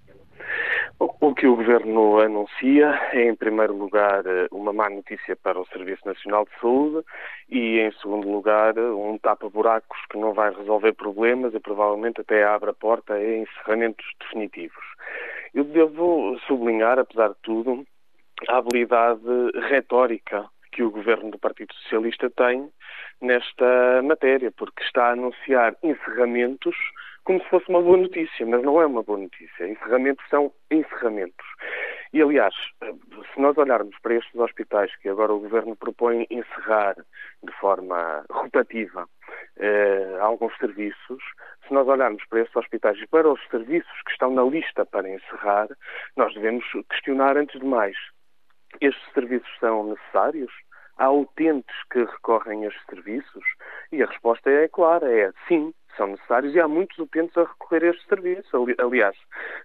O 0.99 1.35
que 1.35 1.47
o 1.47 1.57
Governo 1.57 2.21
anuncia 2.21 2.99
é, 3.13 3.29
em 3.29 3.35
primeiro 3.35 3.77
lugar, 3.77 4.25
eh, 4.27 4.49
uma 4.51 4.73
má 4.73 4.89
notícia 4.89 5.37
para 5.37 5.61
o 5.61 5.67
Serviço 5.67 6.07
Nacional 6.07 6.47
de 6.47 6.59
Saúde 6.59 7.05
e, 7.51 7.81
em 7.81 7.93
segundo 8.01 8.31
lugar, 8.31 8.79
um 8.79 9.19
tapa-buracos 9.19 9.99
que 10.11 10.17
não 10.17 10.33
vai 10.33 10.55
resolver 10.55 10.95
problemas 10.95 11.53
e 11.53 11.61
provavelmente 11.61 12.23
até 12.23 12.45
abre 12.45 12.71
a 12.71 12.73
porta 12.75 13.13
a 13.13 13.37
encerramentos 13.37 14.07
definitivos. 14.21 14.85
Eu 15.53 15.65
devo 15.65 16.39
sublinhar, 16.47 16.99
apesar 16.99 17.29
de 17.29 17.41
tudo, 17.43 17.85
a 18.49 18.57
habilidade 18.57 19.21
retórica 19.69 20.47
que 20.73 20.83
o 20.83 20.91
governo 20.91 21.31
do 21.31 21.39
Partido 21.39 21.75
Socialista 21.75 22.31
tem 22.31 22.71
nesta 23.21 24.03
matéria, 24.03 24.51
porque 24.51 24.83
está 24.83 25.09
a 25.09 25.13
anunciar 25.13 25.77
encerramentos 25.83 26.75
como 27.27 27.43
se 27.43 27.49
fosse 27.51 27.69
uma 27.69 27.83
boa 27.83 27.97
notícia, 27.97 28.47
mas 28.47 28.63
não 28.63 28.81
é 28.81 28.87
uma 28.87 29.03
boa 29.03 29.19
notícia. 29.19 29.67
Encerramentos 29.67 30.25
são 30.31 30.53
encerramentos. 30.71 31.45
E, 32.13 32.23
aliás, 32.23 32.55
se 32.81 33.41
nós 33.41 33.59
olharmos 33.59 33.99
para 34.01 34.15
estes 34.15 34.35
hospitais 34.37 34.95
que 34.97 35.09
agora 35.09 35.35
o 35.35 35.41
Governo 35.41 35.75
propõe 35.75 36.25
encerrar 36.31 36.95
de 37.43 37.53
forma 37.61 38.25
rotativa 38.31 39.09
eh, 39.57 40.17
alguns 40.21 40.57
serviços, 40.59 41.21
se 41.67 41.75
nós 41.75 41.89
olharmos 41.89 42.25
para 42.27 42.43
estes 42.43 42.55
hospitais 42.55 42.97
e 42.99 43.09
para 43.09 43.29
os 43.29 43.45
serviços 43.49 44.03
que 44.07 44.13
estão 44.13 44.31
na 44.31 44.45
lista 44.45 44.87
para 44.87 45.11
encerrar, 45.11 45.67
nós 46.17 46.33
devemos 46.33 46.65
questionar, 46.89 47.37
antes 47.37 47.59
de 47.59 47.67
mais, 47.67 47.97
estes 48.81 49.13
serviços 49.13 49.51
são 49.59 49.89
necessários? 49.89 50.53
Há 50.97 51.11
utentes 51.11 51.77
que 51.91 52.05
recorrem 52.05 52.65
a 52.65 52.69
estes 52.69 52.87
serviços? 52.87 53.45
E 53.91 54.01
a 54.01 54.07
resposta 54.07 54.49
é 54.49 54.69
clara, 54.69 55.13
é 55.13 55.33
sim, 55.49 55.75
são 55.97 56.09
necessários 56.09 56.55
e 56.55 56.61
há 56.61 56.69
muitos 56.69 56.99
utentes 56.99 57.37
a 57.37 57.45
recorrer 57.45 57.85
a 57.85 57.91
estes 57.91 58.07
serviços. 58.07 58.51
Aliás, 58.79 59.17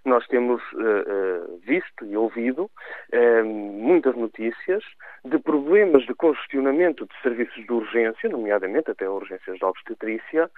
nós 0.04 0.26
temos 0.26 0.62
uh, 0.72 0.76
uh, 0.76 1.60
visto 1.64 2.04
e 2.04 2.16
ouvido 2.16 2.64
uh, 2.64 3.44
muitas 3.44 4.16
notícias 4.16 4.84
de 5.24 5.38
problemas 5.38 6.04
de 6.06 6.14
congestionamento 6.14 7.06
de 7.06 7.14
serviços 7.22 7.64
de 7.64 7.72
urgência, 7.72 8.28
nomeadamente 8.28 8.90
até 8.90 9.08
urgências 9.08 9.58
de 9.58 9.64
obstetrícia, 9.64 10.50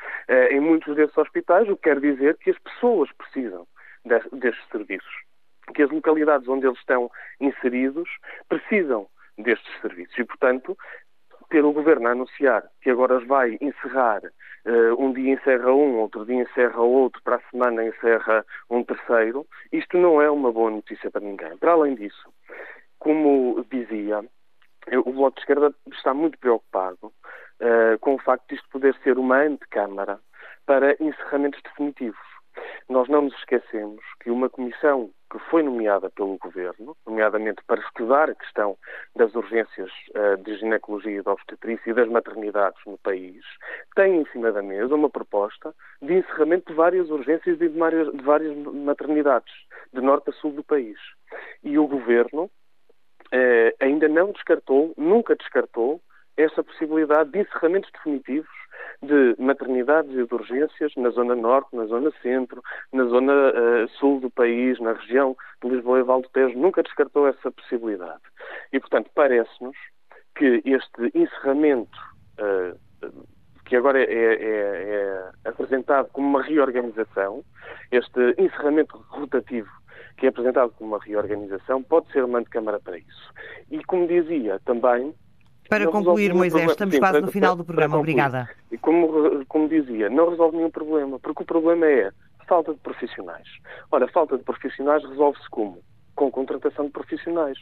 em 0.51 0.61
muitos 0.61 0.97
desses 0.97 1.17
hospitais, 1.17 1.69
o 1.69 1.77
que 1.77 1.83
quer 1.83 2.01
dizer 2.01 2.37
que 2.39 2.51
as 2.51 2.59
pessoas 2.59 3.11
precisam 3.13 3.67
de, 4.05 4.19
destes 4.33 4.67
serviços, 4.71 5.15
que 5.75 5.83
as 5.83 5.91
localidades 5.91 6.49
onde 6.49 6.67
eles 6.67 6.79
estão 6.79 7.11
inseridos 7.41 8.09
precisam 8.49 9.07
destes 9.39 9.81
serviços. 9.81 10.17
E, 10.19 10.25
portanto, 10.25 10.77
ter 11.49 11.65
o 11.65 11.73
Governo 11.73 12.09
a 12.09 12.13
anunciar 12.13 12.65
que 12.81 12.91
agora 12.91 13.19
vai 13.21 13.57
encerrar, 13.61 14.23
uh, 14.25 15.03
um 15.03 15.13
dia 15.13 15.35
encerra 15.35 15.73
um, 15.73 15.99
outro 15.99 16.25
dia 16.25 16.43
encerra 16.43 16.81
outro, 16.81 17.23
para 17.23 17.37
a 17.37 17.51
semana 17.51 17.85
encerra 17.85 18.45
um 18.71 18.83
terceiro, 18.83 19.47
isto 19.73 19.97
não 19.99 20.21
é 20.21 20.31
uma 20.31 20.53
boa 20.53 20.71
notícia 20.71 21.11
para 21.11 21.21
ninguém. 21.21 21.57
Para 21.57 21.73
além 21.73 21.95
disso, 21.95 22.33
como 22.99 23.65
dizia, 23.71 24.25
o 25.05 25.13
Bloco 25.13 25.37
de 25.37 25.41
Esquerda 25.41 25.75
está 25.93 26.13
muito 26.13 26.39
preocupado 26.39 27.07
uh, 27.07 27.99
com 28.01 28.15
o 28.15 28.19
facto 28.19 28.49
de 28.49 28.57
isto 28.57 28.69
poder 28.71 28.95
ser 29.03 29.19
uma 29.19 29.39
antecâmara 29.43 30.19
para 30.67 30.97
encerramentos 31.01 31.61
definitivos. 31.63 32.19
Nós 32.89 33.09
não 33.09 33.23
nos 33.23 33.35
esquecemos 33.39 34.03
que 34.21 34.31
uma 34.31 34.49
comissão 34.49 35.11
que 35.35 35.51
foi 35.51 35.65
nomeada 35.65 36.09
pelo 36.11 36.39
Governo, 36.39 36.97
nomeadamente 37.05 37.61
para 37.67 37.81
estudar 37.81 38.31
a 38.31 38.35
questão 38.37 38.77
das 39.17 39.35
urgências 39.35 39.91
uh, 40.11 40.41
de 40.45 40.57
ginecologia 40.59 41.19
e 41.19 41.23
de 41.23 41.29
obstetrícia 41.29 41.91
e 41.91 41.95
das 41.95 42.09
maternidades 42.09 42.81
no 42.87 42.97
país, 42.99 43.45
tem 43.97 44.21
em 44.21 44.27
cima 44.27 44.53
da 44.53 44.63
mesa 44.63 44.95
uma 44.95 45.11
proposta 45.11 45.75
de 46.01 46.15
encerramento 46.15 46.71
de 46.71 46.77
várias 46.77 47.11
urgências 47.11 47.61
e 47.61 47.69
de 47.69 47.77
várias, 47.77 48.13
de 48.13 48.23
várias 48.23 48.57
maternidades, 48.57 49.53
de 49.93 50.01
norte 50.01 50.31
a 50.31 50.33
sul 50.35 50.53
do 50.53 50.63
país. 50.63 50.99
E 51.65 51.77
o 51.81 51.89
Governo 51.89 52.45
uh, 52.45 53.75
ainda 53.81 54.07
não 54.07 54.31
descartou, 54.31 54.95
nunca 54.97 55.35
descartou, 55.35 56.01
essa 56.37 56.63
possibilidade 56.63 57.31
de 57.31 57.41
encerramentos 57.41 57.91
definitivos 57.93 58.49
de 59.03 59.35
maternidades 59.39 60.11
e 60.13 60.27
de 60.27 60.35
urgências 60.35 60.93
na 60.97 61.11
zona 61.11 61.35
norte, 61.35 61.75
na 61.75 61.87
zona 61.87 62.11
centro, 62.23 62.63
na 62.93 63.05
zona 63.05 63.33
uh, 63.33 63.89
sul 63.99 64.21
do 64.21 64.31
país, 64.31 64.79
na 64.81 64.93
região 64.93 65.37
de 65.63 65.71
Lisboa 65.71 66.01
e 66.01 66.03
Val 66.03 66.23
do 66.23 66.29
Tejo, 66.29 66.59
nunca 66.59 66.83
descartou 66.83 67.27
essa 67.29 67.51
possibilidade. 67.51 68.23
E, 68.73 68.81
portanto, 68.81 69.11
parece-nos 69.15 69.77
que 70.37 70.63
este 70.65 71.11
encerramento, 71.15 71.99
uh, 72.41 72.79
que 73.65 73.77
agora 73.77 73.99
é, 73.99 74.05
é, 74.05 74.35
é, 74.45 75.31
apresentado 75.49 76.09
como 76.13 76.29
uma 76.29 76.43
reorganização, 76.43 77.43
este 77.91 78.35
encerramento 78.39 78.97
rotativo 79.09 79.71
que 80.17 80.27
é 80.27 80.29
apresentado 80.29 80.71
como 80.73 80.91
uma 80.91 81.03
reorganização, 81.03 81.83
pode 81.83 82.11
ser 82.13 82.25
uma 82.25 82.39
antecâmara 82.39 82.79
para 82.79 82.99
isso. 82.99 83.33
E, 83.71 83.83
como 83.85 84.07
dizia 84.07 84.61
também, 84.65 85.15
para 85.69 85.87
concluir, 85.89 86.35
Moisés, 86.35 86.71
estamos 86.71 86.95
Sim, 86.95 87.01
quase 87.01 87.19
para, 87.19 87.27
no 87.27 87.33
final 87.33 87.57
do 87.57 87.65
programa. 87.65 87.99
Obrigada. 87.99 88.49
E 88.71 88.79
como, 88.79 89.45
como 89.47 89.69
dizia, 89.69 90.11
não 90.11 90.31
resolve 90.31 90.57
nenhum 90.57 90.71
problema, 90.71 91.19
porque 91.19 91.43
o 91.43 91.47
problema 91.47 91.87
é 91.87 92.11
falta 92.47 92.73
de 92.73 92.81
profissionais. 92.81 93.49
Ora, 93.91 94.07
falta 94.09 94.37
de 94.37 94.45
profissionais 94.45 95.03
resolve-se 95.05 95.49
como? 95.51 95.79
Com 96.15 96.31
contratação 96.31 96.87
de 96.87 96.93
profissionais, 96.93 97.59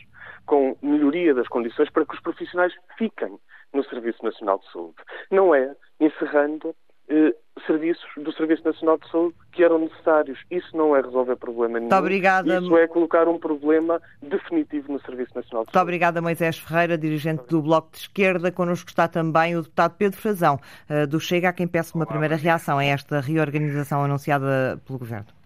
com 0.46 0.76
melhoria 0.82 1.34
das 1.34 1.48
condições 1.48 1.90
para 1.90 2.05
que 2.05 2.14
os 2.14 2.20
profissionais 2.20 2.72
fiquem 2.98 3.38
no 3.72 3.84
Serviço 3.84 4.22
Nacional 4.22 4.59
de 4.59 4.70
Saúde. 4.70 4.96
Não 5.30 5.55
é 5.55 5.74
encerrando 6.00 6.74
eh, 7.09 7.34
serviços 7.66 8.05
do 8.16 8.32
Serviço 8.32 8.64
Nacional 8.64 8.98
de 8.98 9.11
Saúde 9.11 9.34
que 9.53 9.62
eram 9.62 9.78
necessários. 9.78 10.38
Isso 10.50 10.76
não 10.76 10.96
é 10.96 11.00
resolver 11.00 11.36
problema 11.36 11.74
nenhum. 11.74 11.90
Muito 11.90 11.96
obrigada. 11.96 12.59
Isso 12.59 12.76
é 12.76 12.86
colocar 12.86 13.28
um 13.28 13.38
problema 13.38 14.00
definitivo 14.22 14.92
no 14.92 15.00
Serviço 15.00 15.32
Nacional 15.34 15.64
de 15.64 15.72
Saúde. 15.72 15.76
Muito 15.76 15.82
obrigada, 15.82 16.22
Moisés 16.22 16.59
Ferreira, 16.59 16.96
dirigente 16.96 17.44
do 17.48 17.62
Bloco 17.62 17.90
de 17.92 17.98
Esquerda. 17.98 18.50
Connosco 18.50 18.88
está 18.88 19.07
também 19.07 19.57
o 19.57 19.62
deputado 19.62 19.94
Pedro 19.96 20.18
Frazão, 20.18 20.59
eh, 20.88 21.07
do 21.07 21.20
Chega, 21.20 21.50
a 21.50 21.53
quem 21.53 21.66
peço 21.66 21.96
uma 21.96 22.07
primeira 22.07 22.36
reação 22.36 22.78
a 22.78 22.84
esta 22.84 23.20
reorganização 23.20 24.03
anunciada 24.03 24.80
pelo 24.86 24.98
Governo. 24.98 25.41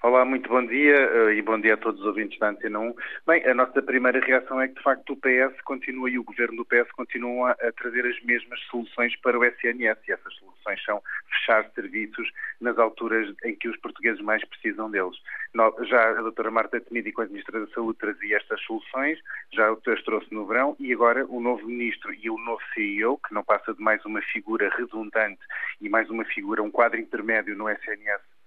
Olá, 0.00 0.24
muito 0.24 0.48
bom 0.48 0.64
dia 0.64 0.94
eh, 0.94 1.34
e 1.34 1.42
bom 1.42 1.60
dia 1.60 1.74
a 1.74 1.76
todos 1.76 2.00
os 2.00 2.06
ouvintes 2.06 2.38
da 2.38 2.50
Antena 2.50 2.78
1. 2.78 2.94
Bem, 3.26 3.44
a 3.44 3.52
nossa 3.52 3.82
primeira 3.82 4.20
reação 4.20 4.60
é 4.60 4.68
que, 4.68 4.74
de 4.74 4.82
facto, 4.82 5.12
o 5.12 5.16
PS 5.16 5.60
continua 5.62 6.08
e 6.08 6.16
o 6.16 6.22
governo 6.22 6.58
do 6.58 6.64
PS 6.64 6.88
continua 6.92 7.50
a 7.50 7.72
trazer 7.72 8.06
as 8.06 8.22
mesmas 8.22 8.60
soluções 8.70 9.16
para 9.16 9.36
o 9.36 9.44
SNS 9.44 9.98
e 10.06 10.12
essas 10.12 10.32
soluções 10.34 10.84
são 10.84 11.02
fechar 11.28 11.68
serviços 11.74 12.30
nas 12.60 12.78
alturas 12.78 13.34
em 13.44 13.56
que 13.56 13.68
os 13.68 13.76
portugueses 13.78 14.20
mais 14.20 14.44
precisam 14.44 14.88
deles. 14.88 15.16
Já 15.88 16.10
a 16.10 16.22
doutora 16.22 16.52
Marta 16.52 16.80
Temido, 16.80 17.08
enquanto 17.08 17.30
Ministra 17.30 17.58
da 17.58 17.72
Saúde, 17.72 17.98
trazia 17.98 18.36
estas 18.36 18.60
soluções, 18.62 19.18
já 19.52 19.68
as 19.68 20.02
trouxe 20.04 20.32
no 20.32 20.46
verão 20.46 20.76
e 20.78 20.92
agora 20.92 21.26
o 21.26 21.40
novo 21.40 21.66
Ministro 21.66 22.14
e 22.14 22.30
o 22.30 22.38
novo 22.38 22.62
CEO, 22.72 23.18
que 23.26 23.34
não 23.34 23.42
passa 23.42 23.74
de 23.74 23.82
mais 23.82 24.04
uma 24.04 24.22
figura 24.22 24.72
redundante 24.76 25.40
e 25.80 25.88
mais 25.88 26.08
uma 26.08 26.24
figura, 26.24 26.62
um 26.62 26.70
quadro 26.70 27.00
intermédio 27.00 27.56
no 27.56 27.68
SNS 27.68 28.37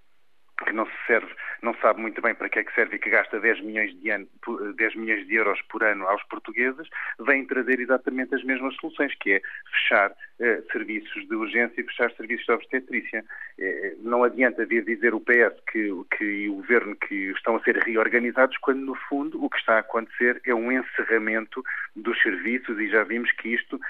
que 0.62 0.72
não 0.72 0.86
se 0.86 0.92
serve, 1.06 1.32
não 1.62 1.74
sabe 1.76 2.00
muito 2.00 2.20
bem 2.20 2.34
para 2.34 2.48
que 2.48 2.58
é 2.58 2.64
que 2.64 2.74
serve 2.74 2.96
e 2.96 2.98
que 2.98 3.10
gasta 3.10 3.38
10 3.38 3.60
milhões 3.62 3.94
de, 4.00 4.10
ano, 4.10 4.28
10 4.76 4.96
milhões 4.96 5.26
de 5.26 5.34
euros 5.34 5.60
por 5.62 5.82
ano 5.82 6.06
aos 6.08 6.22
portugueses, 6.24 6.88
vem 7.20 7.46
trazer 7.46 7.80
exatamente 7.80 8.34
as 8.34 8.42
mesmas 8.44 8.74
soluções, 8.76 9.14
que 9.16 9.32
é 9.32 9.42
fechar 9.70 10.12
eh, 10.40 10.62
serviços 10.72 11.26
de 11.28 11.34
urgência 11.34 11.80
e 11.80 11.84
fechar 11.84 12.10
serviços 12.12 12.46
de 12.46 12.52
obstetrícia. 12.52 13.24
Eh, 13.58 13.94
não 14.00 14.24
adianta 14.24 14.66
vir 14.66 14.84
dizer 14.84 15.14
o 15.14 15.20
PS 15.20 15.60
que, 15.70 15.90
que, 16.16 16.24
e 16.24 16.48
o 16.48 16.54
Governo 16.54 16.96
que 16.96 17.30
estão 17.30 17.56
a 17.56 17.62
ser 17.62 17.76
reorganizados, 17.76 18.56
quando 18.58 18.80
no 18.80 18.94
fundo 18.94 19.42
o 19.42 19.48
que 19.48 19.58
está 19.58 19.76
a 19.76 19.80
acontecer 19.80 20.40
é 20.44 20.54
um 20.54 20.72
encerramento 20.72 21.62
dos 21.94 22.20
serviços 22.22 22.78
e 22.78 22.88
já 22.88 23.04
vimos 23.04 23.30
que 23.32 23.50
isto 23.50 23.80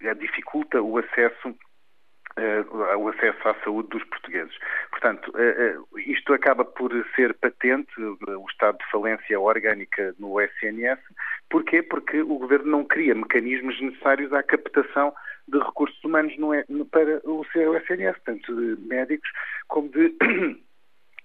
eh, 0.00 0.14
dificulta 0.14 0.82
o 0.82 0.98
acesso 0.98 1.54
uh, 2.38 2.98
o 2.98 3.08
acesso 3.08 3.48
à 3.48 3.54
saúde 3.62 3.88
dos 3.90 4.04
portugueses. 4.04 4.56
Portanto, 4.90 5.30
uh, 5.30 5.98
isto 5.98 6.32
acaba 6.32 6.64
por 6.64 6.92
ser 7.14 7.34
patente, 7.34 7.92
o 8.00 8.46
estado 8.50 8.78
de 8.78 8.90
falência 8.90 9.38
orgânica 9.38 10.14
no 10.18 10.40
SNS. 10.40 11.00
Porquê? 11.48 11.82
Porque 11.82 12.20
o 12.20 12.38
Governo 12.38 12.70
não 12.70 12.84
cria 12.84 13.14
mecanismos 13.14 13.80
necessários 13.80 14.32
à 14.32 14.42
captação 14.42 15.12
de 15.48 15.58
recursos 15.58 16.02
humanos 16.04 16.36
no, 16.38 16.86
para 16.86 17.20
o 17.24 17.44
SNS, 17.44 18.16
tanto 18.24 18.54
de 18.54 18.80
médicos 18.86 19.28
como 19.68 19.88
de 19.88 20.14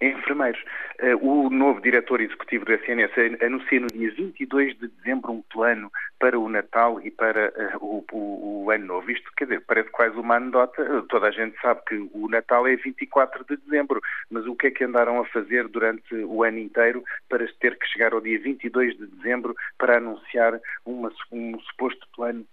enfermeiros. 0.01 0.61
Eh, 0.99 1.15
o 1.15 1.49
novo 1.49 1.81
diretor 1.81 2.21
executivo 2.21 2.65
do 2.65 2.73
SNS 2.73 3.41
anuncia 3.41 3.79
no 3.79 3.87
dia 3.87 4.11
22 4.11 4.77
de 4.77 4.87
dezembro 4.87 5.31
um 5.31 5.41
plano 5.41 5.91
para 6.19 6.39
o 6.39 6.49
Natal 6.49 6.99
e 7.01 7.11
para 7.11 7.49
uh, 7.49 7.85
o, 7.85 8.05
o, 8.11 8.65
o, 8.65 8.71
Ano 8.71 8.85
Novo. 8.85 9.11
Isto, 9.11 9.31
quer 9.37 9.45
dizer, 9.45 9.63
parece 9.65 9.89
quase 9.89 10.15
uma 10.17 10.37
anedota. 10.37 11.03
Toda 11.09 11.27
a 11.27 11.31
gente 11.31 11.59
sabe 11.61 11.81
que 11.87 11.95
o 12.13 12.27
Natal 12.27 12.67
é 12.67 12.75
24 12.75 13.45
de 13.45 13.57
dezembro, 13.57 14.01
mas 14.29 14.45
o 14.45 14.55
que 14.55 14.67
é 14.67 14.71
que 14.71 14.83
andaram 14.83 15.19
a 15.19 15.25
fazer 15.25 15.67
durante 15.67 16.13
o 16.15 16.43
ano 16.43 16.59
inteiro 16.59 17.03
para 17.29 17.45
ter 17.59 17.77
que 17.77 17.87
chegar 17.87 18.13
ao 18.13 18.21
dia 18.21 18.39
22 18.39 18.97
de 18.97 19.07
dezembro 19.07 19.55
para 19.77 19.97
anunciar 19.97 20.59
uma, 20.85 21.11
um 21.31 21.59
suposto 21.59 22.07
plano 22.15 22.45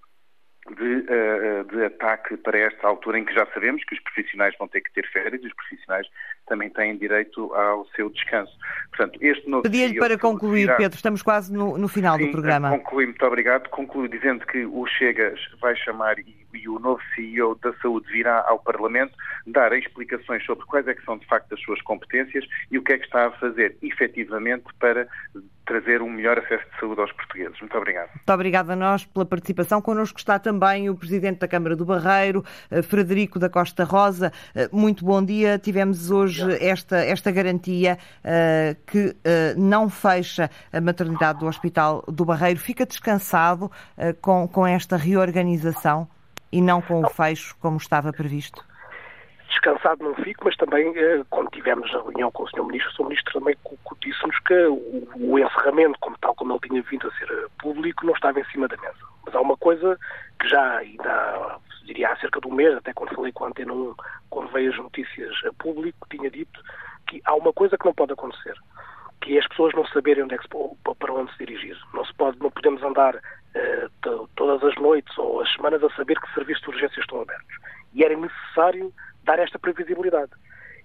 de, 0.70 0.96
uh, 0.96 1.64
de, 1.64 1.84
ataque 1.86 2.36
para 2.36 2.58
esta 2.58 2.86
altura 2.86 3.18
em 3.18 3.24
que 3.24 3.34
já 3.34 3.46
sabemos 3.46 3.82
que 3.84 3.94
os 3.94 4.00
profissionais 4.00 4.54
vão 4.58 4.68
ter 4.68 4.80
que 4.80 4.92
ter 4.92 5.06
férias 5.08 5.42
os 5.42 5.52
profissionais 5.54 6.06
também 6.46 6.70
têm 6.70 6.96
direito 6.96 7.52
ao 7.54 7.86
seu 7.96 8.10
descanso. 8.10 8.52
Portanto, 8.90 9.18
este 9.22 9.48
novo 9.48 9.62
Pedia-lhe 9.62 9.98
para 9.98 10.18
concluir. 10.18 10.74
Pedro, 10.76 10.96
estamos 10.96 11.22
quase 11.22 11.52
no, 11.52 11.78
no 11.78 11.88
final 11.88 12.16
Sim, 12.18 12.26
do 12.26 12.30
programa. 12.32 12.70
Concluí, 12.70 13.06
muito 13.06 13.24
obrigado. 13.24 13.68
Concluo 13.68 14.08
dizendo 14.08 14.46
que 14.46 14.64
o 14.66 14.86
Chegas 14.86 15.38
vai 15.60 15.76
chamar 15.76 16.18
e, 16.18 16.41
e, 16.54 16.68
o 16.68 16.78
novo 16.78 17.00
CEO 17.14 17.54
da 17.56 17.72
Saúde 17.74 18.10
virá 18.12 18.44
ao 18.46 18.58
Parlamento 18.58 19.14
dar 19.46 19.72
explicações 19.72 20.44
sobre 20.44 20.64
quais 20.66 20.86
é 20.86 20.94
que 20.94 21.04
são 21.04 21.18
de 21.18 21.26
facto 21.26 21.52
as 21.54 21.60
suas 21.60 21.80
competências 21.82 22.44
e 22.70 22.78
o 22.78 22.82
que 22.82 22.92
é 22.92 22.98
que 22.98 23.04
está 23.04 23.26
a 23.26 23.30
fazer 23.32 23.76
efetivamente 23.82 24.64
para 24.78 25.08
trazer 25.64 26.02
um 26.02 26.10
melhor 26.10 26.38
acesso 26.38 26.64
de 26.72 26.80
saúde 26.80 27.00
aos 27.00 27.12
portugueses. 27.12 27.58
Muito 27.60 27.76
obrigado. 27.76 28.10
Muito 28.14 28.32
obrigado 28.32 28.70
a 28.70 28.76
nós 28.76 29.04
pela 29.04 29.24
participação. 29.24 29.80
Connosco 29.80 30.18
está 30.18 30.38
também 30.38 30.90
o 30.90 30.96
Presidente 30.96 31.38
da 31.38 31.48
Câmara 31.48 31.76
do 31.76 31.84
Barreiro, 31.84 32.44
eh, 32.70 32.82
Frederico 32.82 33.38
da 33.38 33.48
Costa 33.48 33.84
Rosa. 33.84 34.32
Eh, 34.54 34.68
muito 34.72 35.04
bom 35.04 35.24
dia. 35.24 35.58
Tivemos 35.58 36.10
hoje 36.10 36.42
esta, 36.60 36.98
esta 36.98 37.30
garantia 37.30 37.98
uh, 38.24 38.74
que 38.86 39.08
uh, 39.08 39.14
não 39.56 39.88
fecha 39.88 40.50
a 40.72 40.80
maternidade 40.80 41.38
do 41.38 41.46
Hospital 41.46 42.04
do 42.08 42.24
Barreiro. 42.24 42.58
Fica 42.58 42.84
descansado 42.84 43.66
uh, 43.66 44.14
com, 44.20 44.48
com 44.48 44.66
esta 44.66 44.96
reorganização 44.96 46.08
e 46.52 46.60
não 46.60 46.82
com 46.82 47.02
o 47.02 47.08
fecho 47.08 47.56
como 47.58 47.78
estava 47.78 48.12
previsto? 48.12 48.62
descansado 49.62 50.02
não 50.02 50.14
fico, 50.16 50.44
mas 50.44 50.56
também, 50.56 50.92
eh, 50.96 51.22
quando 51.30 51.50
tivemos 51.50 51.88
a 51.94 51.98
reunião 51.98 52.30
com 52.32 52.42
o 52.42 52.48
Sr. 52.48 52.64
Ministro, 52.64 52.90
o 52.90 52.94
Sr. 52.94 53.04
Ministro 53.04 53.32
também 53.34 53.56
disse-nos 54.00 54.38
que 54.40 54.66
o, 54.66 55.38
encerramento, 55.38 55.98
como 56.00 56.18
tal 56.18 56.34
como 56.34 56.52
ele 56.52 56.68
tinha 56.68 56.82
vindo 56.82 57.06
a 57.06 57.12
ser 57.12 57.30
eh, 57.30 57.46
público, 57.60 58.04
não 58.04 58.14
estava 58.14 58.40
em 58.40 58.44
cima 58.46 58.66
da 58.66 58.76
mesa. 58.78 58.96
Mas 59.24 59.34
há 59.34 59.40
uma 59.40 59.56
coisa 59.56 59.98
que 60.40 60.48
já, 60.48 60.78
ainda, 60.78 61.58
diria 61.84 62.10
há 62.10 62.16
cerca 62.16 62.40
de 62.40 62.48
um 62.48 62.54
mês, 62.54 62.76
até 62.76 62.92
quando 62.92 63.14
falei 63.14 63.32
com 63.32 63.44
a 63.44 63.48
Antena 63.48 63.72
1, 63.72 63.94
quando 64.30 64.52
veio 64.52 64.72
as 64.72 64.78
notícias 64.78 65.34
a 65.46 65.52
público, 65.62 66.08
tinha 66.10 66.30
dito 66.30 66.60
que 67.06 67.20
há 67.24 67.34
uma 67.34 67.52
coisa 67.52 67.76
que 67.78 67.84
não 67.84 67.94
pode 67.94 68.12
acontecer, 68.12 68.54
que 69.20 69.36
é 69.36 69.40
as 69.40 69.46
pessoas 69.46 69.72
não 69.74 69.86
saberem 69.86 70.24
onde 70.24 70.34
é 70.34 70.38
que 70.38 70.48
para 70.48 71.12
onde 71.12 71.30
se 71.32 71.38
dirigir. 71.38 71.78
Não, 71.94 72.04
se 72.04 72.14
pode, 72.14 72.38
não 72.40 72.50
podemos 72.50 72.82
andar 72.82 73.20
todas 74.36 74.62
as 74.64 74.74
noites 74.76 75.16
ou 75.18 75.40
as 75.40 75.52
semanas 75.52 75.82
a 75.82 75.90
saber 75.90 76.18
que 76.20 76.34
serviços 76.34 76.62
de 76.62 76.70
urgência 76.70 77.00
estão 77.00 77.20
abertos. 77.20 77.56
E 77.94 78.04
era 78.04 78.16
necessário 78.16 78.92
dar 79.24 79.38
esta 79.38 79.58
previsibilidade. 79.58 80.32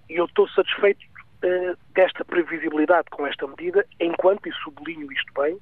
E 0.08 0.16
eu 0.16 0.26
estou 0.26 0.48
satisfeito 0.48 1.04
uh, 1.44 1.76
desta 1.94 2.24
previsibilidade 2.24 3.08
com 3.10 3.26
esta 3.26 3.46
medida, 3.46 3.86
enquanto, 4.00 4.48
e 4.48 4.52
sublinho 4.52 5.10
isto 5.12 5.32
bem, 5.34 5.58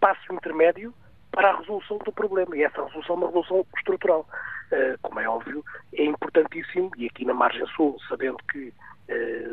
passo 0.00 0.32
intermédio 0.32 0.94
para 1.30 1.50
a 1.50 1.56
resolução 1.58 1.98
do 1.98 2.12
problema. 2.12 2.56
E 2.56 2.62
essa 2.62 2.84
resolução 2.84 3.14
é 3.14 3.18
uma 3.18 3.26
resolução 3.26 3.66
estrutural. 3.76 4.26
Uh, 4.72 4.98
como 5.02 5.20
é 5.20 5.28
óbvio, 5.28 5.64
é 5.94 6.04
importantíssimo, 6.04 6.90
e 6.96 7.06
aqui 7.06 7.24
na 7.24 7.34
margem 7.34 7.66
sul, 7.68 7.98
sabendo 8.08 8.36
que 8.50 8.72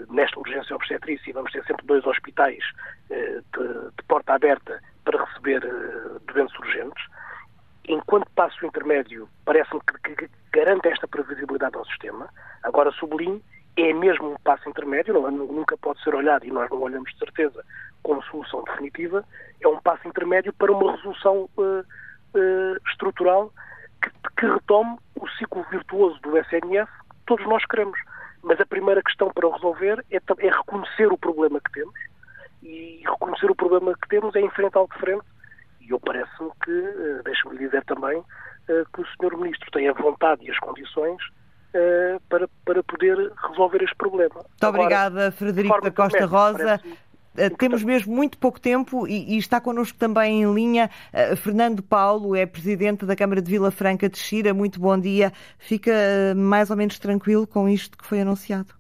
nesta 0.10 0.39
urgência 0.39 0.76
obstetrícia 0.76 1.34
vamos 1.34 1.51
ter 1.51 1.64
sempre 1.66 1.86
dois 1.86 2.05
hospitais 2.05 2.64
de, 3.10 3.41
de, 3.41 4.03
porta 4.08 4.34
aberta 4.34 4.82
para 5.03 5.24
receber 5.26 5.62
doentes 6.28 6.58
urgentes, 6.60 7.03
enquanto 7.88 8.30
passo 8.32 8.66
intermédio, 8.66 9.28
parece-me 9.45 9.82
que, 10.03 10.30
garante 10.51 10.88
esta 10.89 11.08
previsibilidade 11.08 11.76
ao 11.76 11.86
sistema. 11.86 12.30
Agora, 12.64 12.91
sublinho, 12.91 13.41
é 13.78 13.93
mesmo 13.93 14.32
um 14.32 14.38
passo 14.43 14.68
intermédio, 14.68 15.14
não, 15.14 15.30
nunca 15.32 15.78
pode 15.78 16.01
ser 16.03 16.14
olhado, 16.16 16.45
e 16.45 16.51
nós 16.51 16.70
não 16.70 16.82
olhamos 16.82 17.12
de 17.14 17.20
certeza, 17.20 17.64
como 18.03 18.24
solução 18.24 18.64
definitiva, 18.64 19.24
é 19.62 19.68
um 19.68 19.80
passo 19.80 20.08
intermédio 20.08 20.51
para 20.53 20.72
uma 20.72 20.95
resolução 20.95 21.49
uh, 21.58 21.62
uh, 21.62 22.78
estrutural 22.89 23.53
que, 24.01 24.10
que 24.38 24.45
retome 24.45 24.97
o 25.16 25.28
ciclo 25.30 25.64
virtuoso 25.70 26.20
do 26.22 26.38
SNS 26.38 26.89
que 26.89 27.16
todos 27.26 27.45
nós 27.45 27.64
queremos. 27.66 27.99
Mas 28.43 28.59
a 28.59 28.65
primeira 28.65 29.01
questão 29.01 29.31
para 29.31 29.49
resolver 29.51 30.03
é, 30.11 30.17
é 30.17 30.49
reconhecer 30.49 31.11
o 31.11 31.17
problema 31.17 31.59
que 31.59 31.71
temos, 31.71 31.95
e 32.63 33.01
reconhecer 33.05 33.49
o 33.49 33.55
problema 33.55 33.93
que 33.93 34.07
temos 34.09 34.35
é 34.35 34.41
enfrentá-lo 34.41 34.89
de 34.93 34.99
frente. 34.99 35.25
E 35.81 35.91
eu 35.91 35.99
parece-me 35.99 36.51
que, 36.63 36.71
uh, 36.71 37.23
deixe-me 37.23 37.57
dizer 37.57 37.83
também, 37.85 38.23
que 38.93 39.01
o 39.01 39.05
Sr. 39.05 39.38
Ministro 39.38 39.71
tem 39.71 39.88
a 39.88 39.93
vontade 39.93 40.45
e 40.45 40.51
as 40.51 40.59
condições 40.59 41.21
uh, 41.73 42.21
para, 42.29 42.47
para 42.65 42.83
poder 42.83 43.31
resolver 43.49 43.81
este 43.81 43.95
problema. 43.95 44.35
Muito 44.35 44.63
Agora, 44.63 44.83
obrigada, 44.83 45.31
Frederico 45.31 45.81
da 45.81 45.91
Costa 45.91 46.25
Rosa. 46.25 46.81
Uh, 47.38 47.55
temos 47.55 47.83
mesmo 47.83 48.15
muito 48.15 48.38
pouco 48.38 48.59
tempo 48.59 49.07
e, 49.07 49.35
e, 49.35 49.38
está 49.38 49.61
connosco 49.61 49.97
também 49.97 50.41
em 50.41 50.53
linha 50.53 50.89
uh, 51.13 51.35
Fernando 51.35 51.83
Paulo, 51.83 52.35
é 52.35 52.45
presidente 52.45 53.05
da 53.05 53.15
Câmara 53.15 53.41
de 53.41 53.51
Vila 53.51 53.69
Franca 53.69 54.09
de 54.09 54.17
Xira. 54.17 54.53
Muito 54.53 54.79
bom 54.79 54.99
dia. 54.99 55.31
Fica 55.59 55.91
mais 56.35 56.71
ou 56.71 56.77
menos 56.77 56.97
tranquilo 56.97 57.45
com 57.45 57.69
isto 57.69 57.97
que 57.97 58.05
foi 58.05 58.21
anunciado? 58.21 58.73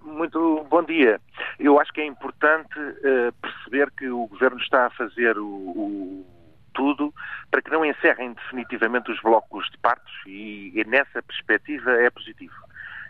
Muito 0.00 0.64
bom 0.70 0.82
dia. 0.82 1.20
Eu 1.58 1.80
acho 1.80 1.92
que 1.92 2.00
é 2.00 2.06
importante 2.06 2.78
uh, 2.78 3.32
perceber 3.42 3.90
que 3.90 4.08
o 4.08 4.26
Governo 4.28 4.58
está 4.58 4.86
a 4.86 4.90
fazer 4.90 5.36
o, 5.38 5.46
o 5.46 6.26
tudo 6.78 7.12
para 7.50 7.60
que 7.60 7.70
não 7.72 7.84
encerrem 7.84 8.32
definitivamente 8.34 9.10
os 9.10 9.20
blocos 9.20 9.68
de 9.70 9.78
partos 9.78 10.12
e, 10.26 10.70
e 10.74 10.84
nessa 10.84 11.20
perspectiva 11.20 11.90
é 11.90 12.08
positivo. 12.08 12.54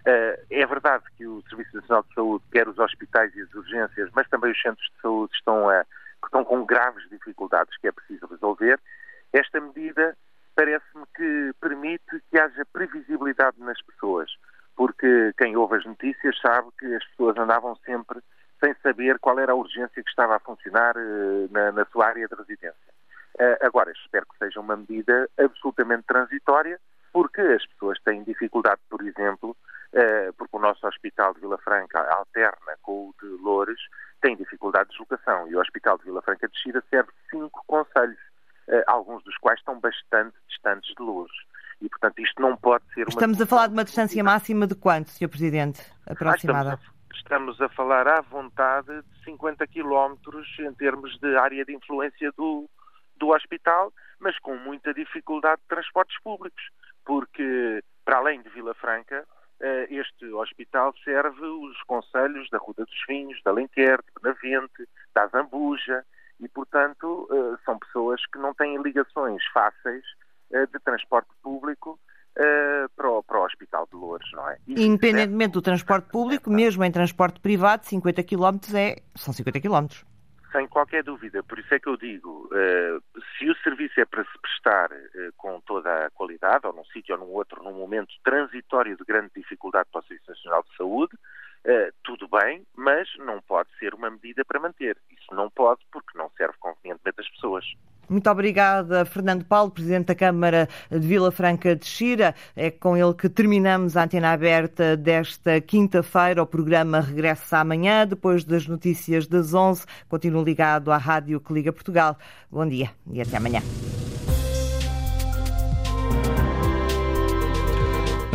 Uh, 0.08 0.40
é 0.48 0.64
verdade 0.64 1.04
que 1.18 1.26
o 1.26 1.42
Serviço 1.50 1.76
Nacional 1.76 2.02
de 2.08 2.14
Saúde, 2.14 2.44
quer 2.50 2.66
os 2.66 2.78
hospitais 2.78 3.34
e 3.36 3.42
as 3.42 3.52
urgências, 3.52 4.08
mas 4.14 4.26
também 4.28 4.50
os 4.50 4.62
centros 4.62 4.88
de 4.88 5.02
saúde 5.02 5.34
estão, 5.36 5.68
a, 5.68 5.84
estão 6.24 6.42
com 6.44 6.64
graves 6.64 7.06
dificuldades 7.10 7.76
que 7.76 7.88
é 7.88 7.92
preciso 7.92 8.26
resolver. 8.26 8.80
Esta 9.34 9.60
medida 9.60 10.16
parece-me 10.54 11.04
que 11.14 11.52
permite 11.60 12.22
que 12.30 12.38
haja 12.38 12.64
previsibilidade 12.72 13.60
nas 13.60 13.80
pessoas, 13.82 14.30
porque 14.74 15.34
quem 15.36 15.56
ouve 15.58 15.76
as 15.76 15.84
notícias 15.84 16.40
sabe 16.40 16.68
que 16.78 16.86
as 16.94 17.04
pessoas 17.08 17.36
andavam 17.36 17.76
sempre 17.84 18.20
sem 18.64 18.74
saber 18.82 19.18
qual 19.18 19.38
era 19.38 19.52
a 19.52 19.56
urgência 19.56 20.02
que 20.02 20.08
estava 20.08 20.36
a 20.36 20.40
funcionar 20.40 20.96
uh, 20.96 21.48
na, 21.50 21.70
na 21.72 21.84
sua 21.84 22.06
área 22.06 22.26
de 22.26 22.34
residência. 22.34 22.88
Eh, 23.38 23.58
agora, 23.62 23.92
espero 23.92 24.26
que 24.26 24.38
seja 24.38 24.58
uma 24.58 24.76
medida 24.76 25.28
absolutamente 25.38 26.02
transitória, 26.08 26.80
porque 27.12 27.40
as 27.40 27.66
pessoas 27.66 27.98
têm 28.04 28.22
dificuldade, 28.24 28.80
por 28.88 29.02
exemplo, 29.02 29.56
eh, 29.92 30.32
porque 30.36 30.56
o 30.56 30.60
nosso 30.60 30.86
Hospital 30.86 31.34
de 31.34 31.40
Vila 31.40 31.58
Franca 31.58 32.00
alterna 32.12 32.76
com 32.82 33.08
o 33.08 33.14
de 33.20 33.28
Loures, 33.42 33.80
tem 34.20 34.36
dificuldade 34.36 34.90
de 34.90 34.98
deslocação 34.98 35.48
e 35.48 35.56
o 35.56 35.60
Hospital 35.60 35.98
de 35.98 36.04
Vila 36.04 36.22
Franca 36.22 36.48
de 36.48 36.58
Xira 36.58 36.82
serve 36.90 37.10
cinco 37.30 37.62
conselhos, 37.66 38.18
eh, 38.68 38.84
alguns 38.86 39.22
dos 39.24 39.36
quais 39.38 39.58
estão 39.58 39.78
bastante 39.80 40.36
distantes 40.48 40.94
de 40.94 41.02
Loures. 41.02 41.36
E, 41.80 41.88
portanto, 41.88 42.18
isto 42.18 42.42
não 42.42 42.56
pode 42.56 42.84
ser 42.92 43.02
uma... 43.02 43.08
Estamos 43.08 43.40
a 43.40 43.46
falar 43.46 43.68
de 43.68 43.74
uma 43.74 43.84
distância 43.84 44.22
máxima 44.22 44.66
de 44.66 44.74
quanto, 44.74 45.10
Sr. 45.10 45.28
Presidente, 45.28 45.80
aproximada? 46.06 46.72
Ah, 46.72 46.74
estamos, 46.74 46.90
a, 47.10 47.16
estamos 47.16 47.60
a 47.60 47.68
falar 47.68 48.08
à 48.08 48.20
vontade 48.20 49.02
de 49.02 49.24
50 49.24 49.66
quilómetros 49.68 50.46
em 50.58 50.74
termos 50.74 51.16
de 51.20 51.36
área 51.36 51.64
de 51.64 51.74
influência 51.74 52.32
do, 52.36 52.68
do 53.16 53.28
hospital, 53.28 53.92
mas 54.18 54.36
com 54.40 54.56
muita 54.56 54.92
dificuldade 54.92 55.60
de 55.62 55.68
transportes 55.68 56.20
públicos, 56.20 56.62
porque, 57.08 57.82
para 58.04 58.18
além 58.18 58.42
de 58.42 58.50
Vila 58.50 58.74
Franca, 58.74 59.24
eh, 59.60 59.86
este 59.90 60.26
hospital 60.26 60.92
serve 61.02 61.40
os 61.40 61.82
conselhos 61.84 62.50
da 62.50 62.58
Ruda 62.58 62.84
dos 62.84 63.06
Vinhos, 63.08 63.42
da 63.42 63.50
Alenquer, 63.50 63.98
de 64.02 64.12
Benavente, 64.22 64.86
da 65.14 65.26
Zambuja, 65.28 66.04
e, 66.38 66.46
portanto, 66.50 67.26
eh, 67.32 67.56
são 67.64 67.78
pessoas 67.78 68.20
que 68.26 68.38
não 68.38 68.52
têm 68.52 68.76
ligações 68.82 69.42
fáceis 69.54 70.04
eh, 70.52 70.66
de 70.66 70.78
transporte 70.80 71.30
público 71.42 71.98
para 72.94 73.10
o, 73.10 73.20
para 73.20 73.40
o 73.40 73.44
Hospital 73.44 73.88
de 73.90 73.96
Louros, 73.96 74.30
não 74.32 74.48
é? 74.48 74.58
Isso 74.68 74.80
Independentemente 74.80 75.50
é... 75.50 75.54
do 75.54 75.60
transporte 75.60 76.08
público, 76.08 76.48
mesmo 76.48 76.84
em 76.84 76.92
transporte 76.92 77.40
privado, 77.40 77.84
50 77.84 78.22
km 78.22 78.58
é... 78.76 79.02
são 79.16 79.34
50 79.34 79.60
km. 79.60 79.88
Sem 80.52 80.66
qualquer 80.66 81.02
dúvida. 81.02 81.42
Por 81.42 81.58
isso 81.58 81.74
é 81.74 81.78
que 81.78 81.88
eu 81.88 81.96
digo, 81.96 82.48
uh, 82.52 83.20
se 83.36 83.50
o 83.50 83.56
serviço 83.56 84.00
é 84.00 84.04
para 84.04 84.24
se 84.24 84.38
prestar 84.40 84.90
uh, 84.90 85.32
com 85.36 85.60
toda 85.60 86.06
a 86.06 86.10
qualidade, 86.10 86.66
ou 86.66 86.72
num 86.72 86.84
sítio 86.86 87.14
ou 87.14 87.20
num 87.20 87.32
outro, 87.32 87.62
num 87.62 87.74
momento 87.74 88.14
transitório 88.24 88.96
de 88.96 89.04
grande 89.04 89.30
dificuldade 89.36 89.88
para 89.92 90.00
o 90.00 90.04
Serviço 90.04 90.30
Nacional 90.30 90.62
de 90.62 90.76
Saúde, 90.76 91.16
uh, 91.66 91.92
tudo 92.02 92.28
bem, 92.28 92.66
mas 92.76 93.08
não 93.18 93.40
pode 93.42 93.68
ser 93.78 93.94
uma 93.94 94.10
medida 94.10 94.44
para 94.44 94.60
manter. 94.60 94.96
Isso 95.10 95.34
não 95.34 95.50
pode 95.50 95.80
porque 95.92 96.16
não 96.16 96.30
serve 96.36 96.54
convenientemente 96.58 97.20
às 97.20 97.28
pessoas. 97.30 97.64
Muito 98.08 98.28
obrigada, 98.30 99.04
Fernando 99.04 99.44
Paulo, 99.44 99.70
Presidente 99.70 100.06
da 100.06 100.14
Câmara 100.14 100.66
de 100.90 100.98
Vila 101.06 101.30
Franca 101.30 101.76
de 101.76 101.84
Xira. 101.84 102.34
É 102.56 102.70
com 102.70 102.96
ele 102.96 103.12
que 103.12 103.28
terminamos 103.28 103.96
a 103.96 104.04
antena 104.04 104.32
aberta 104.32 104.96
desta 104.96 105.60
quinta-feira. 105.60 106.42
O 106.42 106.46
programa 106.46 107.00
regressa 107.00 107.58
amanhã, 107.58 108.06
depois 108.06 108.44
das 108.44 108.66
notícias 108.66 109.26
das 109.26 109.52
11. 109.52 109.84
Continua 110.08 110.42
ligado 110.42 110.90
à 110.90 110.96
Rádio 110.96 111.38
que 111.38 111.52
Liga 111.52 111.72
Portugal. 111.72 112.16
Bom 112.50 112.66
dia 112.66 112.90
e 113.12 113.20
até 113.20 113.36
amanhã. 113.36 113.60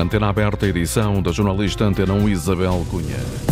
Antena 0.04 0.28
aberta, 0.28 0.68
edição 0.68 1.22
da 1.22 1.32
jornalista 1.32 1.86
Antena 1.86 2.14
1 2.14 2.28
Isabel 2.28 2.86
Cunha. 2.92 3.43